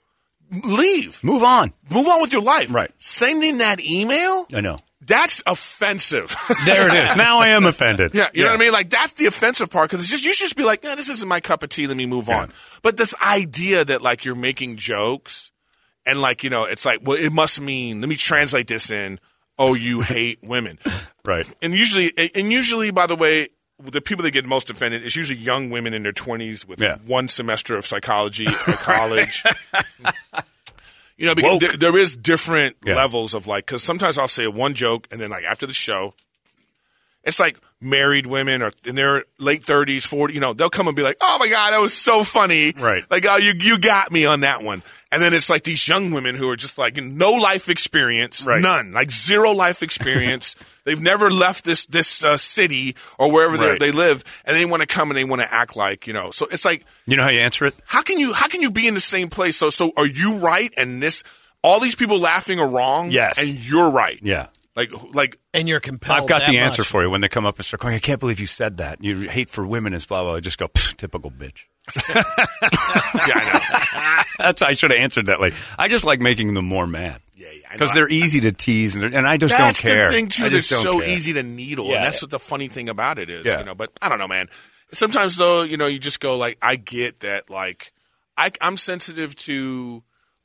Leave. 0.51 1.23
Move 1.23 1.43
on. 1.45 1.73
Move 1.91 2.09
on 2.09 2.21
with 2.21 2.33
your 2.33 2.43
life. 2.43 2.75
Right. 2.75 2.91
Sending 2.99 3.59
that 3.59 3.81
email, 3.81 4.47
I 4.53 4.61
know. 4.61 4.79
That's 5.07 5.43
offensive. 5.47 6.35
There 6.65 6.89
it 6.89 7.05
is. 7.11 7.17
Now 7.17 7.41
I 7.41 7.49
am 7.49 7.67
offended. 7.67 8.15
Yeah, 8.15 8.29
you 8.33 8.43
know 8.45 8.51
what 8.51 8.57
I 8.57 8.61
mean? 8.61 8.73
Like 8.73 8.91
that's 8.91 9.15
the 9.15 9.27
offensive 9.27 9.69
part 9.71 9.91
because 9.91 10.03
it's 10.05 10.11
just 10.11 10.25
you 10.25 10.33
should 10.33 10.45
just 10.45 10.57
be 10.57 10.65
like, 10.65 10.85
yeah, 10.85 10.95
this 10.95 11.09
isn't 11.09 11.29
my 11.29 11.41
cup 11.41 11.63
of 11.63 11.71
tea. 11.71 11.87
Let 11.87 11.97
me 11.97 12.07
move 12.07 12.29
on. 12.31 12.53
But 12.83 12.97
this 12.97 13.15
idea 13.21 13.85
that 13.85 14.01
like 14.03 14.25
you're 14.25 14.35
making 14.35 14.77
jokes 14.77 15.51
and 16.07 16.21
like 16.21 16.45
you 16.45 16.51
know, 16.51 16.65
it's 16.65 16.85
like, 16.85 17.01
well, 17.03 17.17
it 17.19 17.33
must 17.33 17.61
mean. 17.61 18.01
Let 18.01 18.09
me 18.09 18.17
translate 18.17 18.67
this 18.69 18.91
in. 18.91 19.19
Oh, 19.59 19.75
you 19.75 20.01
hate 20.15 20.39
women, 20.43 20.79
Right. 21.25 21.47
and 21.61 21.75
usually, 21.75 22.13
and 22.35 22.51
usually, 22.51 22.91
by 22.91 23.07
the 23.07 23.15
way, 23.17 23.49
the 23.79 24.01
people 24.01 24.23
that 24.25 24.31
get 24.31 24.47
most 24.47 24.71
offended 24.71 25.05
is 25.05 25.15
usually 25.15 25.39
young 25.39 25.69
women 25.71 25.93
in 25.95 26.03
their 26.05 26.13
twenties 26.13 26.67
with 26.67 26.81
Yeah. 26.81 26.97
one 27.05 27.29
semester 27.29 27.77
of 27.77 27.85
psychology 27.85 28.47
at 28.47 28.55
college. 28.79 29.43
You 31.23 31.29
know, 31.29 31.35
because 31.37 31.59
there, 31.61 31.77
there 31.77 31.97
is 31.97 32.17
different 32.17 32.77
Yeah. 32.85 32.97
levels 32.97 33.33
of 33.33 33.47
like 33.47 33.65
because 33.67 33.83
sometimes 33.85 34.19
I'll 34.19 34.27
say 34.27 34.49
one 34.49 34.75
joke 34.75 35.07
and 35.13 35.21
then 35.21 35.31
like 35.31 35.45
after 35.45 35.67
the 35.67 35.73
show, 35.73 36.15
it's 37.23 37.39
like 37.39 37.57
married 37.83 38.27
women 38.27 38.63
or 38.63 38.71
in 38.87 38.95
their 38.95 39.25
late 39.39 39.65
thirties, 39.65 40.05
forty. 40.07 40.35
You 40.35 40.41
know, 40.41 40.53
they'll 40.53 40.71
come 40.71 40.87
and 40.87 40.97
be 40.97 41.03
like, 41.03 41.17
"Oh 41.21 41.37
my 41.39 41.49
god, 41.49 41.73
that 41.73 41.81
was 41.81 41.93
so 41.93 42.23
funny!" 42.25 42.73
Right. 42.79 43.05
Like, 43.11 43.27
oh, 43.29 43.37
you 43.37 43.53
you 43.59 43.79
got 43.79 44.11
me 44.13 44.25
on 44.25 44.41
that 44.41 44.63
one. 44.63 44.83
And 45.11 45.21
then 45.23 45.35
it's 45.35 45.51
like 45.51 45.65
these 45.65 45.87
young 45.89 46.11
women 46.13 46.37
who 46.37 46.49
are 46.49 46.57
just 46.57 46.79
like 46.79 46.97
no 46.97 47.33
life 47.33 47.69
experience, 47.69 48.47
Right. 48.47 48.63
none, 48.63 48.93
like 48.93 49.11
zero 49.11 49.53
life 49.53 49.83
experience. 49.83 50.55
They've 50.85 51.01
never 51.01 51.31
left 51.31 51.65
this 51.65 51.85
this 51.87 52.25
uh, 52.25 52.37
city 52.37 52.97
or 53.19 53.31
wherever 53.31 53.57
Right. 53.57 53.79
they 53.79 53.93
live, 53.93 54.25
and 54.45 54.57
they 54.57 54.65
want 54.65 54.81
to 54.81 54.87
come 54.87 55.11
and 55.11 55.19
they 55.19 55.25
want 55.25 55.43
to 55.43 55.53
act 55.53 55.77
like 55.77 56.07
you 56.07 56.13
know. 56.13 56.31
So 56.31 56.47
it's 56.51 56.65
like, 56.65 56.85
You 57.07 57.17
know 57.17 57.25
how 57.25 57.29
you 57.31 57.41
answer 57.41 57.67
it? 57.67 57.75
how 57.85 58.03
can 58.03 58.19
you 58.19 58.33
how 58.33 58.49
can 58.49 58.63
you 58.63 58.71
be 58.71 58.87
in 58.89 58.95
the 58.95 59.01
same 59.01 59.29
place? 59.29 59.57
So 59.57 59.69
so 59.71 59.93
are 59.97 60.07
you 60.07 60.37
right? 60.39 60.73
And 60.77 61.03
this 61.03 61.23
all 61.63 61.79
these 61.79 61.95
people 61.95 62.19
laughing 62.19 62.59
are 62.59 62.67
wrong. 62.67 63.11
Yes. 63.11 63.39
and 63.39 63.49
you're 63.49 63.91
right. 63.91 64.19
Yeah. 64.23 64.47
Like 64.75 64.91
like 65.15 65.39
And 65.53 65.69
you're 65.69 65.81
compelled. 65.81 66.21
I've 66.23 66.29
got 66.29 66.49
the 66.49 66.59
answer 66.59 66.81
much. 66.83 66.89
for 66.89 67.03
you 67.03 67.11
when 67.11 67.21
they 67.21 67.29
come 67.29 67.45
up 67.45 67.57
and 67.59 67.65
start 67.65 67.81
going, 67.81 67.95
I 67.95 67.99
can't 67.99 68.21
believe 68.21 68.41
you 68.41 68.47
said 68.47 68.79
that. 68.79 69.03
You 69.05 69.29
hate 69.29 69.51
for 69.51 69.67
women 69.67 69.93
is 69.93 70.07
blah, 70.07 70.23
blah. 70.23 70.33
I 70.35 70.41
just 70.41 70.57
go, 70.59 70.69
typical 70.97 71.31
bitch. 71.31 71.65
yeah, 72.17 72.23
I 73.35 73.53
know. 73.53 74.23
That's 74.45 74.63
I 74.63 74.73
should 74.73 74.91
have 74.93 75.01
answered 75.01 75.27
that 75.27 75.41
late. 75.41 75.53
I 75.79 75.89
just 75.89 76.05
like 76.05 76.21
making 76.21 76.55
them 76.55 76.65
more 76.65 76.87
mad. 76.87 77.21
Yeah, 77.35 77.49
yeah, 77.61 77.69
Because 77.73 77.93
they're 77.93 78.09
easy 78.09 78.41
to 78.41 78.53
tease, 78.53 78.95
and, 78.97 79.15
and 79.15 79.27
I 79.27 79.37
just 79.37 79.57
That's 79.57 79.83
don't 79.83 79.91
care. 79.93 80.07
the 80.07 80.13
thing 80.17 80.29
too. 80.29 80.49
That's 80.49 80.67
so 80.67 81.01
care. 81.01 81.09
easy 81.09 81.33
to 81.35 81.43
needle, 81.43 81.87
Yeah. 81.89 81.97
and 81.97 82.05
that's 82.07 82.23
what 82.23 82.31
the 82.31 82.39
funny 82.39 82.69
thing 82.69 82.89
about 82.89 83.19
it 83.19 83.29
is. 83.31 83.45
Yeah. 83.45 83.59
You 83.59 83.65
know, 83.65 83.75
but 83.75 83.91
I 84.01 84.09
don't 84.09 84.19
know, 84.19 84.29
man. 84.29 84.49
Sometimes 84.93 85.37
though, 85.37 85.63
you 85.63 85.77
know, 85.77 85.87
you 85.87 85.99
just 85.99 86.21
go 86.21 86.37
like, 86.37 86.57
I 86.63 86.77
get 86.77 87.21
that. 87.21 87.51
Like, 87.51 87.93
I, 88.37 88.53
I'm 88.61 88.77
sensitive 88.77 89.35
to 89.37 90.03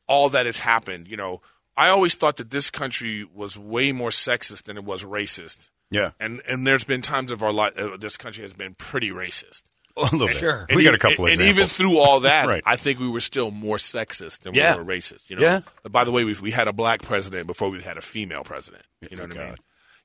all 0.08 0.30
that 0.30 0.46
has 0.48 0.60
happened. 0.60 1.08
You 1.08 1.18
know, 1.18 1.42
I 1.78 1.90
always 1.90 2.16
thought 2.16 2.38
that 2.38 2.50
this 2.52 2.70
country 2.72 3.24
was 3.34 3.58
way 3.58 3.92
more 3.92 4.10
sexist 4.10 4.64
than 4.64 4.78
it 4.78 4.84
was 4.84 5.04
racist. 5.06 5.70
Yeah. 5.92 6.12
And 6.20 6.42
and 6.50 6.66
there's 6.68 6.84
been 6.84 7.02
times 7.02 7.32
of 7.32 7.44
our 7.44 7.54
life 7.54 7.78
uh, 7.78 7.96
this 7.98 8.18
country 8.18 8.44
has 8.44 8.54
been 8.54 8.74
pretty 8.74 9.12
racist. 9.12 9.64
A 9.96 10.02
little 10.02 10.28
bit. 10.28 10.36
Sure. 10.38 10.66
We 10.70 10.76
And 10.76 10.84
got 10.84 10.94
a 10.94 10.98
couple 11.00 11.26
of 11.26 11.32
and, 11.32 11.40
and 11.42 11.50
even 11.50 11.66
through 11.66 11.98
all 11.98 12.20
that, 12.20 12.46
Right. 12.54 12.62
I 12.68 12.76
think 12.76 13.00
we 13.00 13.10
were 13.10 13.20
still 13.20 13.50
more 13.52 13.78
sexist 13.78 14.40
than 14.42 14.54
Yeah. 14.54 14.76
we 14.76 14.84
were 14.84 14.94
racist. 14.94 15.30
You 15.30 15.38
know. 15.38 15.42
Yeah. 15.42 15.62
By 15.90 16.04
the 16.04 16.12
way, 16.12 16.24
we 16.24 16.34
we 16.42 16.52
had 16.52 16.68
a 16.68 16.74
black 16.74 17.02
president 17.04 17.48
before 17.48 17.70
we 17.70 17.82
had 17.82 17.98
a 17.98 18.02
female 18.02 18.44
president. 18.44 18.84
You 19.10 19.16
know 19.18 19.24
what 19.28 19.38
I 19.38 19.44
mean? 19.46 19.56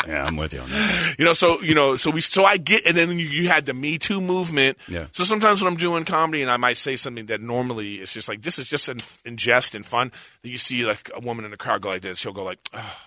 yeah, 0.07 0.25
I'm 0.27 0.37
with 0.37 0.53
you 0.53 0.61
on 0.61 0.69
that. 0.71 1.15
You 1.19 1.25
know, 1.25 1.33
so 1.33 1.61
you 1.63 1.75
know, 1.75 1.97
so 1.97 2.11
we, 2.11 2.21
so 2.21 2.45
I 2.45 2.57
get, 2.57 2.87
and 2.87 2.97
then 2.97 3.11
you, 3.19 3.27
you 3.27 3.49
had 3.49 3.67
the 3.67 3.75
Me 3.75 3.99
Too 3.99 4.21
movement. 4.21 4.79
Yeah. 4.89 5.07
So 5.13 5.25
sometimes 5.25 5.63
when 5.63 5.73
I'm 5.73 5.79
doing 5.79 6.05
comedy, 6.05 6.43
and 6.43 6.51
I 6.51 6.57
might 6.57 6.77
say 6.77 6.97
something 6.97 7.27
that 7.27 7.41
normally 7.41 7.95
is 7.97 8.13
just 8.13 8.29
like 8.29 8.43
this 8.43 8.59
is 8.59 8.69
just 8.69 8.89
in, 8.89 9.01
in 9.25 9.37
jest 9.37 9.75
and 9.75 9.85
fun, 9.87 10.11
that 10.43 10.51
you 10.51 10.59
see 10.59 10.85
like 10.85 11.11
a 11.15 11.21
woman 11.21 11.45
in 11.45 11.53
a 11.53 11.57
crowd 11.57 11.83
go 11.83 11.91
like 11.91 12.03
this, 12.03 12.19
she'll 12.19 12.33
go 12.33 12.45
like, 12.45 12.59
oh. 12.75 12.99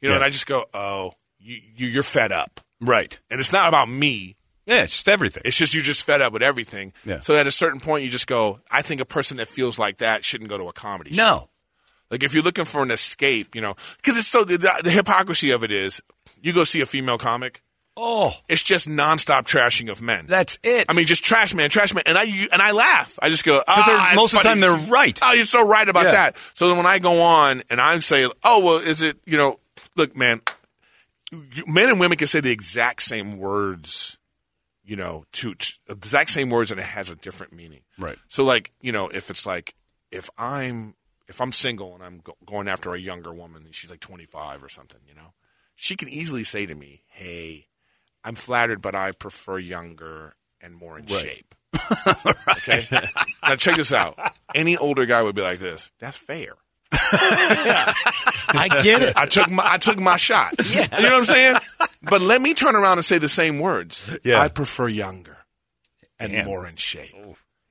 you 0.00 0.08
know, 0.08 0.14
Yeah. 0.14 0.16
and 0.16 0.24
I 0.24 0.30
just 0.30 0.46
go, 0.46 0.64
oh, 0.74 1.12
you, 1.38 1.60
you 1.76 1.86
you're 1.88 2.02
fed 2.02 2.32
up, 2.32 2.60
Right. 2.80 3.18
and 3.30 3.38
it's 3.40 3.52
not 3.52 3.68
about 3.68 3.88
me. 3.88 4.36
Yeah, 4.66 4.82
it's 4.82 4.94
just 4.94 5.08
everything. 5.08 5.42
It's 5.44 5.56
just 5.56 5.74
you're 5.74 5.84
just 5.84 6.04
fed 6.04 6.20
up 6.20 6.32
with 6.32 6.42
everything. 6.42 6.92
Yeah. 7.04 7.20
So 7.20 7.36
at 7.36 7.46
a 7.46 7.52
certain 7.52 7.78
point, 7.78 8.02
you 8.02 8.10
just 8.10 8.26
go. 8.26 8.58
I 8.68 8.82
think 8.82 9.00
a 9.00 9.04
person 9.04 9.36
that 9.36 9.46
feels 9.46 9.78
like 9.78 9.98
that 9.98 10.24
shouldn't 10.24 10.50
go 10.50 10.58
to 10.58 10.64
a 10.66 10.72
comedy 10.72 11.12
show. 11.12 11.48
Like 12.10 12.22
if 12.22 12.34
you're 12.34 12.42
looking 12.42 12.64
for 12.64 12.82
an 12.82 12.90
escape, 12.90 13.54
you 13.54 13.60
know, 13.60 13.74
because 13.96 14.16
it's 14.16 14.26
so 14.28 14.44
the, 14.44 14.58
the 14.82 14.90
hypocrisy 14.90 15.50
of 15.50 15.62
it 15.64 15.72
is, 15.72 16.00
you 16.40 16.52
go 16.52 16.64
see 16.64 16.80
a 16.80 16.86
female 16.86 17.18
comic, 17.18 17.62
Oh, 17.98 18.34
it's 18.46 18.62
just 18.62 18.86
nonstop 18.88 19.44
trashing 19.44 19.90
of 19.90 20.02
men. 20.02 20.26
that's 20.26 20.58
it. 20.62 20.84
I 20.86 20.92
mean, 20.92 21.06
just 21.06 21.24
trash 21.24 21.54
man, 21.54 21.70
trash 21.70 21.94
man, 21.94 22.02
and 22.06 22.18
I 22.18 22.24
you- 22.24 22.48
and 22.52 22.60
I 22.60 22.72
laugh. 22.72 23.18
I 23.22 23.30
just 23.30 23.42
go, 23.42 23.54
they're- 23.54 23.64
ah, 23.68 24.12
most 24.14 24.34
of 24.34 24.42
the 24.42 24.48
time 24.48 24.60
they're 24.60 24.70
right. 24.90 25.18
Oh, 25.22 25.32
you're 25.32 25.46
so 25.46 25.66
right 25.66 25.88
about 25.88 26.04
Yeah. 26.04 26.10
that. 26.10 26.36
So 26.52 26.68
then 26.68 26.76
when 26.76 26.84
I 26.84 26.98
go 26.98 27.22
on 27.22 27.62
and 27.70 27.80
I'm 27.80 28.02
saying, 28.02 28.32
oh 28.44 28.62
well, 28.62 28.76
is 28.76 29.00
it 29.02 29.16
you 29.24 29.38
know, 29.38 29.58
look, 29.96 30.14
man, 30.14 30.42
you- 31.32 31.64
men 31.66 31.88
and 31.88 31.98
women 31.98 32.18
can 32.18 32.26
say 32.26 32.40
the 32.40 32.50
exact 32.52 33.00
same 33.02 33.38
words, 33.38 34.18
you 34.84 34.94
know, 34.96 35.24
to, 35.32 35.54
to 35.54 35.72
the 35.86 35.94
exact 35.94 36.28
same 36.30 36.50
words, 36.50 36.70
and 36.70 36.78
it 36.78 36.84
has 36.84 37.08
a 37.08 37.16
different 37.16 37.54
meaning. 37.54 37.80
Right. 37.98 38.18
So 38.28 38.44
like 38.44 38.72
you 38.82 38.92
know, 38.92 39.08
if 39.08 39.30
it's 39.30 39.46
like 39.46 39.74
if 40.10 40.28
I'm 40.36 40.94
if 41.28 41.40
I'm 41.40 41.52
single 41.52 41.94
and 41.94 42.02
I'm 42.02 42.18
go- 42.18 42.36
going 42.44 42.68
after 42.68 42.94
a 42.94 42.98
younger 42.98 43.32
woman 43.34 43.64
and 43.64 43.74
she's 43.74 43.90
like 43.90 44.00
25 44.00 44.62
or 44.62 44.68
something, 44.68 45.00
you 45.06 45.14
know, 45.14 45.32
she 45.74 45.96
can 45.96 46.08
easily 46.08 46.44
say 46.44 46.66
to 46.66 46.74
me, 46.74 47.02
"Hey, 47.06 47.66
I'm 48.24 48.34
flattered, 48.34 48.80
but 48.82 48.94
I 48.94 49.12
prefer 49.12 49.58
younger 49.58 50.36
and 50.60 50.74
more 50.74 50.98
in 50.98 51.06
shape." 51.06 51.54
okay. 52.50 52.86
now 53.42 53.56
check 53.56 53.76
this 53.76 53.92
out. 53.92 54.18
Any 54.54 54.76
older 54.76 55.04
guy 55.06 55.22
would 55.22 55.34
be 55.34 55.42
like 55.42 55.58
this. 55.58 55.92
That's 55.98 56.16
fair. 56.16 56.54
I 56.92 58.68
get 58.82 59.02
it. 59.02 59.12
I 59.16 59.26
took 59.26 59.50
my 59.50 59.62
I 59.64 59.78
took 59.78 59.98
my 59.98 60.16
shot. 60.16 60.54
Yeah. 60.70 60.86
You 60.96 61.02
know 61.02 61.10
what 61.10 61.18
I'm 61.18 61.24
saying? 61.24 61.56
But 62.02 62.20
let 62.20 62.40
me 62.40 62.54
turn 62.54 62.74
around 62.76 62.98
and 62.98 63.04
say 63.04 63.18
the 63.18 63.28
same 63.28 63.58
words. 63.58 64.16
Yeah. 64.24 64.40
I 64.40 64.48
prefer 64.48 64.88
younger 64.88 65.38
and 66.18 66.32
Damn. 66.32 66.46
more 66.46 66.66
in 66.66 66.76
shape. 66.76 67.14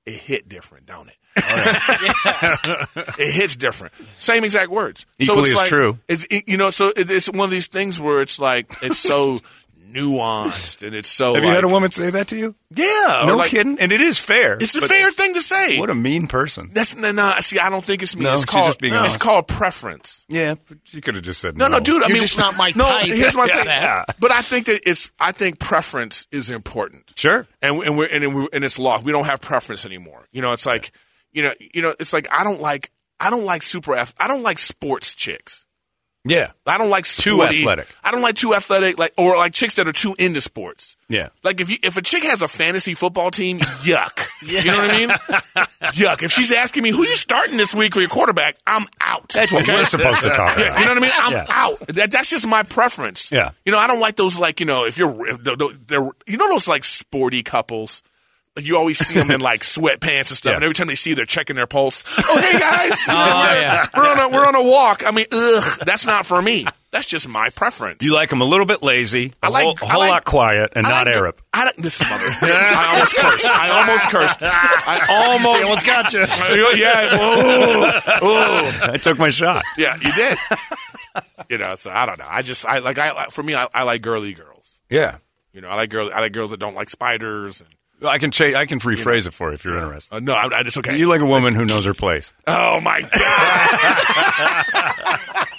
It 0.05 0.13
hit 0.13 0.47
different, 0.47 0.85
don't 0.85 1.09
it? 1.09 1.17
it 3.17 3.35
hits 3.35 3.55
different. 3.55 3.93
Same 4.17 4.43
exact 4.43 4.69
words. 4.69 5.05
Equally 5.17 5.41
it's 5.41 5.49
as 5.49 5.55
like, 5.55 5.67
true. 5.67 5.99
It's 6.07 6.25
it, 6.29 6.47
you 6.47 6.57
know, 6.57 6.69
so 6.69 6.89
it, 6.95 7.09
it's 7.09 7.27
one 7.27 7.45
of 7.45 7.51
these 7.51 7.67
things 7.67 7.99
where 7.99 8.21
it's 8.21 8.39
like 8.39 8.71
it's 8.81 8.99
so 8.99 9.39
nuanced 9.93 10.85
and 10.85 10.95
it's 10.95 11.09
so. 11.09 11.33
Have 11.33 11.43
you 11.43 11.49
like, 11.49 11.55
had 11.55 11.63
a 11.63 11.67
woman 11.67 11.91
say 11.91 12.09
that 12.09 12.27
to 12.29 12.37
you? 12.37 12.55
Yeah, 12.75 13.23
No 13.25 13.37
like- 13.37 13.51
kidding. 13.51 13.79
And 13.79 13.91
it 13.91 14.01
is 14.01 14.19
fair. 14.19 14.55
It's 14.55 14.75
a 14.75 14.81
fair 14.87 15.11
thing 15.11 15.33
to 15.33 15.41
say. 15.41 15.79
What 15.79 15.89
a 15.89 15.95
mean 15.95 16.27
person. 16.27 16.69
That's 16.73 16.95
no, 16.95 17.11
no. 17.11 17.33
See, 17.39 17.59
I 17.59 17.69
don't 17.69 17.83
think 17.83 18.01
it's 18.03 18.15
mean. 18.15 18.23
No, 18.25 18.33
it's 18.33 18.45
called 18.45 18.67
just 18.67 18.79
being 18.79 18.93
it's 18.93 19.17
called 19.17 19.47
preference. 19.47 20.25
Yeah, 20.27 20.55
she 20.83 21.01
could 21.01 21.15
have 21.15 21.23
just 21.23 21.39
said 21.41 21.57
No, 21.57 21.67
no. 21.67 21.77
no, 21.77 21.83
dude. 21.83 22.03
I 22.03 22.07
You're 22.07 22.15
mean, 22.15 22.21
just 22.21 22.37
not 22.37 22.57
my 22.57 22.71
no, 22.75 22.83
type. 22.83 23.07
Here's 23.07 23.35
what 23.35 23.43
I'm 23.43 23.49
saying. 23.49 23.65
Yeah. 23.67 24.05
But 24.19 24.31
I 24.31 24.41
think 24.41 24.65
that 24.65 24.81
it's. 24.89 25.11
I 25.19 25.31
think 25.31 25.59
preference 25.59 26.27
is 26.31 26.49
important. 26.49 27.13
Sure. 27.15 27.47
And 27.61 27.81
and 27.83 27.97
we're 27.97 28.07
and, 28.07 28.35
we're, 28.35 28.47
and 28.53 28.63
it's 28.63 28.79
lost. 28.79 29.03
We 29.03 29.11
don't 29.11 29.25
have 29.25 29.41
preference 29.41 29.85
anymore. 29.85 30.27
You 30.31 30.41
know, 30.41 30.51
it's 30.53 30.65
like, 30.65 30.91
you 31.31 31.43
know, 31.43 31.53
you 31.59 31.81
know, 31.81 31.93
it's 31.99 32.13
like 32.13 32.27
I 32.31 32.43
don't 32.43 32.61
like. 32.61 32.91
I 33.19 33.29
don't 33.29 33.45
like 33.45 33.63
super. 33.63 33.95
ath- 33.95 34.13
I 34.19 34.27
don't 34.27 34.43
like 34.43 34.59
sports 34.59 35.15
chicks. 35.15 35.64
Yeah. 36.27 36.51
I 36.65 36.77
don't 36.79 36.89
like 36.89 37.05
Too 37.05 37.43
athletic. 37.43 37.87
I 38.03 38.11
don't 38.11 38.21
like 38.23 38.35
too 38.35 38.55
athletic, 38.55 38.97
like 38.97 39.13
or 39.17 39.37
like 39.37 39.53
chicks 39.53 39.75
that 39.75 39.87
are 39.87 39.93
too 39.93 40.15
into 40.17 40.41
sports. 40.41 40.97
Yeah. 41.07 41.29
Like 41.43 41.61
if 41.61 41.69
you 41.69 41.77
if 41.83 41.97
a 41.97 42.01
chick 42.01 42.23
has 42.23 42.41
a 42.41 42.47
fantasy 42.47 42.95
football 42.95 43.29
team, 43.31 43.59
yuck. 43.59 44.27
You 44.41 44.63
know 44.65 44.77
what 44.77 44.91
I 44.91 44.97
mean? 44.99 45.09
yuck. 45.95 46.21
If 46.23 46.31
she's 46.31 46.51
asking 46.51 46.83
me 46.83 46.91
who 46.91 47.03
you 47.03 47.15
starting 47.15 47.57
this 47.57 47.73
week 47.73 47.93
for 47.93 47.99
your 47.99 48.09
quarterback, 48.09 48.57
I'm 48.67 48.85
out. 49.01 49.29
That's 49.29 49.51
what 49.51 49.67
we're 49.67 49.83
supposed 49.85 50.21
to 50.23 50.29
talk 50.29 50.55
Yeah, 50.57 50.65
about. 50.65 50.79
you 50.79 50.85
know 50.85 50.91
what 50.91 50.97
I 50.97 51.01
mean? 51.01 51.11
I'm 51.15 51.31
Yeah. 51.33 51.45
out. 51.49 51.79
That, 51.87 52.11
that's 52.11 52.29
just 52.29 52.45
my 52.47 52.63
preference. 52.63 53.31
Yeah. 53.31 53.51
You 53.65 53.71
know, 53.71 53.79
I 53.79 53.87
don't 53.87 53.99
like 53.99 54.15
those 54.17 54.37
like 54.37 54.59
you 54.59 54.65
know 54.65 54.85
if 54.85 54.97
you're 54.97 55.27
if 55.29 55.43
they're, 55.43 55.55
they're, 55.87 56.09
you 56.27 56.37
know 56.37 56.49
those 56.49 56.67
like 56.67 56.83
sporty 56.83 57.43
couples. 57.43 58.03
Like 58.55 58.65
you 58.65 58.77
always 58.77 58.97
see 58.97 59.15
them 59.19 59.31
in 59.31 59.41
like 59.41 59.61
sweatpants 59.61 60.29
and 60.29 60.37
stuff, 60.37 60.51
Yeah. 60.51 60.55
and 60.55 60.63
every 60.63 60.73
time 60.75 60.87
they 60.87 60.95
see 60.95 61.09
you, 61.09 61.15
they're 61.17 61.25
checking 61.25 61.57
their 61.57 61.67
pulse. 61.67 62.05
Oh, 62.25 62.39
hey 62.39 62.57
guys, 62.57 62.91
Oh, 63.09 63.57
yeah. 63.59 63.85
we're 63.97 64.07
on 64.07 64.19
a 64.19 64.29
we're 64.33 64.45
on 64.45 64.55
a 64.55 64.63
walk. 64.63 65.03
I 65.05 65.11
mean, 65.11 65.25
ugh, 65.31 65.79
that's 65.85 66.05
not 66.05 66.25
for 66.25 66.41
me. 66.41 66.65
That's 66.91 67.05
just 67.07 67.27
my 67.27 67.49
preference. 67.49 68.01
You 68.01 68.13
like 68.13 68.29
them 68.29 68.39
a 68.39 68.45
little 68.45 68.65
bit 68.65 68.81
lazy, 68.81 69.33
a 69.43 69.47
I 69.47 69.49
like- 69.49 69.65
whole, 69.65 69.75
a 69.81 69.85
I 69.85 69.89
whole 69.91 69.99
like- 70.03 70.11
lot 70.11 70.23
quiet, 70.23 70.71
and 70.77 70.85
I 70.87 70.89
not 70.89 71.05
like 71.05 71.13
the- 71.13 71.19
Arab. 71.19 71.41
I 71.53 71.65
like 71.65 71.75
this 71.75 72.01
mother. 72.01 72.13
I 72.41 72.91
almost 72.93 73.15
cursed. 73.17 73.49
I 73.49 73.69
almost 73.81 74.07
cursed. 74.07 74.37
I 74.41 75.05
almost. 75.09 75.63
almost 75.65 75.85
got 75.85 76.13
you. 76.13 76.25
yeah. 76.79 77.15
Ooh, 77.17 78.25
ooh. 78.25 78.91
I 78.93 78.97
took 79.01 79.19
my 79.19 79.29
shot. 79.31 79.63
Yeah, 79.77 79.97
you 80.01 80.11
did. 80.13 80.37
you 81.49 81.57
know, 81.57 81.75
so 81.75 81.91
I 81.91 82.05
don't 82.05 82.19
know. 82.19 82.25
I 82.29 82.41
just 82.41 82.65
I 82.65 82.79
like 82.79 82.97
I 82.97 83.25
for 83.25 83.43
me 83.43 83.53
I, 83.55 83.67
I 83.73 83.83
like 83.83 84.01
girly 84.01 84.33
girls. 84.33 84.79
Yeah. 84.89 85.17
You 85.51 85.59
know, 85.61 85.67
I 85.69 85.75
like 85.75 85.89
girl 85.89 86.09
I 86.13 86.21
like 86.21 86.31
girls 86.31 86.51
that 86.51 86.59
don't 86.61 86.75
like 86.75 86.89
spiders. 86.89 87.59
And, 87.61 87.69
I 88.07 88.17
can 88.19 88.31
cha- 88.31 88.57
I 88.57 88.65
can 88.65 88.79
rephrase 88.79 89.27
it 89.27 89.31
for 89.31 89.49
you 89.49 89.53
if 89.55 89.65
you're 89.65 89.77
interested. 89.77 90.15
uh, 90.15 90.19
no, 90.19 90.33
I, 90.33 90.59
I 90.59 90.63
just 90.63 90.77
okay. 90.77 90.97
You 90.97 91.07
like 91.07 91.21
a 91.21 91.25
woman 91.25 91.53
who 91.55 91.65
knows 91.65 91.85
her 91.85 91.93
place. 91.93 92.33
oh 92.47 92.79
my 92.81 93.01
god. 93.01 93.11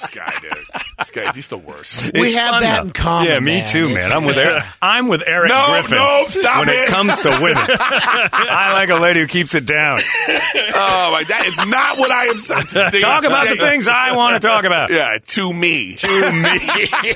this 0.00 0.10
guy, 0.10 0.32
dude. 0.40 0.52
This 0.98 1.10
guy, 1.10 1.32
he's 1.32 1.46
the 1.48 1.58
worst. 1.58 2.12
We 2.14 2.20
It's 2.28 2.34
have 2.36 2.50
fun, 2.50 2.62
that 2.62 2.76
though. 2.82 2.86
in 2.88 2.92
common. 2.92 3.28
Yeah, 3.28 3.38
me 3.40 3.56
man. 3.56 3.66
too, 3.66 3.94
man. 3.94 4.12
I'm 4.12 4.24
with 4.24 4.36
Erik. 4.36 4.62
I'm 4.82 5.08
with 5.08 5.22
Erik 5.26 5.48
No, 5.50 5.66
Griffin. 5.70 5.98
no, 5.98 6.24
stop 6.28 6.58
when 6.66 6.68
it. 6.68 6.78
it. 6.78 6.88
comes 6.88 7.18
to 7.20 7.28
women, 7.40 7.56
I 7.68 8.70
like 8.72 8.88
a 8.90 8.96
lady 9.00 9.20
who 9.20 9.26
keeps 9.26 9.54
it 9.54 9.66
down. 9.66 10.00
Oh 10.02 11.10
my, 11.12 11.24
that 11.28 11.44
is 11.46 11.58
not 11.68 11.98
what 11.98 12.10
I 12.10 12.26
am 12.26 12.38
saying. 12.38 12.66
Talk 13.00 13.24
about 13.24 13.48
the 13.48 13.56
things 13.56 13.88
I 13.88 14.16
want 14.16 14.40
to 14.40 14.46
talk 14.46 14.64
about. 14.64 14.90
Yeah, 15.00 15.18
to 15.24 15.52
me. 15.52 15.94
To 15.94 16.32
me, 16.32 17.14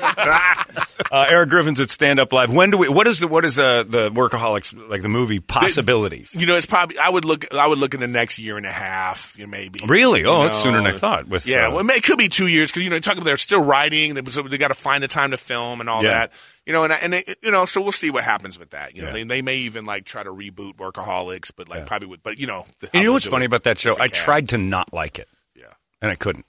uh, 1.11 1.27
Erik 1.29 1.51
Griffin's 1.51 1.81
at 1.81 1.91
Stand 1.91 2.19
Up 2.21 2.33
Live. 2.33 2.53
When 2.53 2.71
do 2.71 2.79
we? 2.79 2.89
What 2.89 3.07
is 3.07 3.21
the 3.21 3.29
what 3.29 3.45
is 3.45 3.59
uh, 3.59 3.83
the 3.85 4.11
Workaholics 4.11 4.89
like 4.89 5.03
the 5.03 5.09
movie 5.09 5.41
possibilities? 5.41 6.35
You 6.35 6.47
know, 6.47 6.57
it's 6.57 6.67
probably 6.67 6.99
I 6.99 7.09
would 7.09 7.25
look. 7.25 7.53
I 7.55 7.67
would 7.67 7.79
look 7.79 7.95
in 7.95 8.01
the 8.01 8.07
next 8.07 8.39
year 8.39 8.57
and 8.57 8.67
a 8.67 8.71
half, 8.73 9.35
you 9.39 9.47
know, 9.47 9.51
maybe. 9.51 9.81
Really? 9.87 10.25
Oh, 10.25 10.43
You 10.43 10.47
it's 10.49 10.63
sooner 10.63 10.77
than 10.79 10.87
I 10.87 10.93
thought. 10.93 11.27
With 11.29 11.47
yeah, 11.47 11.67
uh, 11.69 11.71
well, 11.73 11.81
it, 11.81 11.85
may, 11.85 11.95
it 11.95 12.03
could 12.05 12.19
be 12.19 12.29
two 12.29 12.47
years 12.47 12.71
because 12.75 12.83
you 12.85 12.91
know, 12.91 12.99
talking 12.99 13.19
about 13.19 13.27
they're 13.27 13.37
still 13.37 13.63
writing. 13.63 14.15
They, 14.15 14.21
they 14.21 14.59
got 14.59 14.69
to 14.69 14.75
find 14.75 15.03
the 15.03 15.09
time 15.09 15.31
to 15.31 15.37
film 15.37 15.81
and 15.81 15.89
all 15.89 16.03
Yeah. 16.03 16.11
that. 16.11 16.33
You 16.67 16.73
know, 16.73 16.85
and 16.85 16.93
and 16.93 17.25
you 17.43 17.51
know, 17.53 17.67
so 17.67 17.81
we'll 17.81 17.93
see 17.93 18.11
what 18.11 18.25
happens 18.25 18.59
with 18.59 18.71
that. 18.71 18.97
You 18.97 19.03
know, 19.03 19.09
Yeah. 19.09 19.15
they, 19.15 19.23
they 19.25 19.43
may 19.43 19.57
even 19.59 19.85
like 19.87 20.05
try 20.05 20.23
to 20.25 20.31
reboot 20.31 20.75
Workaholics, 20.77 21.53
but 21.57 21.69
like 21.69 21.87
probably 21.87 22.09
would. 22.09 22.23
But 22.23 22.39
you 22.39 22.47
know, 22.47 22.67
And 22.93 23.03
you 23.03 23.05
know 23.05 23.13
what's 23.13 23.27
funny 23.27 23.45
about 23.45 23.63
that 23.63 23.79
show? 23.79 23.95
I 23.95 24.09
cast. 24.09 24.23
tried 24.25 24.49
to 24.51 24.59
not 24.59 24.93
like 24.93 25.19
it. 25.19 25.29
Yeah. 25.55 25.67
And 26.03 26.11
I 26.11 26.17
couldn't. 26.17 26.47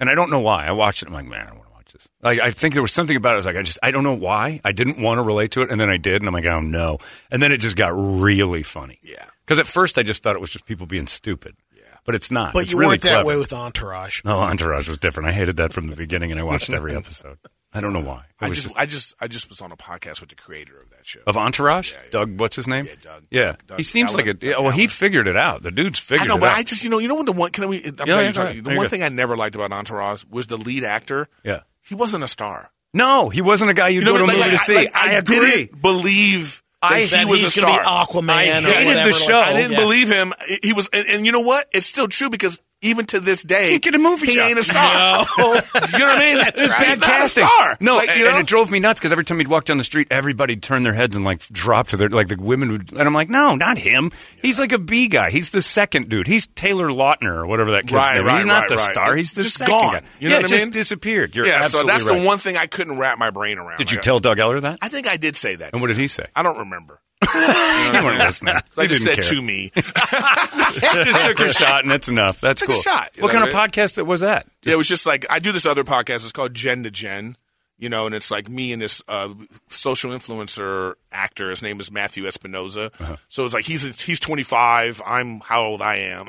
And 0.00 0.08
I 0.08 0.14
don't 0.14 0.30
know 0.30 0.40
why. 0.40 0.66
I 0.66 0.72
watched 0.72 1.02
it. 1.02 1.08
I'm 1.08 1.14
like, 1.14 1.26
man, 1.26 1.40
I 1.42 1.46
don't 1.46 1.56
want 1.58 1.68
to 1.70 1.74
watch 1.74 1.92
this. 1.92 2.08
Like, 2.22 2.40
I 2.40 2.50
think 2.50 2.74
there 2.74 2.82
was 2.82 2.92
something 2.92 3.16
about 3.16 3.30
it. 3.30 3.34
I 3.34 3.36
was 3.36 3.46
like, 3.46 3.56
I 3.56 3.62
just, 3.62 3.78
I 3.82 3.90
don't 3.90 4.04
know 4.04 4.14
why. 4.14 4.60
I 4.64 4.72
didn't 4.72 5.00
want 5.00 5.18
to 5.18 5.22
relate 5.22 5.50
to 5.52 5.62
it. 5.62 5.70
And 5.70 5.80
then 5.80 5.88
I 5.88 5.96
did. 5.96 6.16
And 6.20 6.26
I'm 6.28 6.34
like, 6.34 6.46
oh 6.46 6.60
no. 6.60 6.98
And 7.30 7.42
then 7.42 7.52
it 7.52 7.58
just 7.58 7.76
got 7.76 7.92
really 7.94 8.62
funny. 8.62 8.98
Yeah. 9.02 9.24
Because 9.46 9.58
at 9.58 9.66
first 9.66 9.98
I 9.98 10.02
just 10.02 10.22
thought 10.22 10.34
it 10.36 10.40
was 10.40 10.50
just 10.50 10.66
people 10.66 10.86
being 10.86 11.06
stupid. 11.06 11.56
Yeah. 12.04 12.06
But 12.06 12.14
it's 12.16 12.30
not. 12.30 12.52
But 12.52 12.64
It's 12.64 12.72
you 12.72 12.78
really 12.78 12.90
weren't 12.92 13.02
that 13.02 13.08
clever. 13.22 13.28
way 13.28 13.36
with 13.36 13.52
Entourage. 13.52 14.22
No, 14.24 14.38
Entourage 14.40 14.88
was 14.88 14.98
different. 14.98 15.28
I 15.28 15.32
hated 15.32 15.56
that 15.56 15.72
from 15.72 15.88
the 15.88 15.96
beginning, 15.96 16.30
and 16.30 16.38
I 16.40 16.42
watched 16.42 16.70
every 16.70 16.94
episode. 16.96 17.38
I 17.76 17.80
don't 17.80 17.92
know 17.92 18.00
why. 18.02 18.26
I 18.40 18.48
was 18.48 18.62
just, 18.62 18.76
I 18.76 18.86
just, 18.86 19.14
I 19.20 19.26
just 19.26 19.48
was 19.48 19.60
on 19.60 19.72
a 19.72 19.76
podcast 19.76 20.20
with 20.20 20.28
the 20.28 20.36
creator 20.36 20.80
of 20.80 20.90
that 20.90 21.04
show. 21.04 21.20
of 21.26 21.36
Entourage, 21.36 21.92
Doug. 22.12 22.38
What's 22.38 22.54
his 22.54 22.68
name? 22.68 22.84
Yeah, 22.84 22.94
Doug. 23.02 23.24
Yeah, 23.32 23.56
Doug- 23.66 23.78
he 23.78 23.82
seems 23.82 24.14
like 24.14 24.26
a. 24.26 24.36
Yeah, 24.40 24.60
well, 24.60 24.70
he 24.70 24.86
figured 24.86 25.26
it 25.26 25.36
out. 25.36 25.62
The 25.62 25.72
dude's 25.72 25.98
figured. 25.98 26.22
I 26.22 26.28
know, 26.28 26.36
it 26.36 26.40
but 26.40 26.50
out. 26.52 26.58
I 26.58 26.62
just, 26.62 26.84
you 26.84 26.90
know, 26.90 26.98
you 26.98 27.08
know 27.08 27.16
what 27.16 27.26
the 27.26 27.32
one? 27.32 27.50
Can 27.50 27.68
we? 27.68 27.84
I'm 27.84 27.96
yeah, 28.06 28.30
talking-. 28.32 28.62
The 28.62 28.76
one 28.76 28.88
thing 28.88 29.02
I 29.02 29.08
never 29.08 29.36
liked 29.36 29.56
about 29.56 29.72
Entourage 29.72 30.24
was 30.30 30.46
the 30.46 30.56
lead 30.56 30.84
actor. 30.84 31.28
yeah. 31.42 31.60
He 31.86 31.94
wasn't 31.94 32.22
a 32.24 32.28
star. 32.28 32.70
No, 32.94 33.28
he 33.28 33.40
wasn't 33.42 33.70
a 33.70 33.74
guy 33.74 33.88
you'd 33.88 34.00
You 34.00 34.06
know 34.06 34.12
go 34.12 34.18
to 34.18 34.24
a 34.24 34.26
movie 34.28 34.40
mean? 34.40 34.50
to 34.52 34.58
see. 34.58 34.74
Like, 34.76 34.96
I, 34.96 35.10
I 35.10 35.12
agree. 35.18 35.36
didn't 35.66 35.82
believe 35.82 36.62
I- 36.92 37.00
he 37.04 37.24
was 37.24 37.42
a 37.42 37.46
he's 37.46 37.56
gonna 37.58 37.80
star. 37.82 38.06
be 38.06 38.20
Aquaman. 38.20 38.30
I 38.30 38.58
or 38.58 38.72
hated 38.74 39.04
the 39.06 39.12
show. 39.12 39.32
like- 39.34 39.46
I 39.48 39.52
didn't 39.54 39.72
Yeah. 39.72 39.80
believe 39.80 40.08
him. 40.08 40.32
He 40.62 40.72
was, 40.72 40.88
and, 40.92 41.06
and 41.08 41.26
you 41.26 41.32
know 41.32 41.40
what? 41.40 41.66
It's 41.72 41.86
still 41.86 42.08
true 42.08 42.30
because 42.30 42.60
even 42.84 43.06
to 43.06 43.20
this 43.20 43.42
day, 43.42 43.70
Can't 43.70 43.82
get 43.82 43.94
a 43.94 43.98
movie 43.98 44.28
he 44.28 44.36
job. 44.36 44.46
ain't 44.50 44.58
a 44.58 44.62
star. 44.64 45.24
you 45.38 45.44
know 45.44 45.54
what 45.54 45.72
I 45.74 46.18
mean? 46.18 46.38
It 46.46 46.54
was 46.56 46.62
He's 46.62 46.70
bad 46.70 47.00
not 47.00 47.08
a 47.08 47.12
casting. 47.12 47.46
star. 47.46 47.76
No, 47.80 47.96
Like, 47.96 48.08
and, 48.10 48.18
you 48.20 48.26
and 48.26 48.34
know? 48.34 48.40
it 48.40 48.46
drove 48.46 48.70
me 48.70 48.78
nuts 48.80 49.00
because 49.00 49.12
every 49.12 49.24
time 49.24 49.38
he'd 49.38 49.48
walk 49.48 49.64
down 49.64 49.78
the 49.78 49.84
street, 49.84 50.08
everybody'd 50.10 50.62
turn 50.62 50.82
their 50.82 50.92
heads 50.92 51.16
and 51.16 51.24
like 51.24 51.40
drop 51.48 51.88
to 51.88 51.96
their 51.96 52.08
like 52.08 52.28
the 52.28 52.36
women 52.38 52.70
would, 52.72 52.92
and 52.92 53.02
I'm 53.02 53.14
like, 53.14 53.28
no, 53.30 53.56
not 53.56 53.78
him. 53.78 54.12
He's 54.40 54.58
like 54.58 54.72
a 54.72 54.78
B 54.78 55.08
guy. 55.08 55.30
He's 55.30 55.50
the 55.50 55.62
second 55.62 56.08
dude. 56.08 56.26
He's 56.26 56.46
Taylor 56.48 56.88
Lautner 56.88 57.42
or 57.42 57.46
whatever 57.46 57.72
that 57.72 57.82
kid's 57.82 57.94
Right, 57.94 58.16
name. 58.16 58.26
right, 58.26 58.36
He's 58.38 58.46
not 58.46 58.60
right, 58.60 58.68
the 58.68 58.76
right. 58.76 58.92
star. 58.92 59.16
He's 59.16 59.32
the 59.32 59.42
Just 59.42 59.58
second 59.58 59.72
gone. 59.72 59.92
guy. 59.94 60.02
You 60.20 60.28
know 60.28 60.34
yeah, 60.36 60.42
what 60.42 60.50
it 60.52 60.54
I 60.54 60.58
just 60.58 60.72
disappeared. 60.72 61.34
You're 61.34 61.46
yeah, 61.46 61.66
so 61.68 61.82
that's 61.84 62.04
right. 62.04 62.20
the 62.20 62.26
one 62.26 62.38
thing 62.38 62.56
I 62.56 62.66
couldn't 62.66 62.98
wrap 62.98 63.18
my 63.18 63.30
brain 63.30 63.58
around. 63.58 63.78
Did 63.78 63.90
you 63.92 64.00
tell 64.00 64.20
Doug 64.20 64.38
Ellin 64.38 64.62
that? 64.62 64.78
I 64.82 64.88
think 64.88 65.08
I 65.08 65.16
did 65.16 65.36
say 65.36 65.56
that. 65.56 65.72
And 65.72 65.80
what 65.80 65.88
did 65.88 65.96
he 65.98 66.06
say? 66.06 66.26
I 66.36 66.42
don't 66.42 66.58
remember. 66.58 67.00
You 67.34 68.02
weren't 68.02 68.18
listening. 68.18 68.54
I 68.76 68.86
just 68.86 69.04
said 69.04 69.14
care. 69.16 69.24
to 69.24 69.42
me. 69.42 69.70
just 69.74 71.26
took 71.26 71.40
a 71.40 71.52
shot, 71.52 71.82
and 71.82 71.90
that's 71.90 72.08
enough. 72.08 72.40
That's 72.40 72.60
Took 72.60 72.70
a 72.70 72.72
cool. 72.72 72.82
shot, 72.82 73.10
What 73.20 73.30
kind 73.32 73.46
of 73.46 73.54
podcast 73.54 73.96
that 73.96 74.04
was 74.04 74.20
that? 74.22 74.46
Yeah, 74.62 74.72
it 74.74 74.76
was 74.76 74.88
just 74.88 75.06
like 75.06 75.26
I 75.30 75.38
do 75.38 75.52
this 75.52 75.66
other 75.66 75.84
podcast. 75.84 76.16
It's 76.16 76.32
called 76.32 76.54
Gen 76.54 76.82
to 76.84 76.90
Gen, 76.90 77.36
you 77.78 77.88
know, 77.88 78.06
and 78.06 78.14
it's 78.14 78.30
like 78.30 78.48
me 78.48 78.72
and 78.72 78.80
this 78.82 79.02
uh, 79.08 79.28
social 79.68 80.10
influencer 80.12 80.94
actor. 81.12 81.50
His 81.50 81.62
name 81.62 81.78
is 81.80 81.90
Matthew 81.90 82.26
Espinosa. 82.26 82.90
Uh-huh. 82.98 83.16
So 83.28 83.44
it's 83.44 83.54
like 83.54 83.64
he's 83.64 84.02
he's 84.02 84.20
25. 84.20 85.02
I'm 85.06 85.40
how 85.40 85.62
old 85.64 85.82
I 85.82 85.96
am. 85.96 86.26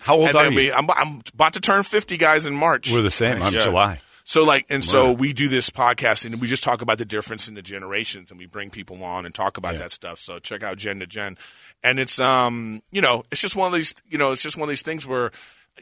How 0.00 0.16
old 0.16 0.28
and 0.28 0.36
are 0.36 0.48
you? 0.50 0.56
we, 0.56 0.72
I'm, 0.72 0.90
I'm 0.90 1.20
about 1.34 1.54
to 1.54 1.60
turn 1.60 1.82
50, 1.82 2.16
guys, 2.16 2.46
in 2.46 2.54
March. 2.54 2.90
We're 2.92 3.02
the 3.02 3.10
same. 3.10 3.42
I'm 3.42 3.52
Yeah. 3.52 3.60
July. 3.60 4.00
So 4.30 4.44
like, 4.44 4.64
and 4.70 4.84
so 4.84 5.10
we 5.10 5.32
do 5.32 5.48
this 5.48 5.70
podcast 5.70 6.24
and 6.24 6.40
we 6.40 6.46
just 6.46 6.62
talk 6.62 6.82
about 6.82 6.98
the 6.98 7.04
difference 7.04 7.48
in 7.48 7.54
the 7.54 7.62
generations 7.62 8.30
and 8.30 8.38
we 8.38 8.46
bring 8.46 8.70
people 8.70 9.02
on 9.02 9.26
and 9.26 9.34
talk 9.34 9.56
about 9.56 9.76
that 9.78 9.90
stuff. 9.90 10.20
So 10.20 10.38
check 10.38 10.62
out 10.62 10.76
Gen 10.76 11.00
to 11.00 11.06
Gen, 11.08 11.36
and 11.82 11.98
it's 11.98 12.20
um, 12.20 12.80
you 12.92 13.00
know, 13.00 13.24
it's 13.32 13.40
just 13.40 13.56
one 13.56 13.66
of 13.66 13.72
these, 13.72 13.92
you 14.08 14.18
know, 14.18 14.30
it's 14.30 14.40
just 14.40 14.56
one 14.56 14.68
of 14.68 14.68
these 14.68 14.82
things 14.82 15.04
where, 15.04 15.32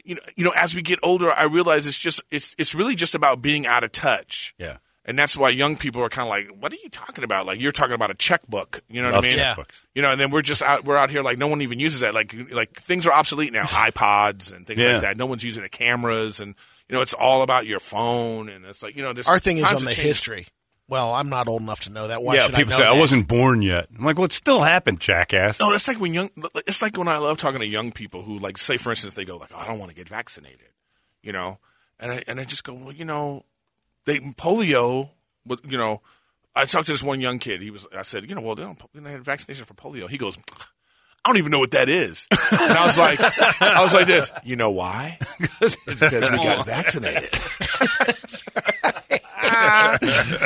you 0.03 0.15
know, 0.15 0.21
you 0.35 0.43
know, 0.43 0.53
as 0.55 0.73
we 0.73 0.81
get 0.81 0.97
older, 1.03 1.31
I 1.31 1.43
realize 1.43 1.85
it's 1.85 1.99
just, 1.99 2.23
it's, 2.31 2.55
it's 2.57 2.73
really 2.73 2.95
just 2.95 3.13
about 3.13 3.39
being 3.39 3.67
out 3.67 3.83
of 3.83 3.91
touch. 3.91 4.55
Yeah. 4.57 4.77
And 5.05 5.17
that's 5.17 5.37
why 5.37 5.49
young 5.49 5.77
people 5.77 6.01
are 6.01 6.09
kind 6.09 6.27
of 6.27 6.29
like, 6.29 6.61
"What 6.61 6.73
are 6.73 6.77
you 6.83 6.89
talking 6.89 7.23
about? 7.23 7.45
Like 7.45 7.59
you're 7.59 7.71
talking 7.71 7.93
about 7.93 8.09
a 8.09 8.15
checkbook, 8.15 8.81
you 8.89 8.99
know 9.01 9.09
Love 9.11 9.23
what 9.23 9.25
I 9.25 9.27
mean? 9.29 9.37
Yeah. 9.37 9.55
checkbooks. 9.55 9.85
You 9.93 10.01
know, 10.01 10.09
and 10.11 10.19
then 10.19 10.31
we're 10.31 10.41
just 10.41 10.63
out, 10.63 10.85
we're 10.85 10.97
out 10.97 11.11
here 11.11 11.21
like 11.21 11.37
no 11.37 11.47
one 11.47 11.61
even 11.61 11.79
uses 11.79 11.99
that. 11.99 12.15
Like, 12.15 12.33
like 12.51 12.73
things 12.79 13.05
are 13.05 13.13
obsolete 13.13 13.53
now, 13.53 13.63
iPods 13.65 14.51
and 14.55 14.65
things 14.65 14.79
Yeah. 14.79 14.93
like 14.93 15.01
that. 15.03 15.17
No 15.17 15.27
one's 15.27 15.43
using 15.43 15.61
the 15.61 15.69
cameras, 15.69 16.39
and 16.39 16.55
you 16.89 16.95
know, 16.95 17.01
it's 17.01 17.13
all 17.13 17.43
about 17.43 17.65
your 17.65 17.79
phone, 17.79 18.49
and 18.49 18.65
it's 18.65 18.81
like 18.83 18.95
you 18.95 19.03
know, 19.03 19.13
this 19.13 19.27
Our 19.27 19.37
thing 19.39 19.57
is 19.57 19.71
on 19.71 19.75
the 19.81 19.87
changed. 19.87 20.01
history. 20.01 20.47
Well, 20.87 21.13
I'm 21.13 21.29
not 21.29 21.47
old 21.47 21.61
enough 21.61 21.81
to 21.81 21.91
know 21.91 22.07
that. 22.07 22.23
Why 22.23 22.33
yeah, 22.35 22.39
should 22.47 22.55
people 22.55 22.73
I 22.73 22.77
say 22.77 22.83
know 22.83 22.95
I 22.95 22.97
wasn't 22.97 23.27
born 23.27 23.61
yet. 23.61 23.87
I'm 23.95 24.03
like, 24.03 24.15
well, 24.15 24.25
it 24.25 24.31
still 24.31 24.61
happened, 24.61 24.99
jackass. 24.99 25.59
No, 25.59 25.71
it's 25.71 25.87
like 25.87 25.99
when 25.99 26.13
young. 26.15 26.31
It's 26.65 26.81
like 26.81 26.97
when 26.97 27.07
I 27.07 27.17
love 27.17 27.37
talking 27.37 27.59
to 27.59 27.67
young 27.67 27.91
people 27.91 28.23
who, 28.23 28.39
like, 28.39 28.57
say 28.57 28.77
for 28.77 28.89
instance, 28.89 29.13
they 29.13 29.23
go 29.23 29.37
like, 29.37 29.51
oh, 29.53 29.59
"I 29.59 29.67
don't 29.67 29.77
want 29.77 29.91
to 29.91 29.95
get 29.95 30.09
vaccinated," 30.09 30.69
you 31.21 31.31
know, 31.31 31.59
and 31.99 32.11
I 32.11 32.23
and 32.27 32.39
I 32.39 32.43
just 32.43 32.63
go, 32.63 32.73
well, 32.73 32.91
you 32.91 33.05
know, 33.05 33.45
they 34.05 34.17
polio, 34.17 35.09
but 35.45 35.59
you 35.69 35.77
know, 35.77 36.01
I 36.55 36.65
talked 36.65 36.87
to 36.87 36.91
this 36.91 37.03
one 37.03 37.21
young 37.21 37.37
kid. 37.37 37.61
He 37.61 37.69
was, 37.69 37.85
I 37.95 38.01
said, 38.01 38.27
you 38.27 38.35
know, 38.35 38.41
well, 38.41 38.55
they 38.55 38.63
don't 38.63 38.81
they 38.95 39.11
had 39.11 39.23
vaccination 39.23 39.65
for 39.65 39.75
polio. 39.75 40.09
He 40.09 40.17
goes, 40.17 40.39
I 41.25 41.29
don't 41.29 41.37
even 41.37 41.51
know 41.51 41.59
what 41.59 41.71
that 41.71 41.89
is, 41.89 42.27
and 42.31 42.71
I 42.73 42.85
was 42.85 42.97
like, 42.97 43.19
I 43.61 43.81
was 43.81 43.93
like 43.93 44.07
this, 44.07 44.31
you 44.43 44.55
know 44.55 44.71
why? 44.71 45.17
It's 45.61 45.75
because 45.85 46.31
we 46.31 46.37
got 46.37 46.65
vaccinated. 46.65 47.29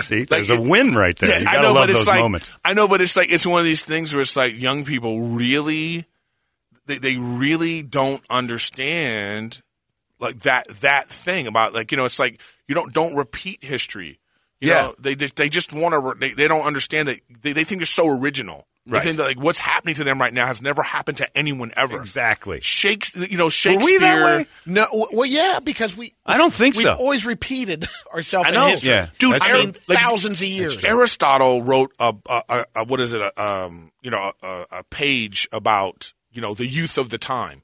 See, 0.03 0.23
there's 0.23 0.49
a 0.49 0.59
win 0.61 0.95
right 0.95 1.17
there. 1.17 1.41
you 1.41 1.47
I 1.47 1.53
gotta 1.55 1.67
know, 1.67 1.73
love 1.73 1.83
but 1.83 1.89
it's 1.91 1.99
those 1.99 2.07
like 2.07 2.21
moments. 2.21 2.51
I 2.65 2.73
know, 2.73 2.87
but 2.87 3.01
it's 3.01 3.15
like 3.15 3.31
it's 3.31 3.45
one 3.45 3.59
of 3.59 3.65
these 3.65 3.83
things 3.83 4.13
where 4.13 4.21
it's 4.21 4.35
like 4.35 4.59
young 4.59 4.83
people 4.85 5.21
really, 5.21 6.05
they 6.85 6.97
they 6.97 7.17
really 7.17 7.81
don't 7.83 8.23
understand 8.29 9.61
like 10.19 10.39
that 10.39 10.67
that 10.81 11.09
thing 11.09 11.47
about 11.47 11.73
like 11.73 11.91
you 11.91 11.97
know 11.97 12.05
it's 12.05 12.19
like 12.19 12.41
you 12.67 12.75
don't 12.75 12.93
don't 12.93 13.15
repeat 13.15 13.63
history. 13.63 14.19
You 14.59 14.69
Yeah. 14.69 14.81
know, 14.83 14.95
they 14.99 15.15
they 15.15 15.27
they 15.27 15.49
just 15.49 15.73
want 15.73 15.93
to. 15.93 16.19
They, 16.19 16.33
they 16.33 16.47
don't 16.47 16.65
understand 16.65 17.07
that 17.09 17.19
they, 17.41 17.53
they 17.53 17.63
think 17.63 17.79
they're 17.79 17.85
so 17.85 18.07
original. 18.07 18.67
Right. 18.85 18.99
They 18.99 19.05
think 19.05 19.17
that 19.17 19.23
like 19.23 19.39
what's 19.39 19.59
happening 19.59 19.95
to 19.95 20.03
them 20.03 20.19
right 20.19 20.33
now 20.33 20.45
has 20.45 20.61
never 20.61 20.83
happened 20.83 21.17
to 21.19 21.37
anyone 21.37 21.71
ever. 21.77 21.97
Exactly. 22.01 22.59
Shakes, 22.61 23.15
you 23.15 23.37
know, 23.37 23.45
Were 23.45 23.49
Shakespeare. 23.51 23.85
we 23.85 23.97
that 23.99 24.25
way? 24.39 24.45
No, 24.65 24.85
well, 25.13 25.25
yeah, 25.25 25.59
because 25.63 25.95
we. 25.95 26.13
I 26.25 26.35
don't 26.37 26.51
think 26.51 26.75
we've 26.75 26.83
so. 26.83 26.93
always 26.93 27.25
repeated 27.25 27.85
ourselves 28.13 28.47
I 28.47 28.49
in 28.49 28.55
know. 28.55 28.67
history. 28.67 28.89
Yeah, 28.89 29.07
Dude, 29.19 29.35
that's 29.35 29.45
I 29.45 29.49
true. 29.51 29.59
mean, 29.59 29.73
Like, 29.87 29.99
thousands 29.99 30.41
of 30.41 30.47
years. 30.49 30.83
Aristotle 30.83 31.61
wrote 31.63 31.93
a, 31.97 32.13
a, 32.29 32.41
a, 32.49 32.65
a 32.75 32.83
what 32.85 32.99
is 32.99 33.13
it? 33.13 33.21
A, 33.21 33.41
um, 33.41 33.91
you 34.01 34.11
know, 34.11 34.33
a, 34.43 34.65
a 34.71 34.83
page 34.89 35.47
about 35.53 36.11
you 36.33 36.41
know 36.41 36.53
the 36.53 36.65
youth 36.67 36.97
of 36.97 37.09
the 37.09 37.17
time, 37.17 37.61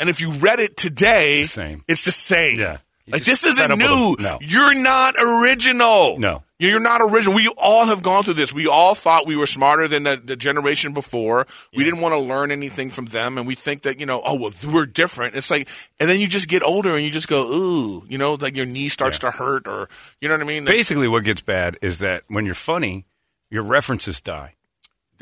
and 0.00 0.08
if 0.08 0.22
you 0.22 0.30
read 0.30 0.58
it 0.58 0.78
today, 0.78 1.40
It's 1.40 1.54
the 1.54 1.62
same. 1.62 1.82
It's 1.86 2.04
the 2.06 2.12
same. 2.12 2.58
Yeah. 2.58 2.78
You 3.04 3.12
like 3.14 3.24
just 3.24 3.42
this 3.42 3.58
isn't 3.58 3.78
new. 3.78 4.16
a- 4.18 4.22
no. 4.22 4.38
You're 4.40 4.74
not 4.80 5.16
original. 5.20 6.18
No. 6.18 6.44
You're 6.70 6.80
not 6.80 7.00
original. 7.00 7.34
We 7.34 7.48
all 7.56 7.86
have 7.86 8.04
gone 8.04 8.22
through 8.22 8.34
this. 8.34 8.52
We 8.52 8.68
all 8.68 8.94
thought 8.94 9.26
we 9.26 9.34
were 9.36 9.46
smarter 9.46 9.88
than 9.88 10.04
the, 10.04 10.16
the 10.22 10.36
generation 10.36 10.92
before. 10.92 11.46
We 11.74 11.82
didn't 11.82 12.00
want 12.00 12.12
to 12.12 12.20
learn 12.20 12.52
anything 12.52 12.90
from 12.90 13.06
them, 13.06 13.36
and 13.36 13.48
we 13.48 13.56
think 13.56 13.82
that 13.82 13.98
you 13.98 14.06
know, 14.06 14.22
oh 14.24 14.34
well, 14.34 14.52
we're 14.72 14.86
different. 14.86 15.34
It's 15.34 15.50
like, 15.50 15.68
and 15.98 16.08
then 16.08 16.20
you 16.20 16.28
just 16.28 16.48
get 16.48 16.62
older 16.62 16.94
and 16.94 17.04
you 17.04 17.10
just 17.10 17.26
go, 17.26 17.50
ooh, 17.52 18.06
you 18.08 18.16
know, 18.16 18.34
like 18.34 18.56
your 18.56 18.66
knee 18.66 18.88
starts 18.88 19.18
to 19.20 19.32
hurt, 19.32 19.66
or 19.66 19.88
you 20.20 20.28
know 20.28 20.34
what 20.34 20.42
I 20.42 20.46
mean. 20.46 20.64
Basically, 20.64 21.08
what 21.08 21.24
gets 21.24 21.40
bad 21.40 21.78
is 21.82 21.98
that 21.98 22.22
when 22.28 22.46
you're 22.46 22.54
funny, 22.54 23.06
your 23.50 23.64
references 23.64 24.20
die. 24.20 24.54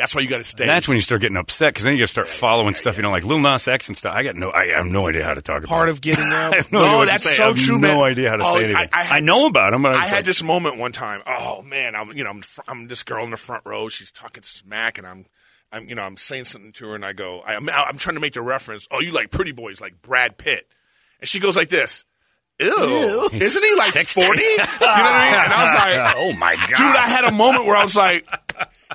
That's 0.01 0.15
why 0.15 0.23
you 0.23 0.29
got 0.29 0.39
to 0.39 0.45
stay. 0.45 0.67
That's 0.67 0.89
when 0.89 0.97
you 0.97 1.03
start 1.03 1.21
getting 1.21 1.37
upset 1.37 1.73
because 1.75 1.85
then 1.85 1.93
you 1.95 1.99
got 2.01 2.05
to 2.07 2.11
start 2.11 2.27
following 2.29 2.75
stuff 2.75 2.97
you 2.97 3.03
know, 3.03 3.11
like 3.11 3.25
Lil 3.25 3.39
Nas 3.39 3.69
X 3.69 3.87
and 3.89 3.97
stuff. 3.97 4.15
I 4.15 4.23
got 4.25 4.35
no, 4.35 4.51
I 4.51 4.67
have 4.77 4.87
no 4.87 5.07
idea 5.09 5.25
how 5.25 5.35
to 5.35 5.43
talk 5.43 5.59
about. 5.59 5.69
Part 5.69 5.89
it. 5.89 5.93
of 5.93 6.01
getting 6.01 6.25
I 6.33 6.45
out. 6.47 6.55
have 6.55 6.73
no, 6.73 6.81
No, 6.81 6.85
idea 6.87 6.97
what 6.97 7.05
to 7.07 7.11
that's 7.13 7.25
say. 7.25 7.35
so 7.37 7.45
I 7.45 7.47
have 7.49 7.57
true, 7.57 7.79
No 7.79 7.89
man. 7.95 8.03
idea 8.05 8.31
how 8.31 8.37
to 8.37 8.45
Oh, 8.45 8.55
say 8.59 8.65
anything. 8.65 8.89
I- 8.93 9.03
I, 9.13 9.17
I 9.19 9.21
know 9.21 9.37
this- 9.41 9.47
about 9.49 9.71
them, 9.73 9.83
but 9.83 9.95
I 9.95 10.01
was 10.01 10.09
had 10.09 10.17
like, 10.17 10.25
this 10.25 10.43
moment 10.43 10.79
one 10.79 10.93
time. 10.93 11.23
Oh 11.27 11.63
man, 11.63 11.95
I'm 11.95 12.11
you 12.17 12.25
know 12.25 12.31
I'm 12.31 12.43
I'm 12.67 12.89
this 12.89 13.03
girl 13.03 13.23
in 13.25 13.31
the 13.31 13.37
front 13.37 13.65
row. 13.67 13.89
She's 13.89 14.11
talking 14.11 14.43
smack, 14.43 14.99
and 14.99 15.07
I'm 15.07 15.27
I'm 15.73 15.89
you 15.89 15.95
know 15.95 16.03
I'm 16.03 16.17
saying 16.17 16.47
something 16.47 16.73
to 16.73 16.89
her, 16.89 16.95
and 16.95 17.05
I 17.05 17.13
go 17.13 17.41
I, 17.47 17.55
I'm 17.57 17.69
I'm 17.69 17.99
trying 17.99 18.15
to 18.17 18.21
make 18.21 18.33
the 18.35 18.43
reference. 18.43 18.89
Oh, 18.91 19.01
you 19.01 19.13
like 19.13 19.31
pretty 19.31 19.53
boys 19.53 19.81
like 19.81 20.01
Brad 20.03 20.39
Pitt, 20.39 20.67
and 21.21 21.29
she 21.29 21.39
goes 21.41 21.57
like 21.57 21.69
this. 21.69 22.05
Ew, 22.59 23.31
isn't 23.33 23.65
he 23.65 23.75
like 23.79 23.93
forty? 24.07 24.43
you 24.43 24.57
know 24.59 24.65
what 24.81 24.89
I 24.91 25.25
mean? 25.25 25.41
And 25.45 25.53
I 25.53 25.63
was 25.63 25.75
like, 25.75 26.15
oh 26.19 26.33
my 26.39 26.55
god, 26.57 26.69
dude, 26.69 26.79
I 26.97 27.09
had 27.09 27.25
a 27.25 27.33
moment 27.33 27.65
where 27.65 27.75
I 27.77 27.83
was 27.83 27.97
like, 27.97 28.29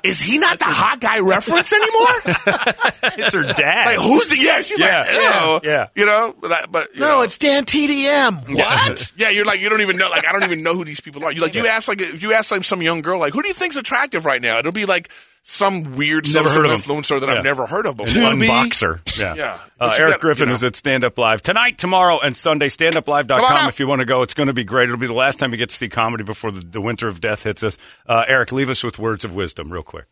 is 0.04 0.20
he 0.20 0.38
not 0.38 0.58
the 0.58 0.64
hot 0.66 1.00
guy 1.00 1.18
reference 1.20 1.72
anymore? 1.72 2.16
it's 3.18 3.32
her 3.34 3.42
dad. 3.54 3.86
like 3.86 3.98
who's 3.98 4.28
the 4.28 4.36
yeah? 4.38 4.60
She's 4.60 4.78
Yeah, 4.78 5.00
like, 5.00 5.10
ew. 5.10 5.20
yeah, 5.20 5.58
yeah. 5.64 5.86
You 5.94 6.06
know, 6.06 6.34
but 6.40 6.52
I, 6.52 6.66
but 6.66 6.94
you 6.94 7.00
No, 7.00 7.06
know. 7.16 7.20
it's 7.22 7.38
Dan 7.38 7.64
TDM. 7.64 8.54
What? 8.56 9.12
Yeah, 9.16 9.30
you're 9.30 9.44
like 9.44 9.60
you 9.60 9.68
don't 9.68 9.80
even 9.80 9.96
know. 9.96 10.08
Like 10.10 10.26
I 10.26 10.32
don't 10.32 10.44
even 10.44 10.62
know 10.62 10.74
who 10.74 10.84
these 10.84 11.00
people 11.00 11.24
are. 11.24 11.32
You 11.32 11.40
like 11.40 11.54
you 11.54 11.66
ask 11.66 11.88
like 11.88 12.00
if 12.00 12.22
you 12.22 12.32
ask 12.32 12.50
like 12.50 12.64
some 12.64 12.82
young 12.82 13.00
girl 13.02 13.18
like 13.18 13.32
who 13.32 13.40
do 13.42 13.48
you 13.48 13.54
think's 13.54 13.76
attractive 13.76 14.24
right 14.26 14.40
now? 14.42 14.58
It'll 14.58 14.72
be 14.72 14.84
like 14.86 15.10
some 15.48 15.94
weird 15.96 16.26
Never 16.34 16.48
social 16.48 16.64
heard 16.64 16.72
of 16.74 16.82
influencer 16.82 17.20
that 17.20 17.28
Yeah. 17.28 17.36
I've 17.38 17.44
never 17.44 17.66
heard 17.66 17.86
of 17.86 17.98
An 18.00 18.04
before. 18.04 18.22
unboxer. 18.32 19.18
Yeah. 19.18 19.34
Yeah. 19.36 19.58
Uh, 19.80 19.94
Erik 19.96 20.14
got- 20.14 20.20
Griffin 20.20 20.42
you 20.46 20.48
know. 20.48 20.54
is 20.54 20.64
at 20.64 20.74
Stand 20.74 21.04
Up 21.04 21.16
Live 21.16 21.40
tonight, 21.40 21.78
tomorrow, 21.78 22.18
and 22.18 22.36
Sunday. 22.36 22.68
Come 22.68 22.86
on 22.88 22.92
StandUpLive.com 23.02 23.42
out. 23.56 23.68
if 23.68 23.78
you 23.78 23.86
want 23.86 24.00
to 24.00 24.04
go. 24.06 24.22
It's 24.22 24.34
going 24.34 24.48
to 24.48 24.52
be 24.52 24.64
great. 24.64 24.84
It'll 24.88 24.96
be 24.96 25.06
the 25.06 25.12
last 25.12 25.38
time 25.38 25.52
you 25.52 25.56
get 25.56 25.68
to 25.68 25.76
see 25.76 25.88
comedy 25.88 26.24
before 26.24 26.50
the, 26.50 26.60
the 26.60 26.80
winter 26.80 27.06
of 27.06 27.20
death 27.20 27.44
hits 27.44 27.62
us. 27.62 27.78
Uh, 28.06 28.24
Erik, 28.26 28.50
leave 28.50 28.68
us 28.70 28.82
with 28.82 28.98
words 28.98 29.24
of 29.24 29.34
wisdom, 29.36 29.72
real 29.72 29.82
quick. 29.84 30.06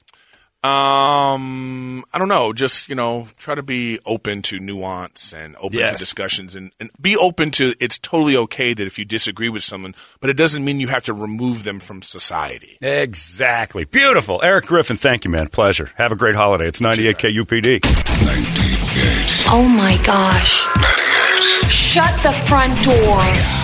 Um, 0.64 2.04
I 2.14 2.18
don't 2.18 2.28
know. 2.28 2.52
Just 2.54 2.88
you 2.88 2.94
know, 2.94 3.28
try 3.36 3.54
to 3.54 3.62
be 3.62 3.98
open 4.06 4.40
to 4.42 4.58
nuance 4.58 5.32
and 5.34 5.56
open 5.60 5.78
Yes. 5.78 5.92
to 5.92 5.98
discussions, 5.98 6.56
and, 6.56 6.72
and 6.80 6.90
be 7.00 7.16
open 7.16 7.50
to. 7.52 7.74
It's 7.80 7.98
totally 7.98 8.36
okay 8.36 8.72
that 8.74 8.86
if 8.86 8.98
you 8.98 9.04
disagree 9.04 9.48
with 9.50 9.62
someone, 9.62 9.94
but 10.20 10.30
it 10.30 10.36
doesn't 10.36 10.64
mean 10.64 10.80
you 10.80 10.88
have 10.88 11.04
to 11.04 11.12
remove 11.12 11.64
them 11.64 11.80
from 11.80 12.00
society. 12.02 12.78
Exactly. 12.80 13.84
Beautiful. 13.84 14.40
Erik 14.42 14.66
Griffin, 14.66 14.96
thank 14.96 15.24
you, 15.24 15.30
man. 15.30 15.48
Pleasure. 15.48 15.90
Have 15.96 16.12
a 16.12 16.16
great 16.16 16.34
holiday. 16.34 16.66
It's 16.66 16.80
98 16.80 17.18
KUPD. 17.18 17.84
98. 18.24 19.44
Oh 19.52 19.68
my 19.68 19.96
gosh. 20.04 20.66
98. 20.76 21.70
Shut 21.70 22.22
the 22.22 22.32
front 22.48 22.72
door. 22.82 23.63